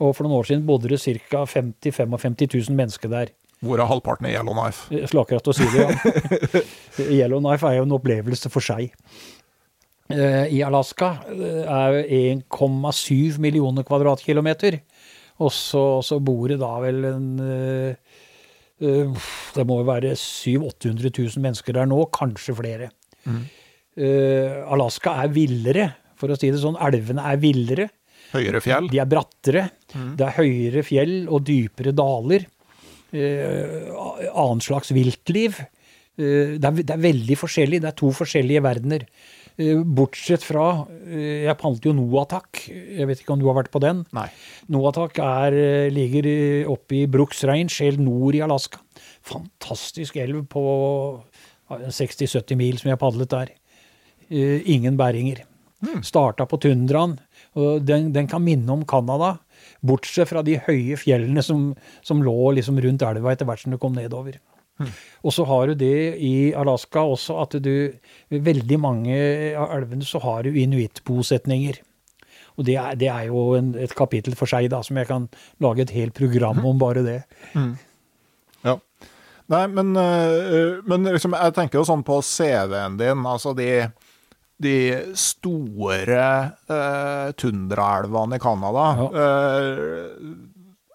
[0.00, 1.44] Og for noen år siden bodde det ca.
[1.44, 2.40] 50 55
[2.70, 3.34] 000 mennesker der.
[3.60, 4.86] Hvorav halvparten er Yellowknife.
[4.94, 6.62] Jeg skulle akkurat å si det, ja.
[7.20, 8.94] Yellowknife er jo en opplevelse for seg.
[10.10, 14.80] Eh, I Alaska eh, er 1,7 millioner kvadratkilometer.
[15.40, 18.16] Og så, så bor det da vel en eh,
[18.80, 22.90] Det må jo være 700 000-800 000 mennesker der nå, kanskje flere.
[23.28, 26.80] Eh, Alaska er villere, for å si det sånn.
[26.80, 27.90] Elvene er villere.
[28.32, 28.88] Høyere fjell.
[28.88, 29.66] De er brattere.
[30.16, 32.48] Det er høyere fjell og dypere daler.
[33.10, 33.90] Eh,
[34.30, 35.58] annet slags viltliv.
[36.20, 37.82] Eh, det, er, det er veldig forskjellig.
[37.82, 39.06] Det er to forskjellige verdener.
[39.60, 42.64] Eh, bortsett fra Jeg palte jo Noatak.
[42.70, 44.04] Jeg vet ikke om du har vært på den?
[44.16, 44.28] Nei.
[44.72, 45.58] Noatak er,
[45.94, 46.30] ligger
[46.70, 48.82] oppe i Brooks Range, helt nord i Alaska.
[49.26, 50.64] Fantastisk elv på
[51.70, 53.54] 60-70 mil som jeg padlet der.
[54.30, 55.44] Eh, ingen bæringer.
[56.04, 57.18] Starta på tundraen.
[57.56, 59.38] den, den kan minne om Canada,
[59.86, 61.70] bortsett fra de høye fjellene som,
[62.06, 64.40] som lå liksom rundt elva etter hvert som du kom nedover.
[65.26, 67.72] Og så har du det i Alaska også at du
[68.32, 69.16] ved veldig mange
[69.58, 71.80] av elvene så har du inuittbosetninger.
[72.58, 75.28] Og det er, det er jo en, et kapittel for seg, da, som jeg kan
[75.64, 77.18] lage et helt program om bare det.
[78.64, 78.76] Ja.
[79.50, 83.88] Nei, men, øh, men liksom, jeg tenker jo sånn på CV-en din, altså de,
[84.60, 84.76] de
[85.16, 86.24] store
[86.68, 88.86] uh, tundraelvene i Canada.
[89.08, 90.36] øh,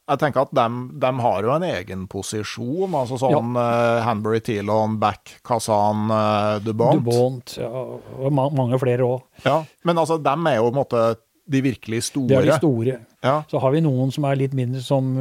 [0.05, 5.39] jeg tenker at de, har jo en egen posisjon, altså sånn uh, Hanbury, Tilon, Back,
[5.45, 7.01] Kazan, uh, Dubont.
[7.01, 9.25] Dubont, ja, og ma mange flere òg.
[9.47, 11.01] Ja, men altså, dem er jo på en måte
[11.49, 12.29] de virkelig store.
[12.29, 12.99] Det er de store.
[13.25, 13.39] Ja.
[13.49, 15.17] Så har vi noen som er litt mindre, som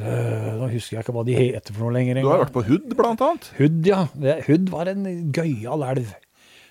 [0.00, 2.22] Nå husker jeg ikke hva de heter for noe lenger.
[2.24, 3.50] Du har vært på Hud, blant annet?
[3.58, 4.06] Hud, ja.
[4.46, 5.04] Hud var en
[5.36, 6.14] gøyal elv.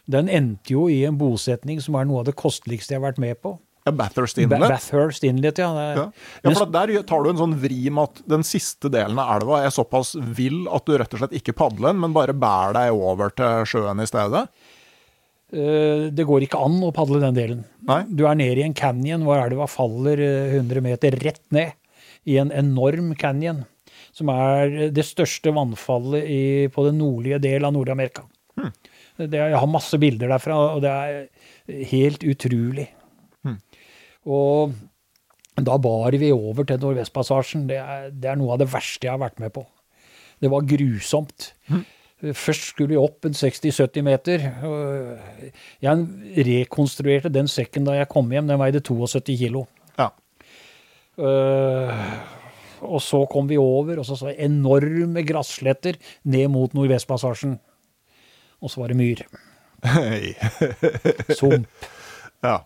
[0.10, 3.20] Den endte jo i en bosetning som er noe av det kosteligste jeg har vært
[3.22, 3.52] med på.
[3.88, 4.66] Ja, Bathurst Ba- Inlet.
[4.74, 5.70] Bathurst Inlet, ja.
[5.96, 6.06] Ja.
[6.44, 9.62] ja, for der tar du en sånn vri med at den siste delen av elva
[9.66, 12.98] er såpass vill at du rett og slett ikke padler den, men bare bærer deg
[12.98, 14.44] over til sjøen i stedet.
[15.54, 17.62] øh, det går ikke an å padle den delen.
[17.88, 18.02] Nei.
[18.10, 21.74] Du er nede i en canyon hvor elva faller øh, 100 meter rett ned.
[22.28, 23.64] I en enorm canyon.
[24.14, 26.42] Som er det største vannfallet i,
[26.74, 28.26] på den nordlige del av Nord-Amerika.
[29.20, 32.88] Det Jeg har masse bilder derfra, og det er helt utrolig.
[34.30, 34.74] Og
[35.60, 37.68] da bar vi over til Nordvestpassasjen.
[37.70, 39.66] Det er, det er noe av det verste jeg har vært med på.
[40.40, 41.52] Det var grusomt.
[42.20, 44.46] Først skulle vi opp en 60-70 meter.
[45.84, 48.50] Jeg rekonstruerte den sekken da jeg kom hjem.
[48.50, 49.66] Den veide 72 kilo.
[50.00, 50.12] Ja.
[51.20, 51.92] Uh,
[52.88, 57.58] og så kom vi over, og så så jeg enorme grassletter ned mot Nordvestpassasjen.
[58.62, 59.22] Og så var det myr.
[59.86, 60.34] Hei.
[61.36, 61.68] Sump.
[62.48, 62.58] ja.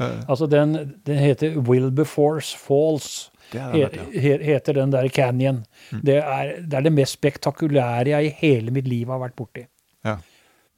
[0.00, 0.72] Altså, den,
[1.06, 3.28] den heter Wilberforce Falls.
[3.52, 4.04] Det det, ja.
[4.14, 5.64] he- heter den der canyon.
[5.90, 9.64] Det, er, det er det mest spektakulære jeg i hele mitt liv har vært borti.
[10.06, 10.16] Ja.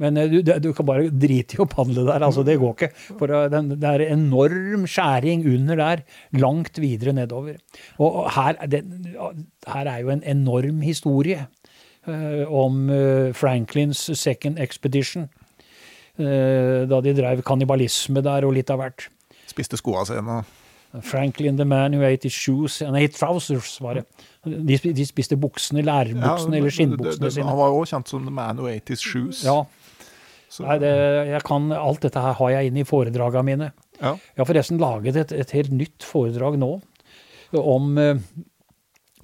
[0.03, 2.25] Men eh, du, du kan bare drite i å padle der.
[2.27, 2.89] altså Det går ikke.
[3.21, 6.03] For eh, den, det er enorm skjæring under der,
[6.43, 7.61] langt videre nedover.
[8.03, 8.85] Og her, er det-
[9.69, 11.45] her er jo en enorm historie
[12.49, 15.29] om eh, Franklins Second Expedition.
[16.19, 19.07] eh, da de drev kannibalisme der og litt av hvert.
[19.49, 20.43] Spiste skoa sine.
[21.01, 24.03] Franklin the man who ate his shoes Nei, trousers, var det.
[24.45, 27.47] De, de spiste buksene, lærbuksene eller skinnbuksene sine.
[27.49, 29.41] Han var jo kjent som the man who ate his shoes.
[29.47, 29.63] Ja,
[30.61, 30.91] Nei, det,
[31.31, 33.71] jeg kan, alt dette her har jeg inne i foredragene mine.
[34.03, 34.11] ja.
[34.13, 36.75] Jeg har forresten laget et, et helt nytt foredrag nå
[37.57, 38.21] om eh,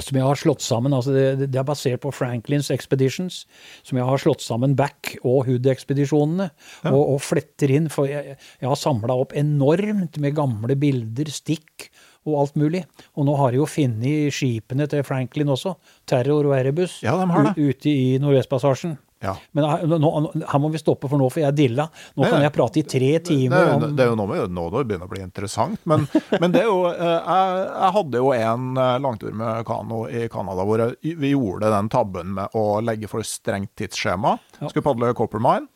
[0.03, 0.95] som jeg har slått sammen.
[0.95, 3.43] altså det, det er basert på Franklins Expeditions,
[3.87, 6.51] som jeg har slått sammen Back- og Hood-ekspedisjonene.
[6.93, 11.89] Og, og fletter inn, for jeg, jeg har samla opp enormt med gamle bilder, stikk
[12.29, 12.85] og alt mulig.
[13.17, 15.75] Og nå har jeg jo funnet skipene til Franklin også,
[16.09, 18.99] Terror og Erebus, Ja, de ute i Nordvestpassasjen.
[19.25, 19.35] Ja.
[19.57, 20.11] Men nå,
[20.47, 21.89] her må vi stoppe, for nå får jeg dilla.
[22.15, 24.67] Nå Nei, kan jeg prate i tre timer er, om det er jo nå, nå
[24.75, 25.83] det begynner å bli interessant.
[25.91, 26.07] Men,
[26.39, 30.25] men det er jo eh, jeg, jeg hadde jo en eh, langtur med kano i
[30.33, 34.37] Canada hvor jeg, vi gjorde den tabben med å legge for strengt tidsskjema.
[34.61, 34.71] Ja.
[34.71, 35.67] Skulle padle Coppermine.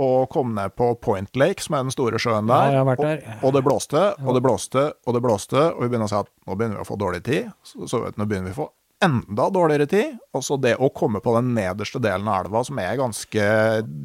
[0.00, 2.76] Og kom ned på Point Lake, som er den store sjøen der.
[2.76, 3.24] Ja, der.
[3.26, 5.64] og, og det blåste, og det blåste, og det blåste.
[5.74, 7.50] Og vi begynner å si at nå begynner vi å få dårlig tid.
[7.66, 8.68] Så, så vet nå begynner vi å få
[9.04, 10.16] enda dårligere tid.
[10.36, 13.46] Og så det å komme på den nederste delen av elva, som er ganske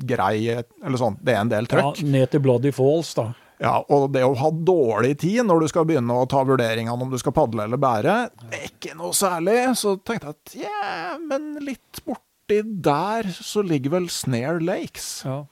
[0.07, 2.03] grei, eller sånn, det er en del trøkk.
[2.03, 3.31] ja, ned til Bloody Falls, da.
[3.63, 7.13] Ja, og det å ha dårlig tid når du skal begynne å ta vurderingene om
[7.13, 8.15] du skal padle eller bære,
[8.49, 9.59] det er ikke noe særlig.
[9.79, 15.09] Så tenkte jeg at ja, men litt borti der så ligger vel Snare Lakes.
[15.27, 15.45] Ja.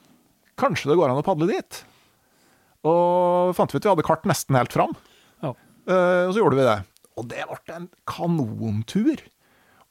[0.60, 1.80] Kanskje det går an å padle dit?
[2.84, 4.92] Og fant vi ut vi hadde kart nesten helt fram.
[5.40, 5.54] Ja.
[5.88, 6.78] Uh, og så gjorde vi det.
[7.16, 9.22] Og det ble en kanontur.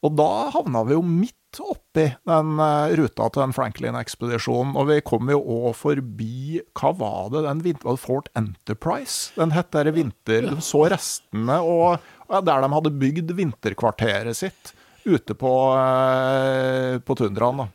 [0.04, 4.74] Og da havna vi jo midt oppi den eh, ruta til den Franklin-ekspedisjonen.
[4.80, 8.00] Og vi kom jo òg forbi Hva var det den vinter...
[8.04, 9.32] Fort Enterprise?
[9.38, 10.50] Den het der vinter...
[10.50, 12.02] De så restene og
[12.34, 14.74] der de hadde bygd vinterkvarteret sitt
[15.06, 17.64] ute på, eh, på tundraen.
[17.64, 17.70] da.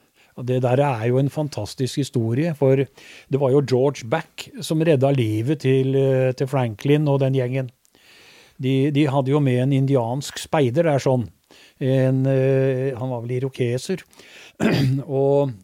[0.48, 5.10] Det der er jo en fantastisk historie, for det var jo George Back som redda
[5.10, 7.70] livet til, eh, til Franklin og den gjengen.
[8.58, 11.28] De, de, hadde jo med en indiansk speider der sånn.
[11.78, 14.02] En, eh, han var vel irokeser.
[15.06, 15.54] og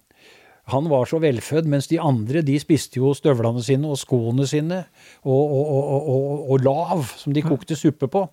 [0.73, 4.85] han var så velfødd, mens de andre de spiste jo støvlene sine og skoene sine
[5.23, 5.74] og, og,
[6.15, 8.24] og, og lav, som de kokte suppe på.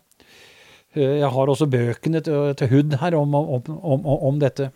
[0.96, 4.72] Eh, jeg har også bøkene til, til her om, om, om, om, dette.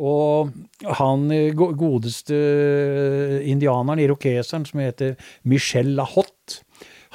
[0.00, 0.48] Og
[0.96, 1.26] han
[1.58, 2.36] godeste
[3.44, 6.62] indianeren, irokeseren, som heter Michel Lahotte,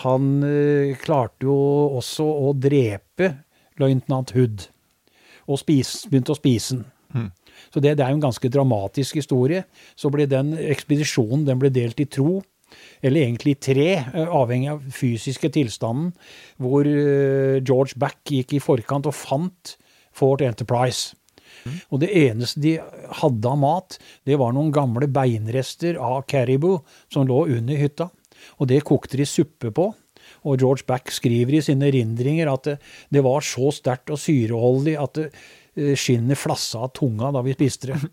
[0.03, 1.55] han eh, klarte jo
[1.95, 3.31] også å drepe
[3.79, 4.67] løytnant Hood.
[5.45, 6.85] Og spis, begynte å spise den.
[7.15, 7.29] Mm.
[7.71, 9.63] Så det, det, er jo en ganske dramatisk historie.
[9.95, 12.41] Så ble den ekspedisjonen den ble delt i tro,
[13.05, 16.11] eller egentlig i tre, eh, avhengig av fysiske tilstanden,
[16.61, 19.75] hvor eh, George Back gikk i forkant og fant
[20.15, 21.15] Fort Enterprise.
[21.65, 21.77] Mm.
[21.91, 22.75] Og det eneste de
[23.21, 23.97] hadde av mat,
[24.27, 26.79] det var noen gamle beinrester av caribou
[27.11, 28.09] som lå under hytta.
[28.59, 29.89] Og det kokte de suppe på.
[30.45, 32.79] Og George Back skriver i sine erindringer at det,
[33.13, 35.29] det var så sterkt og syreholdig at det,
[35.75, 37.99] Eh, skinnet flassa av tunga da vi spiste det.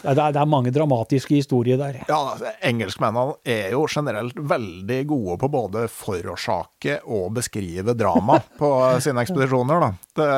[0.00, 1.98] Det er, det er, mange dramatiske historier der.
[2.08, 8.70] Ja, altså, Engelskmennene er jo generelt veldig gode på både forårsake og beskrive drama på
[9.04, 9.84] sine ekspedisjoner.
[9.84, 9.90] Da.
[10.16, 10.30] Det,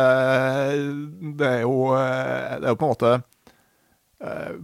[1.39, 4.59] det, er jo, det er jo på en måte eh,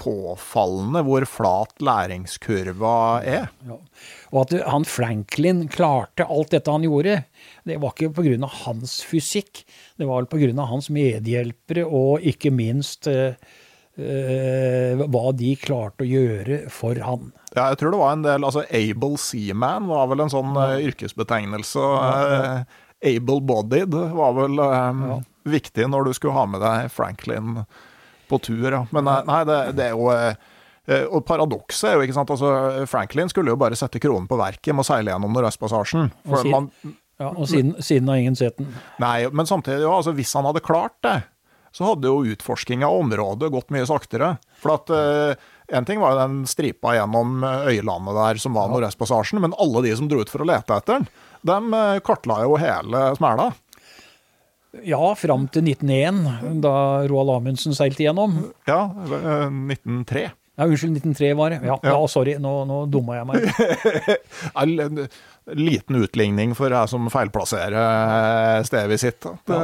[0.00, 3.50] påfallende hvor flat læringskurva er.
[3.66, 3.78] Ja.
[4.32, 7.22] Og at han Franklin klarte alt dette han gjorde,
[7.68, 8.50] det var ikke pga.
[8.64, 9.64] hans fysikk.
[9.96, 10.66] Det var pga.
[10.68, 13.38] hans medhjelpere, og ikke minst eh,
[13.96, 17.32] eh, hva de klarte å gjøre for han.
[17.54, 20.76] Ja, jeg tror det var en del altså Able Seaman var vel en sånn ja.
[20.90, 21.80] yrkesbetegnelse.
[21.80, 22.64] Ja,
[23.06, 25.18] Able-bodied var vel ja.
[25.44, 27.60] viktig når du skulle ha med deg Franklin
[28.28, 28.68] på tur.
[28.68, 28.84] Ja.
[28.94, 30.12] Men nei, det, det er jo
[30.86, 34.70] og paradokset er jo, ikke sant, altså Franklin skulle jo bare sette kronen på verket
[34.70, 36.12] med å seile gjennom Nordøstpassasjen.
[36.30, 36.68] For man,
[37.18, 38.68] ja, Og siden, siden har ingen sett den.
[39.00, 41.16] Nei, men samtidig, ja, altså, hvis han hadde klart det,
[41.76, 44.36] så hadde jo utforsking av området gått mye saktere.
[44.62, 48.68] For at uh, En ting var jo den stripa gjennom eh, øylandet der som var
[48.68, 48.76] ja.
[48.76, 51.08] Nordøstpassasjen, men alle de som dro ut for å lete etter den,
[51.42, 53.48] de kartla jo hele smæla.
[54.84, 56.74] Ja, fram til 1901, da
[57.08, 58.36] Roald Amundsen seilte gjennom.
[58.68, 60.26] Ja, 1903.
[60.56, 61.60] Ja, Unnskyld, 1903 var det.
[61.62, 61.94] Ja, ja.
[61.94, 65.08] ja sorry, nå, nå dumma jeg meg.
[65.56, 69.26] liten utligning for jeg som feilplasserer eh, stedet.
[69.46, 69.58] Det,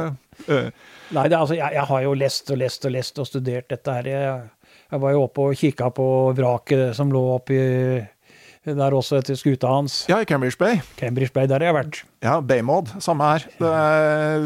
[0.47, 0.69] uh.
[1.13, 3.97] Nei, det, altså, jeg, jeg, har jo lest og lest og lest og studert dette
[3.97, 4.09] her.
[4.13, 6.07] Jeg, jeg var jo oppe og kikka på
[6.37, 7.59] vraket som lå oppi
[8.63, 10.03] der også etter skuta hans.
[10.07, 10.79] Ja, i Cambridge Bay.
[10.99, 12.03] Cambridge Bay, Der har jeg vært.
[12.23, 12.93] Ja, Baymod.
[13.03, 13.47] Samme her.
[13.59, 13.71] Det...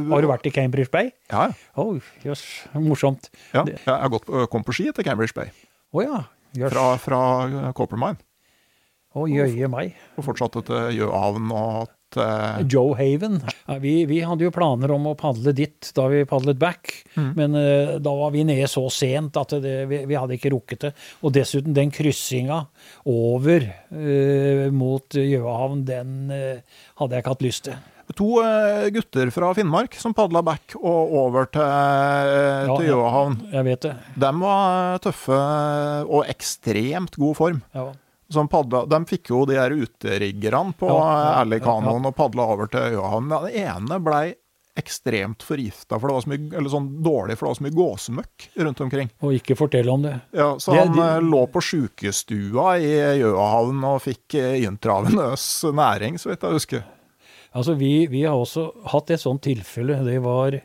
[0.10, 1.12] Har du vært i Cambridge Bay?
[1.30, 1.52] Ja.
[1.78, 2.42] Oh, yes.
[2.74, 3.30] Morsomt.
[3.54, 5.54] Ja, jeg har gått, kom på ski til Cambridge Bay.
[5.94, 6.24] Oh, ja.
[6.58, 6.72] Yes.
[6.74, 7.20] Fra, fra
[7.78, 8.18] Coppermine.
[9.18, 9.96] Å jøye meg.
[10.18, 13.40] Og fortsatte til Gjøhavn og til Joe Haven.
[13.82, 17.30] Vi, vi, hadde jo planer om å padle dit da vi padlet back, mm.
[17.38, 20.88] men uh, da var vi nede så sent at det, vi, vi, hadde ikke rukket
[20.88, 20.94] det.
[21.22, 22.64] Og dessuten, den kryssinga
[23.12, 27.86] over uh, mot Gjøahavn, den uh, hadde jeg ikke hatt lyst til.
[28.18, 28.40] To
[28.96, 33.36] gutter fra Finnmark som padla back og over til, ja, til Jøhavn.
[33.52, 33.96] Jeg vet det.
[34.24, 35.40] De var tøffe
[36.08, 37.60] og ekstremt god form.
[37.76, 37.90] Ja
[38.34, 42.50] som padla De fikk jo de her uteriggerne på ja, ja, Alley-kanoen ja, og padla
[42.56, 43.32] over til Øyahavn.
[43.32, 44.26] Den ene blei
[44.78, 47.78] ekstremt forgifta, for det var så mye, eller sånn dårlig, for det var så mye
[47.78, 49.10] gåsemøkk rundt omkring.
[49.26, 50.14] Og ikke fortelle om det.
[50.38, 51.08] Ja, Så det, han de...
[51.08, 52.92] Eh, lå på sjukestua i
[53.24, 55.48] Jøahavn og fikk eh, intravenøs
[55.82, 56.86] næring, så vidt jeg husker.
[57.58, 59.98] Altså, vi, vi, har også hatt et sånt tilfelle.
[60.06, 60.60] Det var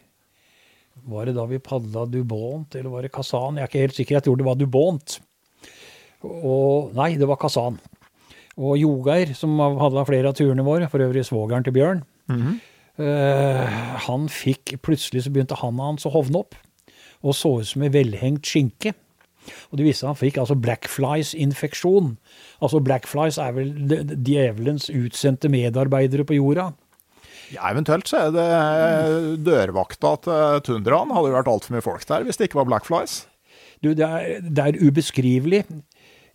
[1.08, 3.56] Var det da vi padla Dubont, eller var det Kazan?
[3.56, 5.20] Jeg er ikke helt sikker, jeg tror det var Dubont.
[6.24, 7.78] Og Nei, det var Kazan.
[8.60, 12.58] Og Jogeir, som hadde flere av turene våre, for øvrig svogeren til Bjørn, mm -hmm.
[12.98, 13.66] uh,
[14.06, 16.54] han fikk Plutselig så begynte handa hans å hovne opp,
[17.22, 18.94] og så ut som en velhengt skinke.
[19.70, 22.16] Og det viste seg han fikk altså blackflies-infeksjon.
[22.62, 23.72] Altså Blackflies er vel
[24.22, 26.72] djevelens utsendte medarbeidere på jorda.
[27.52, 31.12] Ja, Eventuelt så er det dørvakta til tundraen.
[31.12, 33.26] Hadde jo vært altfor mye folk der hvis det ikke var blackflies.
[33.82, 35.64] Du, det er, det er ubeskrivelig.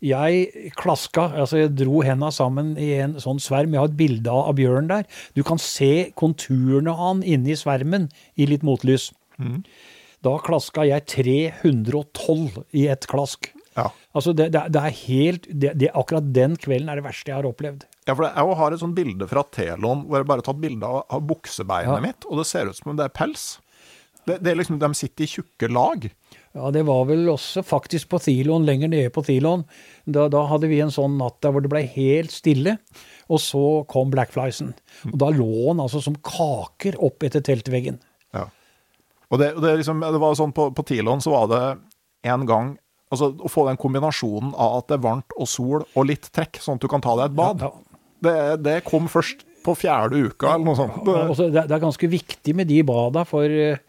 [0.04, 3.74] Jeg klaska, altså jeg dro henda sammen i en sånn sverm.
[3.74, 5.08] Jeg har et bilde av bjørn der.
[5.34, 9.10] Du kan se konturene av han inni svermen i litt motlys.
[9.42, 9.64] Mm.
[10.26, 13.52] Da klaska jeg 312 i ett klask.
[13.78, 13.92] Ja.
[14.18, 17.50] Altså det, det, det, er helt det, Akkurat den kvelden er det verste jeg har
[17.50, 17.86] opplevd.
[18.08, 20.90] Ja, for Jeg har et sånt bilde fra Telon hvor jeg bare har tatt bilde
[20.90, 22.04] av, av buksebeinet ja.
[22.04, 23.46] mitt, og det ser ut som om det er pels.
[24.28, 26.10] Det, det er liksom, De sitter i tjukke lag.
[26.58, 29.64] Ja, det var vel også faktisk på Thilon, lenger nede på Thilon.
[30.10, 32.78] Da, da hadde vi en sånn natt der hvor det ble helt stille.
[33.30, 34.74] Og så kom Blackfliesen.
[35.12, 38.00] Og da lå han altså som kaker opp etter teltveggen.
[38.34, 38.48] Ja.
[39.30, 41.64] Og det, det, liksom, det var sånn på, på Tilon så var det
[42.28, 42.76] en gang
[43.14, 46.58] altså Å få den kombinasjonen av at det er varmt og sol og litt trekk,
[46.60, 47.84] sånn at du kan ta deg et bad, Ja, ja.
[48.18, 48.34] Det,
[48.66, 50.98] det kom først på fjerde uka, eller noe sånt.
[51.06, 53.80] Det, Altså, det, er ganske viktig med de bada, for eh,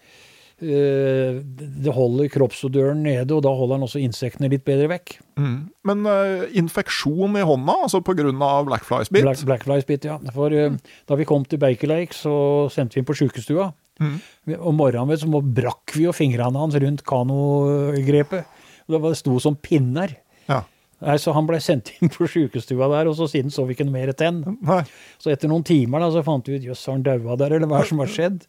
[0.60, 5.16] det holder kroppsodøren nede, og da holder den også insektene litt bedre vekk.
[5.38, 5.58] mm.
[5.88, 8.26] Men uh, infeksjon i hånda, altså pga.
[8.66, 10.18] blackflies-bitt Black, Blackflies bit, ja.
[10.34, 10.74] For eh,
[11.08, 13.70] da vi kom til Baker Lake, så sendte vi inn på sjukestua.
[14.02, 14.18] Mm.
[14.58, 18.44] Om morgenen vet, så brakk vi jo fingrene hans rundt kanogrepet.
[18.88, 20.16] Og Det var- det sto som pinner.
[20.48, 20.62] Ja.
[20.98, 23.86] Nei, Så han ble sendt inn på sjukestua der, og så siden så vi ikke
[23.86, 24.40] noe mer tenn.
[24.66, 24.80] Nei.
[25.22, 27.70] Så etter noen timer da, så fant vi ut jøss, har han daua der, eller
[27.70, 28.42] hva er det som har skjedd?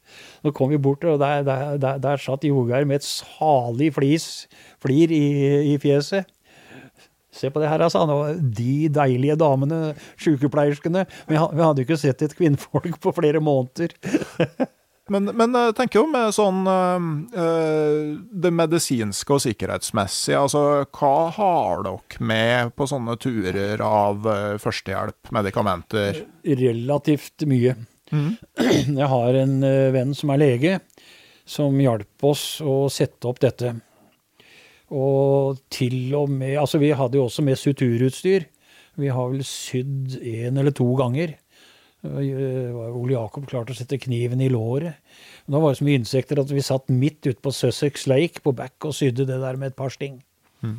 [0.46, 4.28] Nå kom vi bort, og der, der, der, der satt Jogeir med et salig flis,
[4.82, 5.24] flir i,
[5.76, 6.30] i fjeset.
[7.40, 8.02] Se på det her, altså.
[8.42, 11.06] de deilige damene, sykepleierskene.
[11.30, 13.94] Vi, vi hadde jo ikke sett et kvinnfolk på flere måneder.
[15.10, 17.06] Men, men jeg tenker jo med sånn eh,
[17.42, 18.10] eh,
[18.46, 25.32] det medisinske og sikkerhetsmessige, altså hva har dere med på sånne turer av eh, førstehjelp,
[25.36, 26.24] medikamenter?
[26.62, 27.76] Relativt mye.
[29.00, 30.78] Jeg har en eh, venn som er lege,
[31.50, 33.74] som hjalp oss å sette opp dette.
[34.90, 38.48] Og til og med Altså, vi hadde jo også med suturutstyr.
[39.00, 41.38] Vi har vel sydd én eller to ganger.
[42.04, 44.96] Eh, Ole Jakob klarte å sette kniven i låret.
[45.46, 48.40] Men Da var det så mye insekter at vi satt midt ute på Sussex Lake
[48.46, 50.22] på back og sydde det der med et par sting.
[50.64, 50.78] Mm.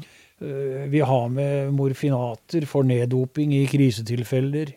[0.89, 4.73] Vi har med morfinater for neddoping i krisetilfeller,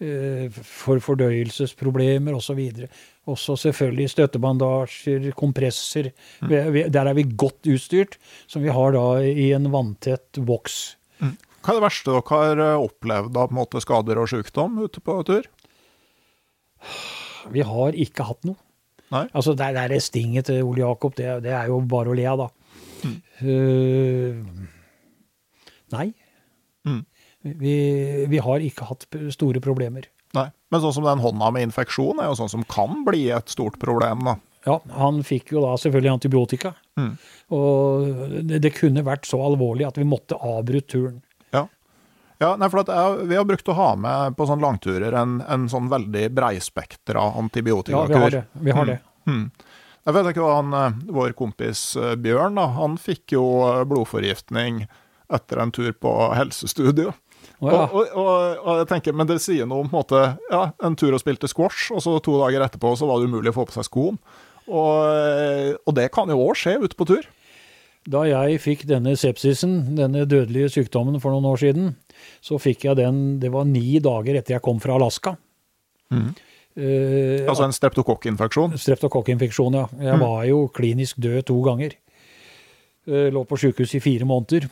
[0.00, 2.60] eh, for fordøyelsesproblemer osv.
[3.28, 6.12] Også selvfølgelig støttebandasjer, kompresser.
[6.42, 10.96] Vi- Der er vi godt utstyrt, som vi har da i en vanntett voks.
[11.20, 15.42] Hva er det verste dere har eh, opplevd av skader og sykdom ute på tur?
[17.54, 18.58] Vi har ikke hatt noe.
[19.14, 19.24] Nei?
[19.32, 22.26] Altså, det, det er stinget til Ole Jakob, det, det er jo bare å le
[22.28, 22.48] av, da.
[23.40, 24.34] Eh,
[25.94, 26.08] nei.
[26.88, 27.00] Mm.
[27.62, 27.74] Vi,
[28.28, 30.10] vi har ikke hatt store problemer.
[30.36, 30.48] Nei.
[30.68, 33.78] Men sånn som den hånda med infeksjon er jo sånn som kan bli et stort
[33.80, 34.36] problem, da.
[34.66, 36.74] Ja, han fikk jo da selvfølgelig antibiotika.
[36.98, 37.12] Mm.
[37.56, 41.22] Og det, det kunne vært så alvorlig at vi måtte avbrutt turen.
[42.38, 42.46] Ja.
[42.46, 45.40] Ja, nei, for at jeg, Vi har brukt å ha med på sånne langturer en,
[45.42, 48.12] en sånn veldig breispektra Ja, antibiotikakur.
[48.14, 48.42] vi har det.
[48.62, 48.98] Vi har det.
[49.26, 49.50] Mm.
[50.06, 53.82] Jeg vet ikke hva han, eh, Vår kompis eh, Bjørn da, han fikk jo eh,
[53.90, 54.84] blodforgiftning
[55.34, 57.10] etter en tur på helsestudio.
[57.58, 57.80] Oh, ja.
[57.90, 60.96] Og, og, og, og jeg tenker, Men det sier noe om en måte, ja, en
[60.96, 63.66] tur og spilte squash, og så to dager etterpå så var det umulig å få
[63.68, 64.16] på seg skoen.
[64.68, 67.26] Og, og det kan jo òg skje ute på tur.
[68.08, 71.90] Da jeg fikk denne sepsisen, denne dødelige sykdommen for noen år siden,
[72.44, 75.36] så fikk jeg den Det var ni dager etter jeg kom fra Alaska.
[76.14, 76.32] Mm.
[76.78, 78.76] Uh, Altså en streptokokkinfeksjon.
[78.78, 79.86] Streptokokkinfeksjon, ja.
[80.10, 81.96] Jeg var jo klinisk død to ganger.
[83.08, 84.68] Uh, Lå på sjukehus i fire måneder.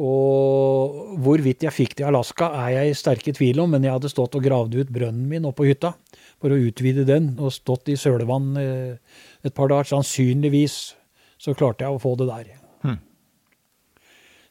[0.00, 3.92] Og hvorvidt jeg fikk det i Alaska, er jeg i sterke tvil om, men jeg
[3.92, 5.92] hadde stått og gravd ut brønnen min oppå hytta
[6.40, 9.90] for å utvide den, og stått i sølevann eh, et par dager.
[9.92, 10.78] Sannsynligvis
[11.36, 12.48] så klarte jeg å få det der.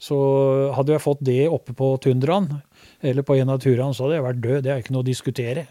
[0.01, 0.17] Så
[0.73, 2.47] hadde jeg fått det oppe på tundraen,
[3.05, 4.63] eller på en av turene, så hadde jeg vært død.
[4.65, 5.67] Det er ikke noe å diskutere.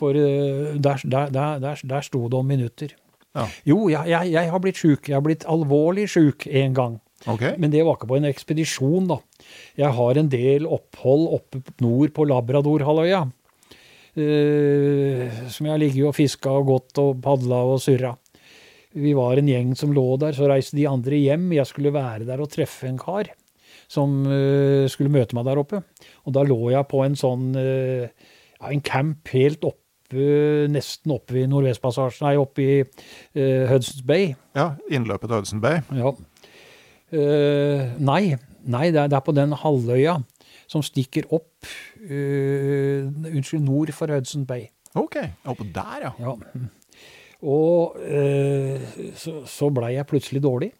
[0.00, 2.96] For eh, der, der, der, der, sto det om minutter.
[3.36, 3.46] Ja.
[3.68, 5.06] Jo, jeg, jeg, jeg har blitt sjuk.
[5.08, 6.96] Jeg har blitt alvorlig sjuk en gang.
[7.22, 7.54] Okay.
[7.62, 9.20] Men det var ikke på en ekspedisjon, da.
[9.78, 13.28] Jeg har en del opphold oppe nord på Labradorhalvøya.
[14.12, 18.10] Uh, som jeg har ligget og fiska og gått og padla og surra.
[18.92, 21.46] Vi var en gjeng som lå der, så reiste de andre hjem.
[21.56, 23.30] Jeg skulle være der og treffe en kar
[23.92, 25.82] som eh, skulle møte meg der oppe.
[26.24, 28.08] Og da lå jeg på en sånn eh,
[28.62, 29.78] ja, en camp helt oppe,
[30.68, 34.34] nesten oppe i Nordvestpassasjen, nei, oppe i uh, Hudson's Bay.
[34.52, 35.80] Ja, innløpet til Hudson Bay.
[35.96, 36.12] Ja.
[37.12, 40.18] Uh, nei, nei det, er, det er på den halvøya
[40.68, 41.64] som stikker opp
[42.04, 44.68] uh, Unnskyld, nord for Hudson Bay.
[45.00, 45.16] Ok,
[45.48, 46.12] oppå der, ja.
[46.20, 46.36] Ja.
[47.48, 50.70] Og uh, så, så blei jeg plutselig dårlig.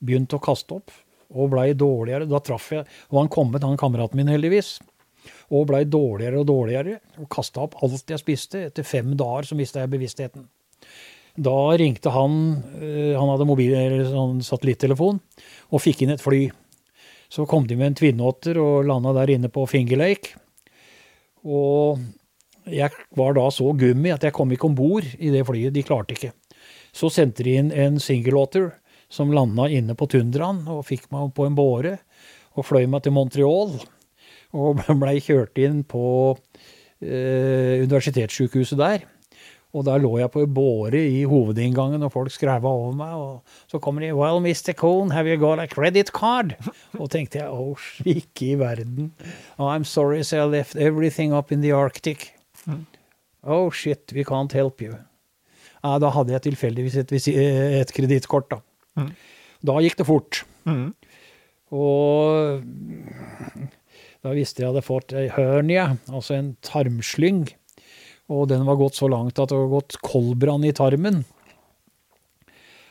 [0.00, 0.96] Begynte å kaste opp,
[1.30, 2.28] og blei dårligere.
[2.30, 4.78] Da traff jeg Og han kommet, han kameraten min, heldigvis.
[5.50, 7.00] Og blei dårligere og dårligere.
[7.20, 8.66] Og kasta opp alt jeg spiste.
[8.70, 10.48] Etter fem dager så mista jeg bevisstheten.
[11.40, 12.32] Da ringte han
[12.82, 13.74] eh, Han hadde mobil,
[14.10, 15.20] sånn satellittelefon
[15.70, 16.48] og fikk inn et fly.
[17.30, 20.34] Så kom de med en Tvinnåter og landa der inne på Finger Lake.
[21.46, 22.00] Og
[22.66, 25.72] jeg var da så gummi at jeg kom ikke om bord i det flyet.
[25.74, 26.32] De klarte ikke.
[26.90, 28.72] Så sendte de inn en single-otter
[29.10, 31.96] som landa inne på tundraen og fikk meg på en båre
[32.56, 33.74] og fløy meg til Montreal.
[34.56, 36.04] Og blei kjørt inn på
[37.02, 39.08] eh, universitetssykehuset der.
[39.70, 43.12] Og da lå jeg på en båre i hovedinngangen, og folk skreiva over meg.
[43.14, 44.74] Og så kommer de 'Well, Mr.
[44.74, 46.56] Cohn, have you got a credit card?'
[46.98, 49.12] Og tenkte jeg 'Å, ikke i verden'.
[49.58, 52.30] Oh, 'I'm sorry, so I left everything up in the Arctic'.
[53.44, 54.96] Oh shit, we can't help you.
[55.84, 58.58] Ja, da hadde jeg tilfeldigvis et, visi- et kredittkort, da.
[58.96, 60.42] Da gikk det fort.
[60.68, 60.90] Mm.
[61.76, 62.62] Og
[64.24, 67.46] da visste jeg hadde fått ei hernia, altså en tarmslyng.
[68.30, 71.22] Og den var gått så langt at det var gått koldbrann i tarmen.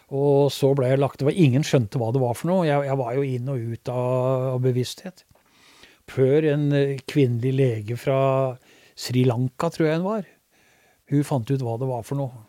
[0.10, 2.66] Og så ble jeg lagt Det var ingen skjønte hva det var for noe.
[2.68, 5.24] Jeg, jeg var jo inn og ut av, av bevissthet.
[6.10, 8.20] Før en eh, kvinnelig lege fra
[8.98, 10.26] Sri Lanka, tror jeg hun var.
[11.14, 12.49] Hun fant ut hva det var for noe.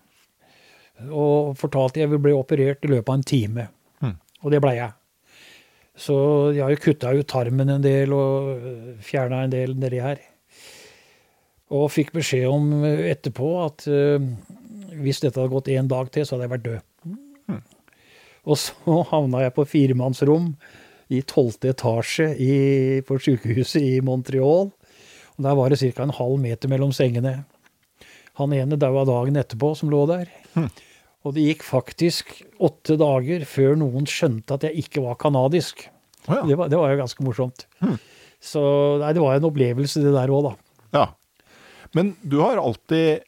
[1.08, 3.68] Og fortalte jeg ville bli operert i løpet av en time.
[4.04, 4.16] Mm.
[4.44, 4.92] Og det blei jeg.
[6.00, 6.16] Så
[6.54, 10.20] jeg har jo kutta ut tarmen en del og fjerna en del nedi her.
[11.76, 14.22] Og fikk beskjed om eh, etterpå at uh,
[15.00, 16.86] hvis dette hadde gått én dag til, så hadde jeg vært død.
[18.48, 20.52] Og så havna jeg på firemannsrom
[21.10, 22.52] i tolvte etasje i,
[23.06, 24.70] på sykehuset i Montreal.
[25.36, 26.04] Og der var det ca.
[26.04, 27.42] en halv meter mellom sengene.
[28.38, 30.30] Han ene daua dagen etterpå, som lå der.
[31.24, 32.30] Og det gikk faktisk
[32.64, 35.82] åtte dager før noen skjønte at jeg ikke var canadisk.
[36.28, 36.42] Oh, ja.
[36.48, 37.66] Det, var, det var jo ganske morsomt.
[38.40, 38.62] Så
[39.02, 40.54] nei, det var en opplevelse, det der òg, da.
[40.96, 41.06] ja.
[41.92, 43.24] Men du har alltid,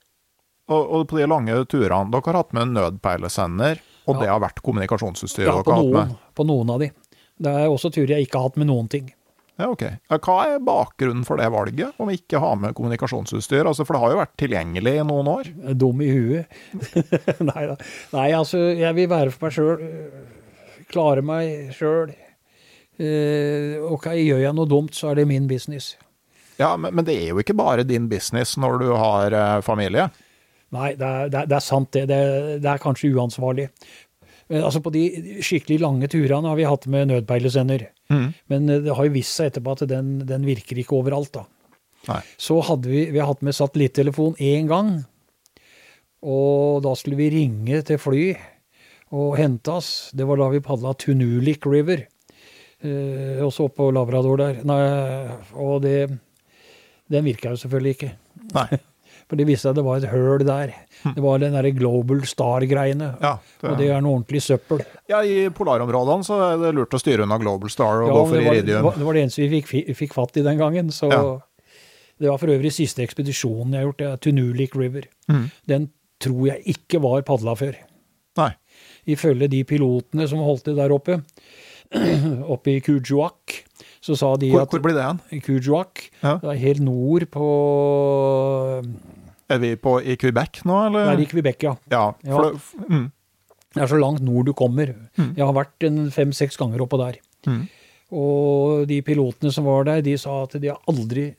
[0.70, 4.20] og, og på de lange turene, dere har hatt med en nødpeilesender, og Ja.
[4.23, 6.12] det har vært kommunikasjonsutstyret Ja, dere har har hatt med.
[6.14, 6.31] med?
[6.39, 6.89] på noen av de.
[7.43, 9.10] Det er også turer jeg ikke har hatt med noen ting.
[9.62, 9.84] Ja, ok.
[10.10, 13.62] Hva er bakgrunnen for det valget, om ikke ha med kommunikasjonsutstyr?
[13.62, 15.51] Altså, for det har jo vært tilgjengelig i noen år.
[15.70, 16.56] Er Dum i huet.
[17.52, 17.76] Nei da.
[18.16, 19.86] Nei, altså, jeg vil være for meg sjøl.
[20.90, 22.10] Klare meg sjøl.
[23.86, 25.94] ok, gjør jeg noe dumt, så er det min business.
[26.59, 30.09] Ja, men, men det er jo ikke bare din business når du har eh, familie.
[30.72, 32.06] Nei, det er, det er, det er sant, det.
[32.10, 32.22] det.
[32.64, 33.68] Det er kanskje uansvarlig.
[34.53, 35.07] Men altså, på de
[35.41, 37.87] skikkelig lange turene har vi hatt med nødpeilesender.
[38.53, 41.47] Men eh, det har jo vist seg etterpå at den, den virker ikke overalt, da.
[42.11, 42.20] Nei.
[42.37, 44.97] Så hadde vi, vi har hatt med satellittelefon én gang.
[46.23, 48.27] Og da skulle vi ringe til fly
[49.16, 49.91] og hente oss.
[50.15, 52.05] Det var da vi padla Tunulik River.
[52.83, 54.62] Eh, også oppå Labrador der.
[54.69, 54.83] Nei,
[55.55, 56.11] og det
[57.12, 58.12] Den virka jo selvfølgelig ikke.
[58.55, 58.69] Nei.
[59.32, 60.72] For det viste seg at det var et høl der.
[61.16, 63.06] Det var den derre Global Star-greiene.
[63.22, 63.30] Ja,
[63.64, 64.82] Og det er noe ordentlig søppel.
[65.09, 68.26] ja, I polarområdene så er det lurt å styre unna Global Star og Ja, gå
[68.28, 70.60] for det, var, det, var, det var det eneste vi fikk, fikk fatt i den
[70.60, 70.92] gangen.
[70.92, 71.22] Så Ja.
[72.20, 75.09] Det var for øvrig siste ekspedisjonen jeg har gjort, det er Tunulik River.
[75.32, 75.46] Mm.
[75.66, 75.88] Den
[76.20, 77.74] tror jeg ikke var padla før.
[78.38, 78.50] Nei.
[79.10, 81.16] Ifølge de pilotene som holdt det der oppe,
[82.54, 83.56] oppe i Kujuak,
[84.02, 85.42] så sa de Hvor, at hvor blir det hen?
[85.42, 86.36] Kujuak, Ja.
[86.44, 87.48] det er helt nord på
[89.53, 91.11] Er vi på, i Quebec nå, eller?
[91.12, 91.74] Det er i Quebec, ja.
[91.93, 92.43] Ja, Ja.
[92.49, 93.07] det, mm,
[93.74, 94.91] Det er så langt nord du kommer.
[95.16, 97.16] Jeg har vært fem-seks ganger oppå der.
[97.49, 97.62] Mm.
[98.12, 101.31] Og de pilotene som var der, de sa at de har aldri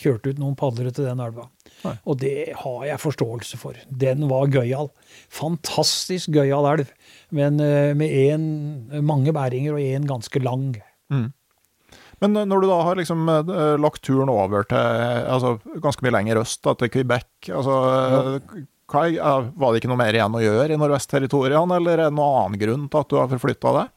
[0.00, 1.44] kjørt ut noen padlere til den elva.
[1.84, 1.92] Nei.
[2.08, 3.76] Og det har jeg forståelse for.
[3.92, 4.88] Den var gøyal.
[5.28, 6.88] Fantastisk gøyal elv,
[7.30, 8.46] men eh, med en,
[9.04, 10.70] mange bæringer og én ganske lang.
[12.22, 16.04] Men eh, når du da har liksom eh, lagt turen over til eh, altså, ganske
[16.04, 18.64] mye lenger øst, da, til Quebec altså, ja.
[18.90, 22.08] hva er, eh, Var det ikke noe mer igjen å gjøre i Nordvest-territoriene, eller er
[22.08, 23.94] det noen annen grunn til at du har forflytta deg?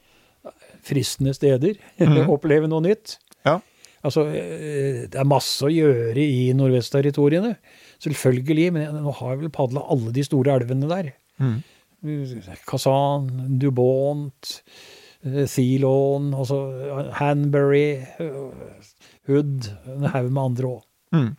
[0.85, 1.77] Fristende steder.
[2.35, 3.19] Oppleve noe nytt.
[3.45, 3.59] Ja.
[4.05, 7.53] Altså, eh, det er masse å gjøre i nordvestterritoriene.
[8.01, 11.11] Selvfølgelig, men nå har jeg vel padla alle de store elvene der.
[12.65, 13.29] Kazan,
[13.61, 14.55] Dubont,
[15.25, 17.85] eh, Thelon, altså eh, Hanbury,
[18.21, 18.41] eh,
[19.29, 21.31] Hood, en haug med andre òg.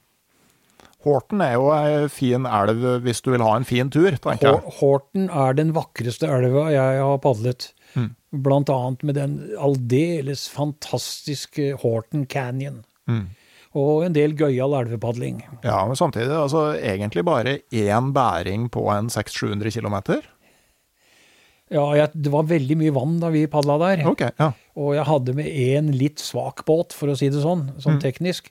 [1.03, 4.75] Horten er jo ei fin elv hvis du vil ha en fin tur, tenker jeg.
[4.79, 7.73] Horten er den vakreste elva jeg har padlet.
[8.31, 12.85] Blant annet med den aldeles fantastiske Horten Canyon.
[13.75, 15.41] Og en del gøyal elvepadling.
[15.65, 20.23] Ja, men samtidig, altså egentlig bare én bæring på en 600-700 km.
[21.73, 24.05] Ja, jeg, det var veldig mye vann da vi padla der.
[24.11, 24.51] Ok, ja.
[24.77, 28.51] Og jeg hadde med én litt svak båt, for å si det sånn, sånn teknisk.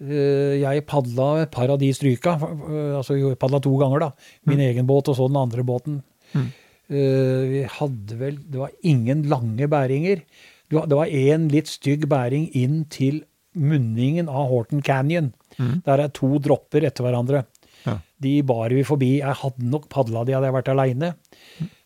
[0.00, 4.10] Eh, Jeg padla et par av de stryka, eh, altså jeg padla to ganger, da.
[4.50, 6.02] Min egen båt og så den andre båten.
[6.34, 6.48] Mm.
[6.90, 10.22] Vi hadde vel Det var ingen lange bæringer.
[10.70, 13.20] Det var én litt stygg bæring inn til
[13.54, 15.32] munningen av Horton Canyon.
[15.86, 17.44] Der er to dropper etter hverandre.
[17.86, 17.94] Ja.
[18.20, 19.20] de bar vi forbi.
[19.22, 21.14] Jeg hadde nok padla de hadde jeg vært aleine,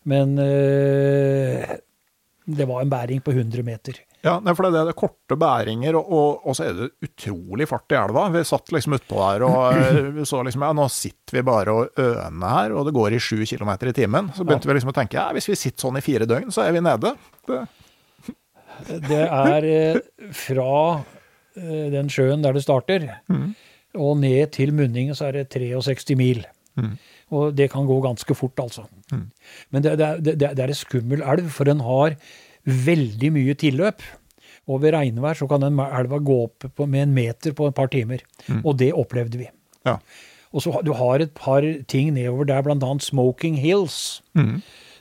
[0.05, 1.75] men øh,
[2.45, 3.97] det var en bæring på 100 meter.
[4.25, 7.93] Ja, for det er det korte bæringer, og, og, og så er det utrolig fart
[7.93, 8.23] i elva.
[8.33, 12.01] Vi satt liksom utpå der og eh, så liksom ja, nå sitter vi bare og
[12.01, 14.31] øner her, og det går i 7 kilometer i timen.
[14.33, 16.65] Så begynte vi liksom å tenke ja, hvis vi sitter sånn i fire døgn, så
[16.65, 17.13] er vi nede.
[17.49, 17.61] Det,
[19.09, 20.01] Det er eh,
[20.35, 20.71] fra
[21.55, 23.05] den sjøen der det starter,
[23.95, 26.41] og ned til munningen så er det 63 mil.
[27.35, 28.85] Og det kan gå ganske fort, altså.
[29.73, 32.15] Men det, det, det, det er en skummel elv, for den har
[32.65, 34.05] veldig mye tilløp.
[34.65, 37.75] Og ved regnvær så kan den elva gå opp på, med en meter på et
[37.77, 38.23] par timer.
[38.63, 39.49] Og det opplevde vi.
[39.85, 39.99] ja.
[40.55, 44.21] Og så du har et par ting nedover der, annet Smoking Hills.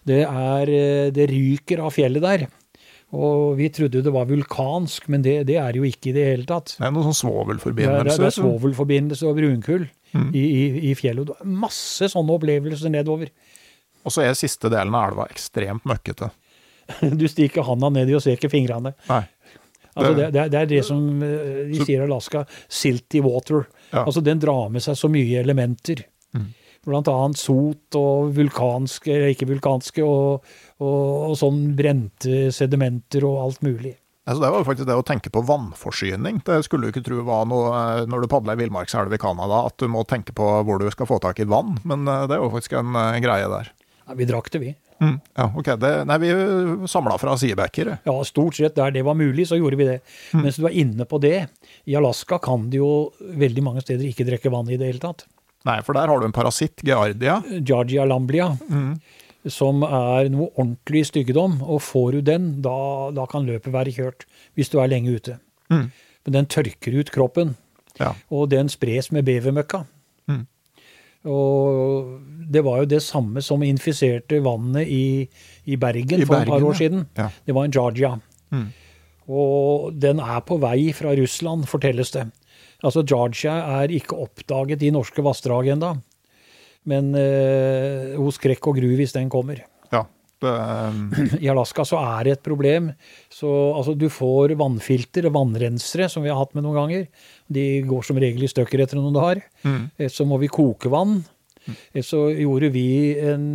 [0.05, 2.47] Det, er, eh, det ryker av fjellet der.
[3.13, 6.47] Og vi trodde det var vulkansk, men det, det er jo ikke i det hele
[6.49, 6.77] tatt.
[6.79, 7.21] Det er noen sånn
[7.61, 9.85] Det er, det er svovelforbindelse og brunkull
[10.33, 11.31] i, i, i fjellet.
[11.45, 13.31] Masse sånne opplevelser nedover.
[14.05, 16.31] Og så er siste delen av elva ekstremt møkkete.
[17.21, 18.95] Du stikker handa ned i og ser ikke fingrene.
[19.09, 19.23] Nei.
[19.95, 23.67] Altså det, Det- det, er- det som eh, de sier i Alaska, silty water.
[23.93, 24.03] Ja.
[24.09, 26.03] Altså den drar med seg så mye elementer.
[26.87, 30.45] Annet sot og vulkanske, eller ikke vulkanske, og,
[30.83, 33.97] og, og sånn brente sedimenter og alt mulig.
[34.25, 36.39] Altså, det var jo faktisk det å tenke på vannforsyning.
[36.47, 39.67] Det skulle du ikke tro var noe eh, når du padler i villmarkselv i Canada,
[39.69, 42.39] at du må tenke på hvor du skal få tak i vann, men eh, det
[42.39, 43.69] er jo faktisk en eh, greie der.
[44.05, 44.73] Ja, vi drakk det, vi.
[45.03, 45.19] Mm.
[45.37, 45.69] Ja, ok.
[45.81, 46.33] Det, nei, vi
[46.89, 47.97] samla fra sidebacker.
[48.07, 49.99] Ja, stort sett der det var mulig, så gjorde vi det.
[50.37, 51.37] Mens du var inne på det,
[51.85, 52.91] i Alaska kan de jo
[53.45, 55.27] veldig mange steder ikke drikke vann i det hele tatt.
[55.65, 57.39] Nei, for der har du en parasitt, giardia.
[57.65, 58.51] Giardia lamblia,
[59.49, 61.59] som er noe ordentlig styggedom.
[61.65, 64.27] Og får du den, da, da kan løpet være kjørt,
[64.59, 65.39] hvis du er lenge ute.
[65.73, 65.87] Mm.
[66.27, 67.57] Men den tørker ut kroppen,
[68.01, 68.13] Ja.
[68.31, 69.85] og den spres med bevermøkka.
[70.29, 70.47] Mm.
[71.31, 72.21] Og
[72.53, 75.29] det var jo det samme som infiserte vannet i,
[75.65, 77.07] i Bergen I for et par år siden.
[77.17, 77.31] Ja.
[77.47, 78.11] Det var en Giardia.
[78.53, 78.67] Mm.
[79.33, 82.27] Og den er på vei fra Russland, fortelles det.
[82.85, 85.95] Altså, Georgia er ikke oppdaget i norske vassdrag ennå.
[86.91, 89.63] Men eh, hos skrekk og gru hvis den kommer.
[89.93, 90.05] ja.
[90.45, 90.97] Eh,
[91.41, 92.91] I Alaska så er det et problem.
[93.33, 93.49] Så
[93.79, 97.07] altså, du får vannfilter og vannrensere, som vi har hatt med noen ganger.
[97.49, 99.41] De går som regel i stykker etter noen dager.
[99.65, 99.87] mm.
[99.97, 101.23] Eh, Så må vi koke vann.
[101.65, 101.79] Mm.
[102.05, 102.87] Så gjorde vi
[103.25, 103.47] en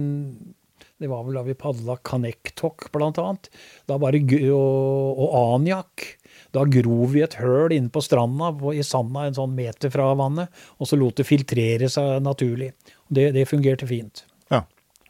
[1.00, 3.52] Det var vel da vi padla Kanektok, blant annet.
[3.88, 6.16] Da bare, g- og, og Anjak.
[6.56, 10.50] Da grov vi et høl inne på stranda i sanda en sånn meter fra vannet,
[10.80, 12.72] og så lot det filtrere seg naturlig.
[13.10, 14.24] Det, det fungerte fint.
[14.50, 14.64] ja.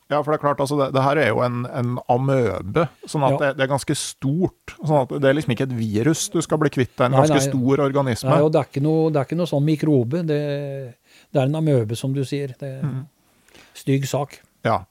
[0.09, 3.23] ja, for det er klart, altså, det, det her er jo en, en amøbe, sånn
[3.27, 3.37] at Ja.
[3.43, 4.73] det, det er ganske stort.
[4.81, 7.15] Sånn at det er liksom ikke et virus du skal bli kvitt, det er en
[7.15, 7.47] Nei, ganske nei.
[7.53, 8.29] stor organisme.
[8.33, 10.23] Nei, og det er ikke noe, det er ikke noe sånn mikrobe.
[10.27, 10.41] Det,
[11.31, 12.55] det er en amøbe, som du sier.
[12.59, 13.05] Det er en
[13.79, 14.39] Stygg sak.
[14.65, 14.81] Ja.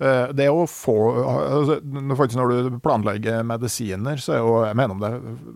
[0.00, 5.00] Eh, Det å få altså, når du planlegger medisiner, så er jo Jeg mener om
[5.02, 5.10] det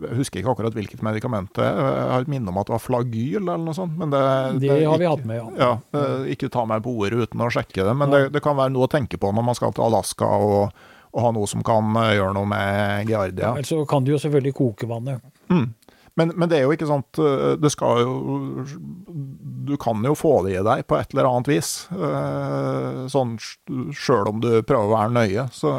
[0.09, 1.79] Jeg husker ikke akkurat hvilket medikament det er.
[1.81, 3.95] Jeg har et minne om at det var flagyl eller noe sånt.
[3.97, 4.21] Men det,
[4.61, 5.47] Det det har vi hatt med, ja.
[5.57, 8.57] Ja, eh, ikke ta meg på ordet uten å sjekke det, men det, det kan
[8.59, 10.69] være noe å tenke på når man skal til Alaska og,
[11.15, 13.55] og ha noe som kan eh, gjøre noe med giardia.
[13.57, 15.25] Ja, så kan du jo selvfølgelig koke vannet.
[15.49, 15.71] Mm.
[16.15, 17.17] Men, men det er jo ikke sånn at
[17.59, 18.13] Det skal jo
[19.67, 21.71] Du kan jo få det i deg på et eller annet vis.
[21.91, 25.47] eh, Sånn sjøl om du prøver å være nøye.
[25.55, 25.71] Så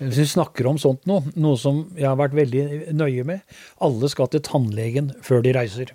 [0.00, 3.42] Hvis vi snakker om sånt nå, noe som jeg har vært veldig nøye med
[3.84, 5.92] Alle skal til tannlegen før de reiser,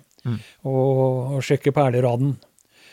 [0.66, 2.36] og, og sjekke perleraden.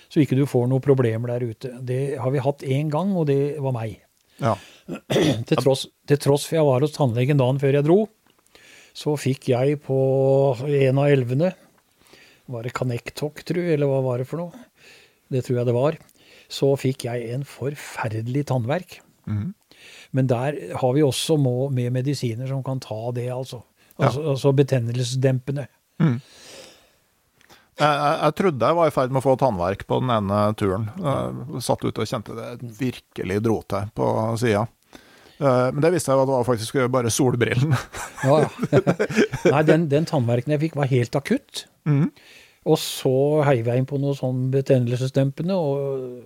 [0.09, 1.71] Så ikke du får noen problemer der ute.
[1.81, 3.99] Det har vi hatt én gang, og det var meg.
[4.41, 4.55] ja.
[5.47, 8.01] Til tross, til tross for jeg var hos tannlegen dagen før jeg dro,
[8.93, 9.97] så fikk jeg på
[10.61, 11.49] en av elvene
[12.53, 14.65] Var det Kanektok, tru, eller hva var det for noe?
[15.33, 15.97] Det tror jeg det var.
[16.51, 18.99] Så fikk jeg en forferdelig tannverk.
[19.25, 19.53] Mm.
[20.13, 23.63] Men der har vi også må, med medisiner som kan ta det, altså.
[23.97, 25.67] Altså, altså betennelsesdempende.
[27.73, 30.39] Jeg, jeg, jeg trodde jeg var i ferd med å få tannverk på den ene
[30.59, 30.89] turen.
[30.99, 34.09] Jeg satt ute og kjente det virkelig dro til på
[34.41, 34.67] sida.
[35.41, 37.77] Men det visste jeg at det var faktisk bare solbrillene.
[38.23, 38.49] Ja, ja.
[39.55, 41.63] Nei, den, den tannverken jeg fikk, var helt akutt.
[42.63, 43.11] Og så
[43.43, 46.21] heiv jeg inn på noe sånn betennelsesdempende, og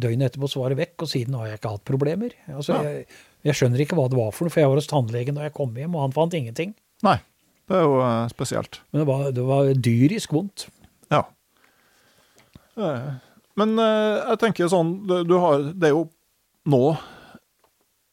[0.00, 2.32] døgnet etterpå så var det vekk, og siden har jeg ikke hatt problemer.
[2.50, 2.82] Altså, Ja.
[2.88, 3.06] jeg,
[3.46, 5.54] jeg skjønner ikke hva det var for noe, for jeg var hos tannlegen da jeg
[5.60, 6.72] kom hjem, og han fant ingenting.
[7.06, 7.18] Nei,
[7.70, 8.80] det er jo eh, spesielt.
[8.90, 10.66] Men det var, det var dyrisk vondt.
[11.12, 11.22] Ja.
[12.80, 13.10] Eh,
[13.60, 16.06] Men eh, jeg tenker sånn, du du har, det er jo
[16.70, 16.82] nå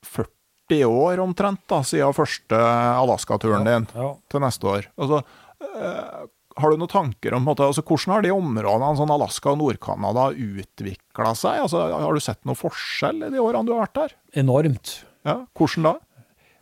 [0.05, 4.13] 40 år omtrent da, siden første Alaska-turen din Ja.
[4.29, 4.87] til neste år.
[4.99, 5.23] Altså,
[5.63, 9.59] øh, har du noen tanker om måte, altså, hvordan har de områdene, sånn Alaska og
[9.61, 11.61] Nord-Canada, utvikla seg?
[11.63, 14.15] Altså, har du sett noen forskjell i de årene du har vært der?
[14.43, 15.03] Enormt.
[15.25, 15.95] Ja, Hvordan da?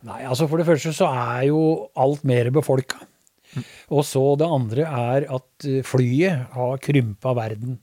[0.06, 2.98] Nei, altså For det første så er jo alt mer befolka.
[3.90, 7.78] Og så det andre er at eh, flyet har krympa verden.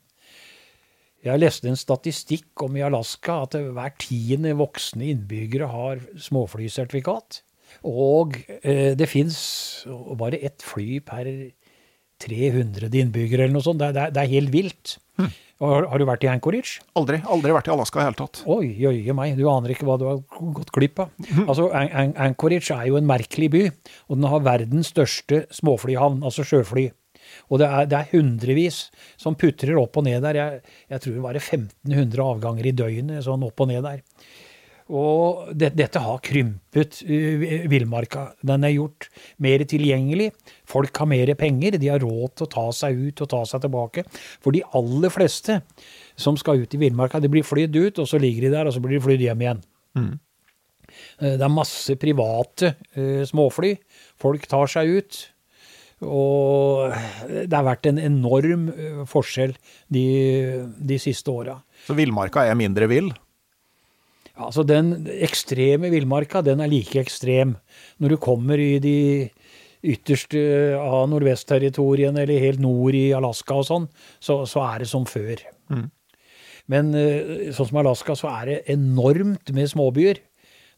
[1.23, 7.39] Jeg leste en statistikk om i Alaska at hver tiende voksne innbyggere har småflysertifikat.
[7.87, 9.37] Og eh, det fins
[10.19, 11.29] bare ett fly per
[12.23, 13.79] 300 innbyggere eller noe sånt.
[13.81, 14.97] Det, det, det er helt vilt.
[15.19, 15.31] Hm.
[15.63, 16.83] Har, har, du vært i Anchorage?
[16.99, 17.21] Aldri.
[17.31, 18.41] Aldri vært i Alaska i hele tatt.
[18.51, 20.19] Oi, jøye meg, du aner ikke hva du har
[20.57, 21.13] gått glipp av.
[21.29, 21.45] Hm.
[21.45, 23.63] Altså, An An Anchorage er jo en merkelig by,
[24.09, 26.89] og den har verdens største småflyhavn, altså sjøfly.
[27.49, 28.85] Og det er, det er, hundrevis
[29.19, 30.39] som putrer opp og ned der.
[30.39, 34.03] Jeg, jeg tror det var 1500 avganger i døgnet sånn opp og ned der.
[34.91, 38.25] Og det, dette har krympet uh, villmarka.
[38.43, 39.07] Den er gjort
[39.43, 40.31] mer tilgjengelig.
[40.69, 41.79] Folk har mer penger.
[41.79, 44.03] De har råd til å ta seg ut og ta seg tilbake.
[44.43, 45.61] For de aller fleste
[46.19, 48.75] som skal ut i villmarka, de blir flydd ut, og så ligger de der, og
[48.75, 49.63] så blir de flydd hjem igjen.
[49.97, 50.13] Mm.
[51.23, 53.77] Det er masse private uh, småfly.
[54.21, 55.21] Folk tar seg ut.
[56.03, 56.93] Og
[57.31, 58.69] det har vært en enorm
[59.09, 59.55] forskjell
[59.93, 60.05] de,
[60.77, 61.57] de siste åra.
[61.87, 63.11] Så villmarka er mindre vill?
[64.33, 67.55] Ja, altså Den ekstreme villmarka den er like ekstrem
[68.01, 68.97] når du kommer i de
[69.83, 70.39] ytterste
[70.79, 73.87] av nordvestterritoriene eller helt nord i Alaska og sånn,
[74.23, 75.43] så, så, er det som før.
[75.73, 75.89] Mm.
[76.71, 76.93] Men
[77.51, 80.21] sånn som Alaska, så er det enormt med småbyer.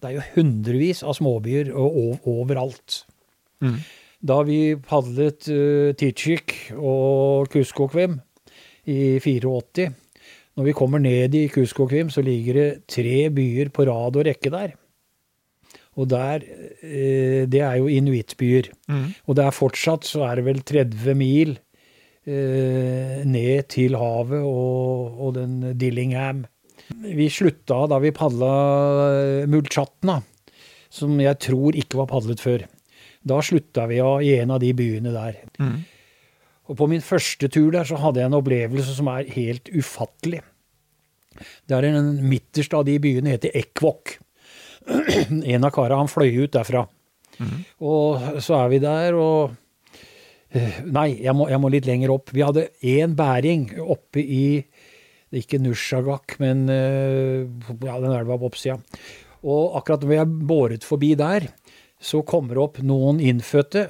[0.02, 3.04] Det er jo hundrevis av småbyer overalt.
[3.64, 3.78] Mm.
[4.26, 8.18] Da vi padlet uh, Tichik og Kuskokvim
[8.90, 9.92] i 84
[10.56, 14.52] når vi kommer ned i Kuskokvim, så ligger det tre byer på rad og rekke
[14.54, 14.76] der.
[16.00, 18.72] Og der uh, Det er jo inuittbyer.
[18.88, 19.14] Mm.
[19.28, 25.20] Og det er fortsatt så er det vel 30 mil uh, ned til havet og,
[25.20, 26.46] og, den Dillingham.
[27.04, 28.56] Vi slutta da vi padla
[29.10, 30.20] eh, Mulchatna,
[30.94, 32.66] som jeg tror ikke var padlet før.
[33.26, 35.40] Da slutta vi av i en av de byene der.
[35.58, 35.78] Mm.
[36.66, 40.42] Og på min første tur der så hadde jeg en opplevelse som er helt ufattelig.
[41.68, 44.18] Det er en midterst av de byene heter Ekvok.
[45.54, 46.86] En av kara han fløy ut derfra.
[47.42, 47.62] Mm.
[47.84, 50.06] Og så er vi der, og
[50.54, 52.32] eh, Nei, jeg må, jeg må litt lenger opp.
[52.34, 54.46] Vi hadde én bæring oppe i
[55.36, 57.44] Ikke Nushagak, men eh,
[57.84, 58.78] ja, den elva på oppsida.
[59.46, 61.50] Og akkurat når vi er båret forbi der,
[62.02, 63.88] så kommer det opp noen innfødte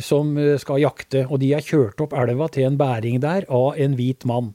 [0.00, 1.26] som eh, skal jakte.
[1.28, 4.54] Og de er kjørt opp elva til en bæring der av en hvit mann.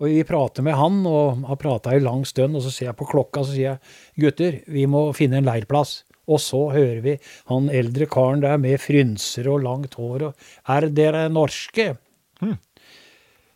[0.00, 2.96] Og vi prater med han, og har prata i lang stund, og så ser jeg
[2.96, 6.06] på klokka så sier jeg gutter, vi må finne en leirplass.
[6.30, 7.16] Og så hører vi
[7.50, 11.96] han eldre karen der med frynser og langt hår og Er dere norske?
[12.40, 12.56] Hmm.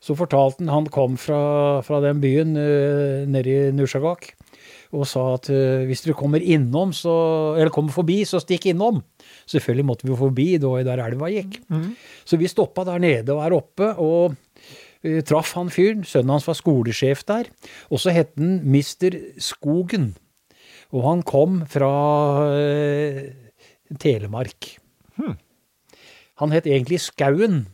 [0.05, 4.35] Så fortalte han han kom fra, fra den byen uh, nede i Nushagak
[4.95, 6.43] og sa at uh, hvis dere kommer
[6.95, 7.15] så,
[7.59, 9.03] eller kommer forbi, så stikk innom.
[9.51, 11.59] Selvfølgelig måtte vi jo forbi, da der elva gikk.
[11.69, 11.97] Mm.
[12.25, 14.35] Så vi stoppa der nede og er oppe, og
[15.05, 16.05] uh, traff han fyren.
[16.05, 17.51] Sønnen hans var skolesjef der.
[17.91, 20.15] Og så het han Mister Skogen.
[20.95, 21.93] Og han kom fra
[22.55, 23.23] uh,
[23.99, 24.77] Telemark.
[25.16, 25.37] Hmm.
[26.41, 27.66] Han het egentlig Skauen.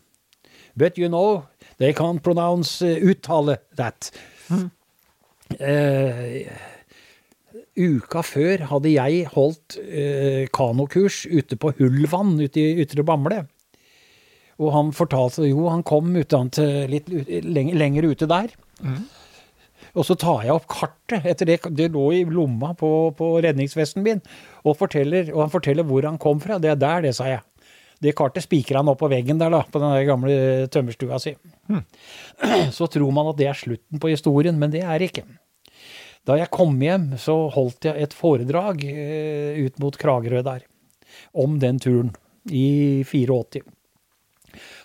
[0.77, 1.45] But you know,
[1.79, 4.11] they can't pronounce uttale that.
[4.49, 4.71] Hmm.
[5.59, 6.47] Uh,
[7.79, 13.45] uka før hadde jeg holdt eh, kanokurs ute på Hullvann ute i Ytre Bamble.
[14.61, 16.59] Og han fortalte jo han kom utenat
[16.91, 18.53] litt lenger, lenger, ute der.
[18.85, 19.07] Mm.
[19.99, 24.05] Og så tar jeg opp kartet etter det det lå i lomma på, på redningsvesten
[24.07, 24.21] min,
[24.63, 26.61] og, forteller, og han forteller hvor han kom fra.
[26.63, 27.43] Det er der, det, sa jeg.
[28.01, 30.35] Det kartet spikrer han opp på veggen der, da, på den gamle
[30.73, 31.35] tømmerstua si.
[31.69, 31.85] Mm.
[32.77, 35.27] Så tror man at det er slutten på historien, men det er det ikke.
[36.29, 40.67] Da jeg kom hjem, så holdt jeg et foredrag eh, ut mot Kragerø der,
[41.33, 42.13] om den turen,
[42.47, 43.65] i 84.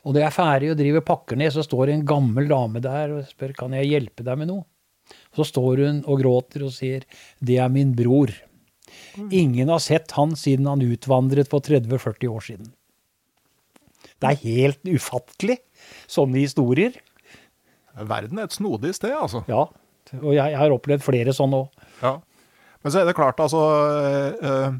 [0.05, 3.15] Og da jeg er ferdig og driver pakker ned, så står en gammel dame der
[3.15, 4.65] og spør kan jeg hjelpe deg med noe.
[5.35, 7.05] Så står hun og gråter og sier
[7.43, 8.31] det er min bror.
[9.33, 12.69] Ingen har sett han siden han utvandret for 30-40 år siden.
[14.21, 15.57] Det er helt ufattelig,
[16.07, 16.95] sånne historier.
[17.95, 19.43] Verden er et snodig sted, altså.
[19.51, 19.65] Ja,
[20.21, 21.85] og jeg, jeg har opplevd flere sånne òg.
[22.01, 22.17] Ja.
[22.85, 23.61] Men så er det klart, altså
[24.45, 24.75] øh,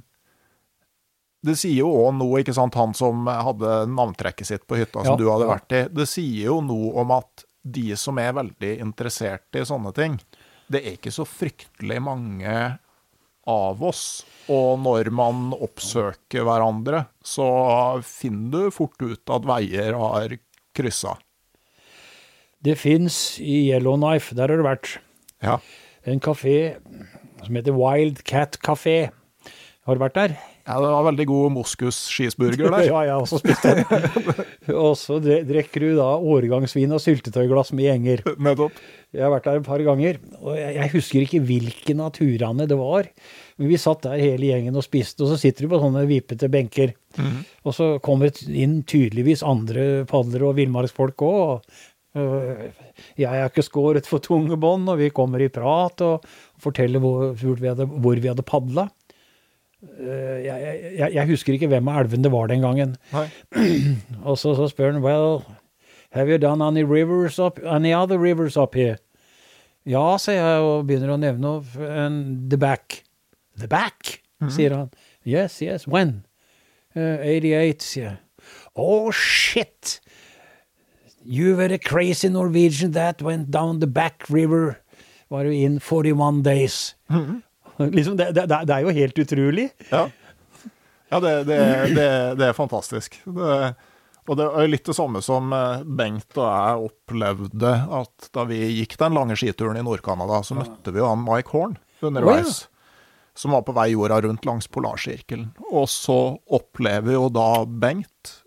[1.46, 5.16] Det sier jo òg noe, ikke sant, han som hadde navntrekket sitt på hytta som
[5.16, 5.84] ja, du hadde vært i.
[5.90, 10.20] Det sier jo noe om at de som er veldig interessert i sånne ting
[10.70, 12.56] Det er ikke så fryktelig mange
[13.46, 14.26] av oss.
[14.50, 17.46] Og når man oppsøker hverandre, så
[18.06, 20.34] finner du fort ut at veier har
[20.76, 21.14] kryssa.
[22.66, 24.96] Det fins i Yellowknife, der har det vært,
[25.44, 25.60] Ja.
[26.06, 26.78] en kafé
[27.44, 29.10] som heter Wild Cat Café.
[29.86, 30.38] Har du vært der?
[30.66, 32.86] ja, det var veldig god moskus-skisburger der.
[32.90, 33.84] Ja, jeg har også spist den.
[34.74, 38.24] og så drikker du da årgangsvin og syltetøyglass med gjenger.
[38.48, 38.80] Nettopp.
[39.14, 42.80] Jeg har vært der et par ganger, og jeg, husker ikke hvilken av turene det
[42.80, 43.12] var.
[43.62, 46.50] Men vi satt der hele gjengen og spiste, og så sitter du på sånne vipete
[46.52, 46.96] benker.
[47.64, 51.78] Og så kommer inn tydeligvis andre padlere og villmarksfolk òg.
[52.16, 56.24] Jeg er ikke skåret for tunge bånd, og vi kommer i prat og
[56.64, 58.88] forteller hvor, hvor vi hadde, hvor vi hadde padla.
[60.00, 62.96] Eh, Jeg, jeg, jeg husker ikke hvem av elvene det var den gangen.
[64.28, 65.44] Og så, så spør han, well,
[66.16, 68.98] have you done any rivers up, any other rivers up here?
[69.86, 71.52] Ja, sier jeg, og begynner å nevne.
[71.86, 73.04] And the back.
[73.60, 74.16] The back,
[74.50, 74.90] sier han.
[75.28, 76.24] Yes, yes, when?
[76.96, 78.18] Uh, 88, sier jeg.
[78.76, 80.00] Oh, shit!
[81.26, 84.78] You were a crazy Norwegian that went down the back river.
[85.28, 86.96] Var jo in 41 days.
[87.78, 89.70] Liksom, det, det, det er jo helt utrolig.
[89.90, 90.06] Ja,
[91.10, 91.58] ja det, det,
[91.96, 92.08] det,
[92.40, 93.18] det er fantastisk.
[93.26, 93.74] Det,
[94.26, 98.62] og det er litt det samme som eh, Bengt og jeg opplevde at da vi
[98.80, 101.76] gikk den lange skituren i Nord-Canada, så møtte vi jo han Mike Horn
[102.06, 102.66] underveis.
[103.36, 105.50] Som var på vei jorda rundt langs polarsirkelen.
[105.68, 108.40] Og så opplever jo da Bengt,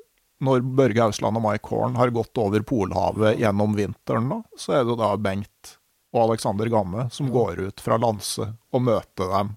[0.45, 4.85] når Børge Ausland og Mike Horn har gått over Polhavet gjennom vinteren, da, så er
[4.89, 5.75] det da Bengt
[6.15, 9.55] og Alexander Gamme som går ut fra Lanse og møter dem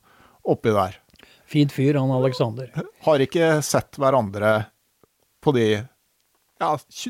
[0.51, 0.97] oppi der
[1.51, 2.69] Fint fyr, han Alexander.
[3.03, 4.53] har ikke sett hverandre
[5.43, 5.65] på de
[6.61, 6.69] ja,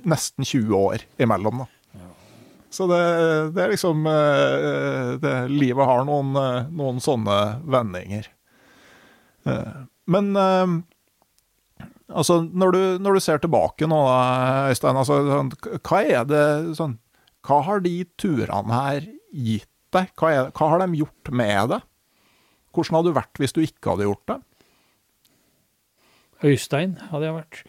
[0.10, 1.68] nesten 20 år imellom, da.
[2.72, 3.00] Så det,
[3.54, 7.38] det er liksom eh, det, Livet har noen, eh, noen sånne
[7.68, 8.30] vendinger.
[9.46, 9.74] Eh,
[10.08, 10.74] Men eh,
[12.14, 14.00] altså, når du, når du ser tilbake nå,
[14.72, 15.52] Øystein, altså, sånn,
[15.88, 16.46] hva er det
[16.80, 16.98] sånn
[17.48, 20.12] Hva har de turene her gitt deg?
[20.20, 21.82] Hva, er, hva har de gjort med det?
[22.72, 24.40] Hvordan hadde du vært hvis du ikke hadde gjort det?
[26.52, 27.64] Øystein hadde jeg vært.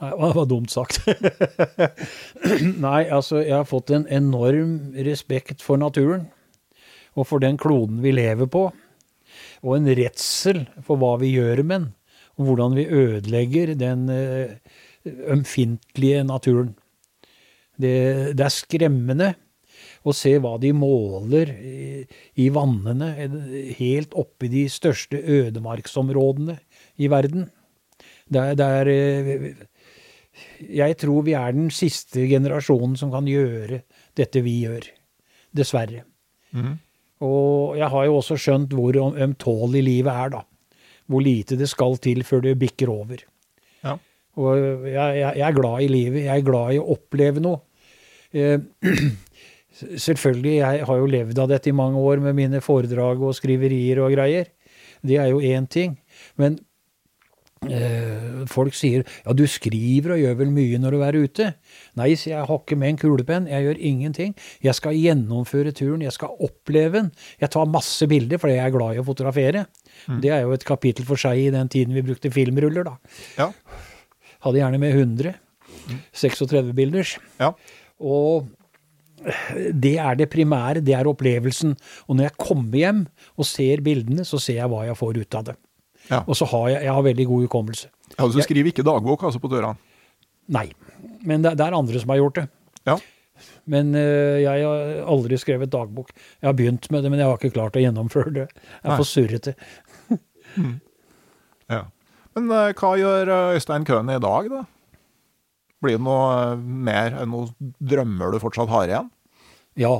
[0.00, 1.02] Nei, det var dumt sagt.
[2.86, 6.28] Nei, altså, jeg har fått en enorm respekt for naturen.
[7.18, 8.70] Og for den kloden vi lever på.
[9.60, 11.88] Og en redsel for hva vi gjør med den.
[12.40, 14.56] Hvordan vi ødelegger den eh,
[15.04, 16.74] ømfintlige naturen.
[17.80, 19.30] Det, det er skremmende
[20.04, 26.58] å se hva de måler i, vannene eh, helt oppe i de største ødemarksområdene
[27.00, 27.48] i verden.
[28.30, 29.66] Det er, det er eh,
[30.80, 33.82] Jeg tror vi er den siste generasjonen som kan gjøre
[34.16, 34.86] dette vi gjør.
[35.50, 36.04] Dessverre.
[37.26, 40.44] Og jeg har jo også skjønt hvor ømtålig livet er, da.
[41.10, 43.24] Hvor lite det skal til før det bikker over.
[43.82, 43.96] Ja.
[44.38, 46.22] Og jeg, jeg, jeg er glad i livet.
[46.28, 47.64] Jeg er glad i å oppleve noe.
[48.30, 48.62] Eh,
[50.06, 54.02] selvfølgelig, jeg har jo levd av dette i mange år med mine foredrag og skriverier
[54.04, 54.50] og greier.
[55.06, 55.96] Det er jo én ting.
[56.40, 56.58] Men
[57.66, 61.48] eh, folk sier ja, du skriver og gjør vel mye når du er ute.
[61.98, 64.36] Nei, sier jeg, hakker har ikke med en kulepenn, jeg gjør ingenting.
[64.64, 67.10] Jeg skal gjennomføre turen, jeg skal oppleve den.
[67.42, 69.66] Jeg tar masse bilder fordi jeg er glad i å fotografere.
[70.22, 72.96] Det er jo et kapittel for seg i den tiden vi brukte filmruller, da.
[73.38, 73.50] Ja.
[74.46, 75.34] Hadde gjerne med 100.
[76.12, 77.16] 36 bilders.
[77.40, 77.52] Ja.
[78.00, 78.48] Og
[79.76, 81.74] det er det primære, det er opplevelsen.
[82.08, 83.02] Og når jeg kommer hjem
[83.36, 85.56] og ser bildene, så ser jeg hva jeg får ut av det.
[86.08, 86.22] Ja.
[86.24, 87.90] Og så har jeg, jeg har veldig god hukommelse.
[88.16, 89.74] Ja, du skriver ikke dagbok altså på døra?
[90.50, 90.70] Nei.
[91.26, 92.46] Men det, det er andre som har gjort det.
[92.88, 92.96] Ja.
[93.70, 96.10] Men uh, jeg har aldri skrevet dagbok.
[96.40, 98.48] Jeg har begynt med det, men jeg har ikke klart å gjennomføre det.
[98.80, 99.54] Jeg er for surrete.
[101.74, 101.84] Ja.
[102.36, 104.64] Men uh, hva gjør eh, Øystein Køhn i dag, da?
[105.80, 109.10] Blir det noe eh, mer enn noen drømmer du fortsatt har igjen?
[109.80, 109.94] Ja.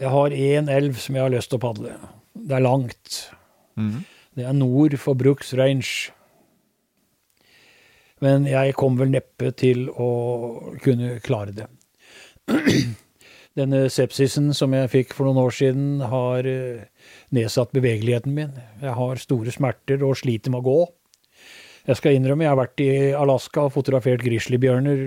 [0.00, 1.98] Jeg har én elv som jeg har lyst til å padle.
[2.32, 3.18] Det er langt.
[4.36, 6.12] Det er nord for Brooks Range.
[8.24, 10.10] Men jeg kom vel neppe til å
[10.84, 11.68] kunne klare det.
[13.60, 16.86] Denne sepsisen som jeg fikk for noen år siden, har eh,
[17.36, 18.54] nedsatt bevegeligheten min.
[18.80, 20.78] Jeg har store smerter og sliter med å gå.
[21.90, 25.02] Jeg skal innrømme jeg har vært i Alaska og fotografert grizzlybjørner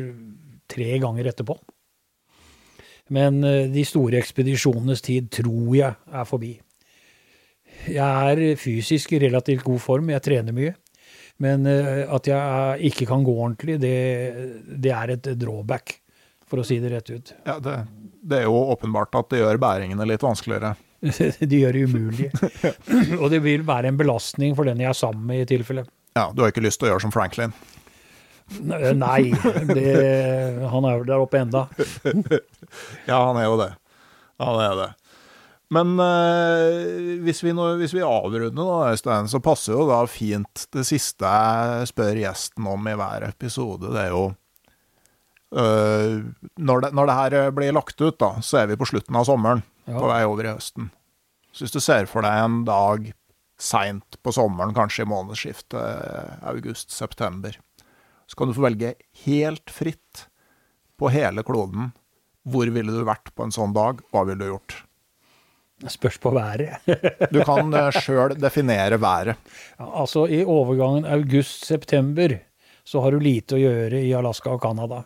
[0.69, 1.57] tre ganger etterpå.
[3.13, 6.53] Men eh, de store ekspedisjonenes tid tror jeg er forbi.
[7.89, 10.75] Jeg er fysisk i relativt god form, jeg trener mye.
[11.41, 13.97] Men eh, at jeg ikke kan gå ordentlig, det,
[14.69, 15.97] det er et drawback,
[16.47, 17.33] for å si det rett ut.
[17.47, 17.79] Ja, det,
[18.23, 20.73] det er jo åpenbart at det gjør bæringene litt vanskeligere.
[21.51, 22.29] De gjør det umulig.
[23.21, 25.85] Og det vil være en belastning for den jeg er sammen med, i tilfelle.
[26.15, 27.55] Ja, Du har ikke lyst til å gjøre som Franklin?
[28.63, 29.31] Nei,
[29.71, 29.85] det,
[30.69, 31.67] han er vel der oppe enda.
[33.09, 33.71] Ja, han er jo det.
[34.41, 34.89] Han er det.
[35.73, 40.67] Men eh, hvis, vi nå, hvis vi avrunder, da, Øystein, så passer jo da fint
[40.75, 43.89] det siste jeg spør gjesten om i hver episode.
[43.93, 44.37] Det er jo eh,
[45.53, 49.27] når, det, når det her blir lagt ut, da, så er vi på slutten av
[49.29, 49.61] sommeren.
[49.85, 49.97] Ja.
[49.99, 50.89] På vei over i høsten.
[51.53, 53.11] Så hvis du ser for deg en dag
[53.61, 57.59] seint på sommeren, kanskje i månedsskiftet august-september,
[58.25, 60.25] så kan du få velge helt fritt
[60.97, 61.91] på hele kloden
[62.43, 64.81] hvor ville du vært på en sånn dag, hva ville du gjort?
[65.91, 66.83] Spørs på været.
[67.31, 69.39] Du kan sjøl definere været.
[69.77, 72.37] Ja, altså, i overgangen august-september
[72.87, 75.03] så har du lite å gjøre i Alaska og Canada.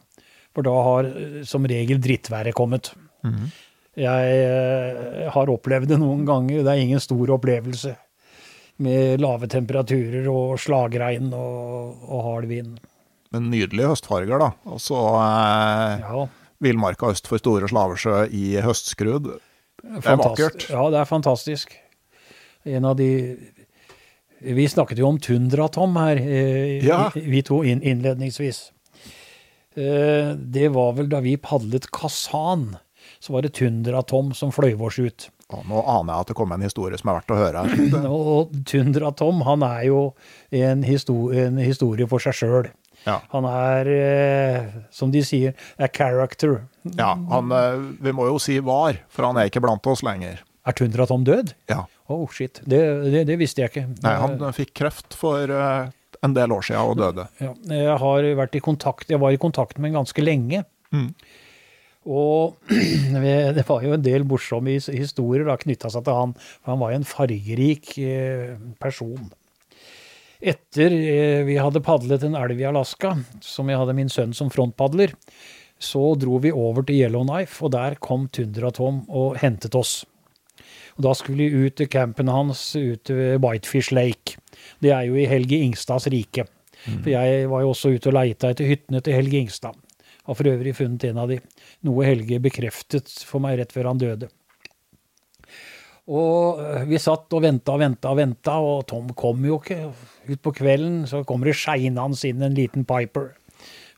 [0.57, 2.89] For da har eh, som regel drittværet kommet.
[3.97, 6.63] Jeg eh, har opplevd det noen ganger.
[6.65, 7.93] Det er ingen stor opplevelse.
[8.81, 12.75] Med lave temperaturer og slagregn og, og hard vind.
[13.33, 14.51] Men nydelige høstfarger, da.
[14.69, 16.25] Og så eh, Ja,
[16.63, 19.27] villmarka øst for Store Slavesjø i høstskrud.
[19.83, 20.65] Det er vakkert.
[20.73, 21.73] Ja, det er fantastisk.
[22.65, 23.11] En av de
[24.41, 27.09] Vi snakket jo om Tundra-Tom her, eh, Ja.
[27.15, 28.71] vi to innledningsvis.
[29.77, 32.75] Eh, Det var vel da vi padlet Kasan,
[33.19, 35.29] så var det Tundra-Tom som fløy oss ut.
[35.53, 37.61] Og nå aner jeg at det kommer en historie som er verdt å høre.
[38.11, 40.01] Og Tundra-Tom, han er jo
[40.51, 42.67] en, histo en historie for seg sjøl.
[43.05, 46.63] Ja, Han er, eh, som de sier, a character.
[46.97, 50.41] ja han, eh, vi må jo si var, for han er ikke blant oss lenger.
[50.67, 51.53] Er Tundra-Tom død?
[51.71, 51.85] Ja.
[52.11, 52.59] Oh, shit.
[52.67, 52.81] Det,
[53.13, 53.85] det, det visste jeg ikke.
[54.03, 55.87] Nei, han fikk kreft for eh,
[56.25, 57.27] en del år siden og døde.
[57.43, 60.63] Ja, jeg har vært i kontakt, jeg var i kontakt med ham ganske lenge.
[60.95, 61.09] Mm.
[62.07, 62.55] Og
[63.57, 66.93] det var jo en del morsomme his- historier knytta seg til han, for han var
[66.93, 69.29] jo en fargerik eh, person.
[70.39, 74.51] Etter eh, vi hadde padlet en elv i Alaska, som jeg hadde min sønn som
[74.53, 75.15] frontpadler,
[75.77, 79.99] så dro vi over til Yellowknife, og der kom Tundra-Tom og hentet oss.
[80.97, 84.39] Og da skulle vi ut til campen hans ute ved Whitefish Lake.
[84.83, 86.47] Det er jo i Helge Ingstads rike.
[86.85, 89.77] For jeg var jo også ute og leita etter hyttene til Helge Ingstad.
[90.27, 91.39] Har for øvrig funnet en av de.
[91.87, 94.29] Noe Helge bekreftet for meg rett før han døde.
[96.07, 99.89] Og øh, vi satt og venta og venta og venta, og Tom kom jo ikke.
[100.31, 103.33] Utpå kvelden så kommer det skeinende inn en liten piper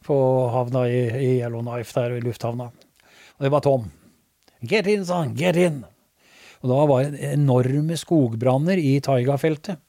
[0.06, 0.18] på
[0.50, 2.72] havna i, i Yellowknife der i lufthavna.
[3.38, 3.90] Og det var Tom.
[4.66, 5.36] Get in, han.
[5.38, 5.84] Get in.
[6.60, 9.80] Og da var det enorme skogbranner i taigafeltet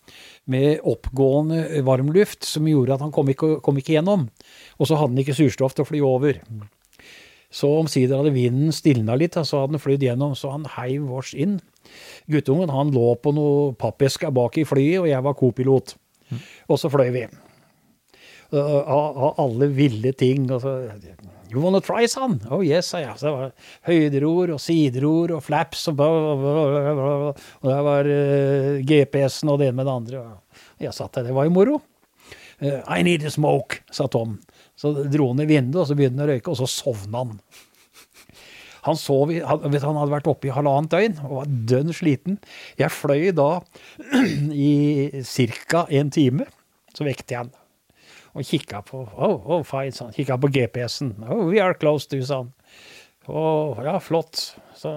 [0.51, 4.29] med oppgående varmluft som gjorde at han kom ikke, kom ikke gjennom.
[4.79, 6.41] Og så hadde han ikke surstoff til å fly over.
[7.51, 11.33] Så omsider hadde vinden stilna litt, så hadde han flydd gjennom, så han heiv oss
[11.35, 11.59] inn.
[12.31, 15.97] Guttungen han lå på noe pappesker bak i flyet, og jeg var kopilot.
[16.71, 17.25] Og så fløy vi.
[18.55, 20.47] Av av alle ville ting.
[20.51, 20.77] Og så,
[21.51, 22.39] you wanna try, son?
[22.51, 23.17] Oh yes, sa jeg.
[23.19, 23.55] Så det var
[23.89, 27.33] høyderor og sideror og flaps og bla, bla, bla, bla, bla.
[27.61, 30.25] Og der var uh, GPS-en og det ene med det andre.
[30.81, 31.81] Jeg satt der, det var jo moro.
[32.61, 34.39] Uh, I need a smoke, sa Tom.
[34.79, 37.41] Så dro han i vinduet, og så begynte han å røyke, og så sovna han.
[38.87, 42.39] Han sov i, han, han hadde vært oppe i halvannet døgn og var dønn sliten.
[42.81, 43.51] Jeg fløy da
[44.71, 45.85] i ca.
[45.85, 46.49] en time.
[46.97, 47.53] Så vekte jeg han
[48.35, 50.13] og kikka på oh, oh, fine, sånn.
[50.15, 51.17] Kikka på GPS-en.
[51.27, 52.53] Oh, we are close du, sa han.
[53.31, 53.43] Å,
[53.85, 54.51] ja, flott.
[54.79, 54.93] Så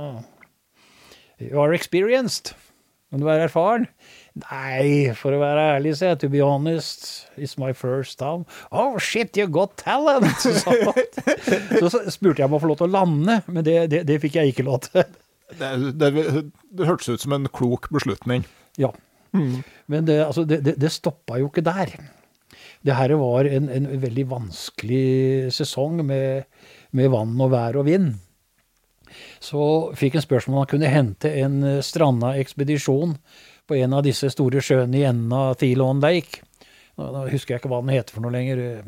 [1.42, 2.54] You are experienced.
[3.12, 3.86] Men du er erfaren?
[4.42, 8.48] Nei, for å være ærlig, sier jeg, to be honest, it's my first time.
[8.72, 10.26] Oh shit, you got talent!
[10.42, 14.18] Så, så spurte jeg om å få lov til å lande, men det, det, det
[14.24, 15.06] fikk jeg ikke lov til.
[15.60, 15.70] Det,
[16.02, 16.10] det,
[16.74, 18.48] det hørtes ut som en klok beslutning.
[18.82, 18.90] Ja.
[19.34, 21.94] Men det, altså, det, det, det stoppa jo ikke der.
[22.84, 26.50] Det her var en, en veldig vanskelig sesong med,
[26.92, 28.14] med vann og vær og vind.
[29.44, 29.64] Så
[30.00, 33.18] fikk en spørsmål om han kunne hente en eh, stranda ekspedisjon
[33.70, 36.44] på en av disse store sjøene i enden av Thelon Lake.
[37.00, 38.84] Nå, nå husker jeg ikke hva den heter for noe lenger.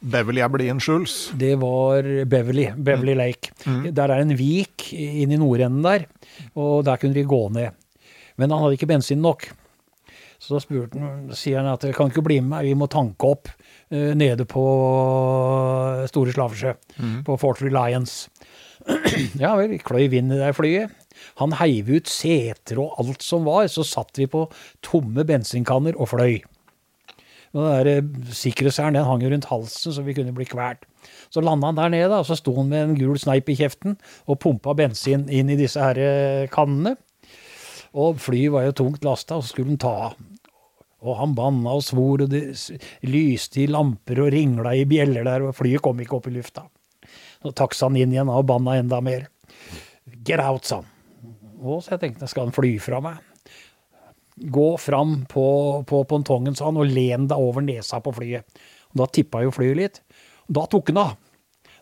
[0.00, 1.30] Beverly Aberdeen Schulz.
[1.36, 3.52] Det var Beverly, Beverly Lake.
[3.92, 6.06] Der er en vik inn i nordenden der,
[6.56, 7.76] og der kunne de gå ned.
[8.40, 9.50] Men han hadde ikke bensin nok.
[10.40, 13.50] Så da spurte han, sier han at kan ikke bli med vi må tanke opp
[13.52, 14.64] uh, nede på
[16.08, 16.72] Store Slavesjø,
[17.26, 18.30] på Fort Reliance.
[19.42, 20.96] ja vel, kløy vind i det flyet.
[21.40, 24.46] Han heiv ut seter og alt som var, så satt vi på
[24.84, 26.40] tomme bensinkanner og fløy.
[27.50, 30.86] Og den eh, sikkerhetshælen den hang rundt halsen, så vi kunne bli kvalt.
[31.32, 33.96] Så landa han der nede, og så sto han med en gul sneip i kjeften
[34.26, 36.94] og pumpa bensin inn i disse her eh, kannene.
[37.98, 40.18] Og flyet var jo tungt lasta, og så skulle han ta av.
[41.00, 42.42] Og han banna og svor, og det
[43.08, 46.66] lyste i lamper og ringla i bjeller der, og flyet kom ikke opp i lufta.
[47.40, 49.28] Så taksa han inn igjen og banna enda mer.
[50.26, 50.90] Get out, sa han.
[51.60, 53.20] Og så jeg tenkte, skal han fly fra meg?
[54.40, 55.46] Gå fram på,
[55.88, 58.60] på pontongen, sa han, og len deg over nesa på flyet.
[58.92, 60.00] Og da tippa jo flyet litt.
[60.48, 61.16] Og da tok han av.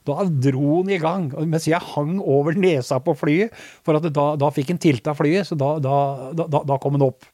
[0.08, 3.54] Da dro han i gang, mens jeg hang over nesa på flyet.
[3.84, 7.26] For da, da fikk han tilta flyet, så da, da, da kom han opp.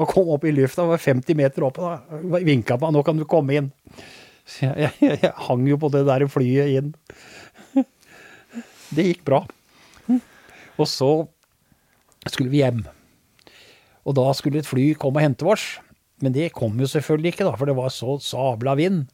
[0.00, 1.84] Og kom opp i lufta, var 50 meter oppe.
[1.84, 3.70] da, Vinka han, nå kan du komme inn.
[4.48, 6.94] Så jeg, jeg, jeg hang jo på det der flyet inn.
[8.90, 9.44] Det gikk bra.
[10.80, 11.10] Og så
[12.26, 12.82] skulle vi hjem.
[14.08, 15.66] Og da skulle et fly komme og hente oss.
[16.20, 19.04] Men det kom jo selvfølgelig ikke, da, for det var så sabla vind.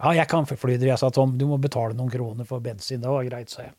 [0.00, 1.34] Ja, jeg kan fly jeg sa Tom.
[1.36, 3.02] Du må betale noen kroner for bensin.
[3.02, 3.74] Det var greit, sa jeg.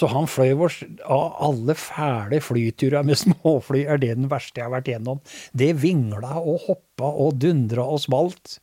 [0.00, 0.76] Så han fløy vår
[1.12, 5.20] av alle fæle flyturer med småfly, er det den verste jeg har vært gjennom.
[5.52, 8.56] Det vingla og hoppa og dundra og smalt.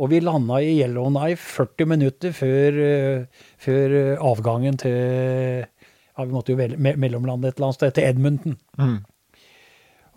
[0.00, 6.34] Og vi landa i Yellowknife 40 minutter før, eh, før eh, avgangen til ja, Vi
[6.34, 8.56] måtte jo me mellomlande et eller annet sted, til Edmonton.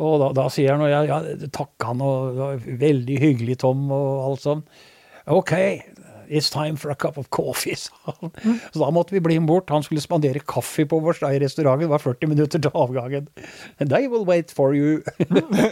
[0.02, 3.60] Og da, da sier han, og jeg, ja, takka han, og det var veldig hyggelig,
[3.62, 4.64] Tom, og alt sånn.
[5.30, 5.54] OK,
[6.32, 8.32] it's time for a cup of coffee, sa han.
[8.72, 9.70] Så da måtte vi bli med bort.
[9.70, 11.88] Han skulle spandere kaffe på oss i restauranten.
[11.88, 13.28] Det var 40 minutter til avgangen.
[13.80, 15.02] And they will wait for you.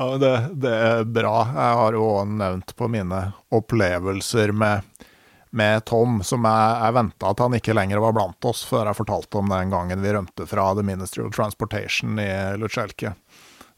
[0.00, 1.34] Ja, det, det er bra.
[1.44, 3.18] Jeg har jo også nevnt på mine
[3.52, 4.86] opplevelser med,
[5.50, 8.96] med Tom, som jeg, jeg venta at han ikke lenger var blant oss, før jeg
[8.96, 13.12] fortalte om den gangen vi rømte fra The Ministry of Transportation i Lutsjelke.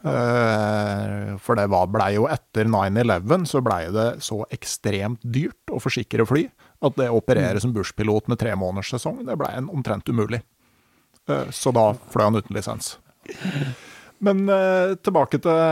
[0.02, 5.78] Eh, for det var, blei jo etter 9-11 så blei det så ekstremt dyrt å
[5.82, 6.48] forsikre fly
[6.82, 10.42] at det å operere som bushpilot med tre måneders sesong, det blei en omtrent umulig.
[11.30, 12.96] Eh, så da fløy han uten lisens.
[14.22, 15.62] Men eh, tilbake til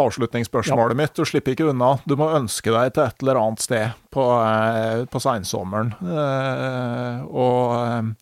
[0.00, 1.14] avslutningsspørsmålet mitt.
[1.16, 1.94] Du slipper ikke unna.
[2.08, 4.24] Du må ønske deg til et eller annet sted på,
[5.12, 5.94] på seinsommeren.
[7.28, 8.12] Og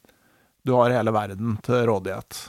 [0.63, 2.45] du har hele verden til rådighet.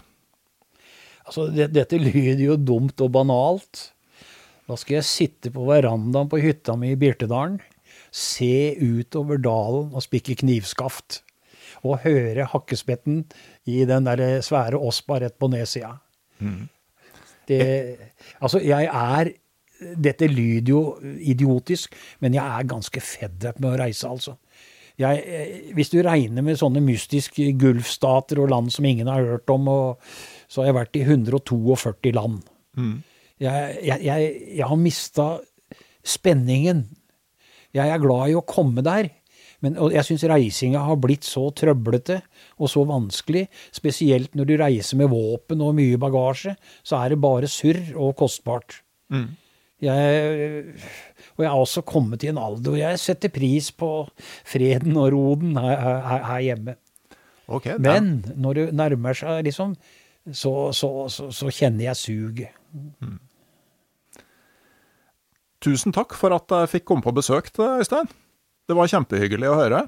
[1.30, 3.90] Altså, det, dette lyder jo dumt og banalt.
[4.70, 7.60] Da skal jeg sitte på verandaen på hytta mi i Birtedalen,
[8.14, 11.22] se utover dalen og spikke knivskaft.
[11.86, 13.24] Og høre hakkespetten
[13.70, 15.94] i den der svære Ospa rett på nedsida.
[17.50, 17.62] Det
[18.42, 19.32] Altså, jeg er
[19.80, 20.82] Dette lyder jo
[21.24, 24.34] idiotisk, men jeg er ganske fedd up med å reise, altså.
[25.00, 29.50] Jeg, eh, hvis du regner med sånne mystiske gulfstater og land som ingen har hørt
[29.50, 30.02] om, og,
[30.50, 32.42] så har jeg vært i 142 land.
[33.40, 35.28] Jeg, jeg, jeg, jeg har mista
[36.04, 36.84] spenningen.
[37.76, 39.12] Jeg er glad i å komme der.
[39.64, 42.22] Men og jeg syns reisinga har blitt så trøblete
[42.58, 43.46] og så vanskelig.
[43.76, 48.16] Spesielt når du reiser med våpen og mye bagasje, så er det bare surr og
[48.20, 48.80] kostbart.
[49.80, 50.64] Jeg,
[51.38, 53.90] og jeg har også kommet i en alder hvor jeg setter pris på
[54.48, 56.76] freden og roden her, her, her hjemme.
[57.50, 59.72] Okay, Men når det nærmer seg, liksom,
[60.32, 62.56] så, så, så, så kjenner jeg suget.
[65.60, 68.12] Tusen takk for at jeg fikk komme på besøk til deg, Øystein.
[68.70, 69.86] Det var kjempehyggelig å høre.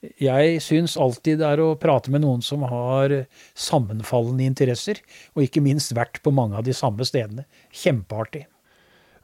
[0.00, 3.12] Jeg syns alltid det er å prate med noen som har
[3.52, 5.02] sammenfallende interesser,
[5.36, 7.44] og ikke minst vært på mange av de samme stedene.
[7.68, 8.46] Kjempeartig.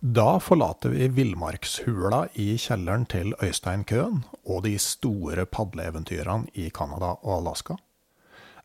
[0.04, 7.14] Da forlater vi villmarkshula i kjelleren til Øystein Køhn og de store padleeventyrene i Canada
[7.22, 7.78] og Alaska.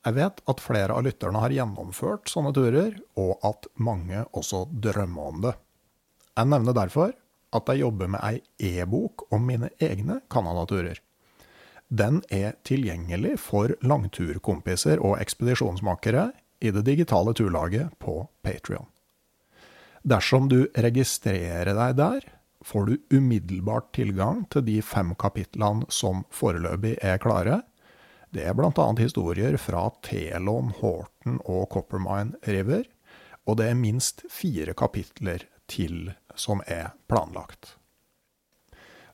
[0.02, 5.34] Jeg vet at flere av lytterne har gjennomført sånne turer, og at mange også drømmer
[5.34, 5.53] om det.
[6.38, 7.14] Jeg nevner derfor
[7.52, 10.98] at jeg jobber med ei e-bok om mine egne Canada-turer.
[11.91, 16.30] Den er tilgjengelig for langturkompiser og ekspedisjonsmakere
[16.64, 18.88] i det digitale turlaget på Patrion.
[20.02, 22.23] Dersom du registrerer deg der,
[22.65, 27.61] får du umiddelbart tilgang til de fem kapitlene som foreløpig er klare.
[28.32, 28.88] Det er bl.a.
[28.95, 32.86] historier fra Telon, Horton og Coppermine River,
[33.44, 37.76] og det er minst fire kapitler til som er planlagt.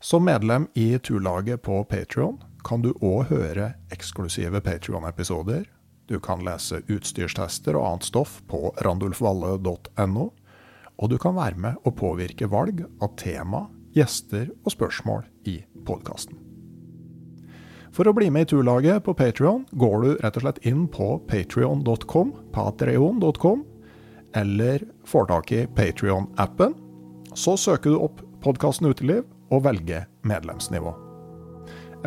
[0.00, 5.66] Som medlem i turlaget på Patrion kan du òg høre eksklusive Patrion-episoder.
[6.06, 10.28] Du kan lese utstyrstester og annet stoff på randulfvalle.no,
[10.98, 13.66] og du kan være med og påvirke valg av tema,
[13.98, 16.47] gjester og spørsmål i podkasten.
[17.98, 21.16] For å bli med i turlaget på Patrion går du rett og slett inn på
[21.26, 23.64] patrion.com, patreon.com,
[24.38, 26.76] eller får tak i Patrion-appen.
[27.34, 30.92] Så søker du opp podkasten Uteliv og velger medlemsnivå.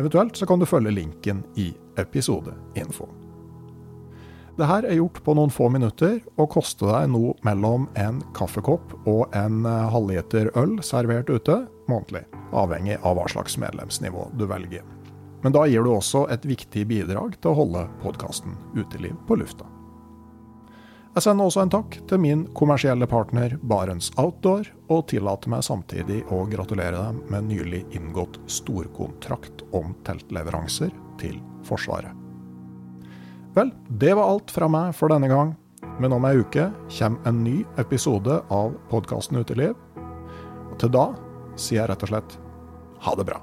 [0.00, 3.12] Eventuelt så kan du følge linken i episodeinfoen.
[4.56, 8.96] Det her er gjort på noen få minutter, og koster deg nå mellom en kaffekopp
[9.04, 12.24] og en eh, halvliter øl servert ute månedlig,
[12.56, 14.84] avhengig av hva slags medlemsnivå du velger.
[15.42, 19.66] Men da gir du også et viktig bidrag til å holde podkasten Uteliv på lufta.
[21.12, 26.22] Jeg sender også en takk til min kommersielle partner Barents Outdoor, og tillater meg samtidig
[26.32, 31.36] å gratulere dem med nylig inngått storkontrakt om teltleveranser til
[31.68, 32.16] Forsvaret.
[33.52, 35.52] Vel, det var alt fra meg for denne gang.
[36.00, 39.76] Men om ei uke kommer en ny episode av podkasten Uteliv.
[40.70, 41.10] Og til da
[41.60, 42.38] sier jeg rett og slett
[43.04, 43.42] ha det bra.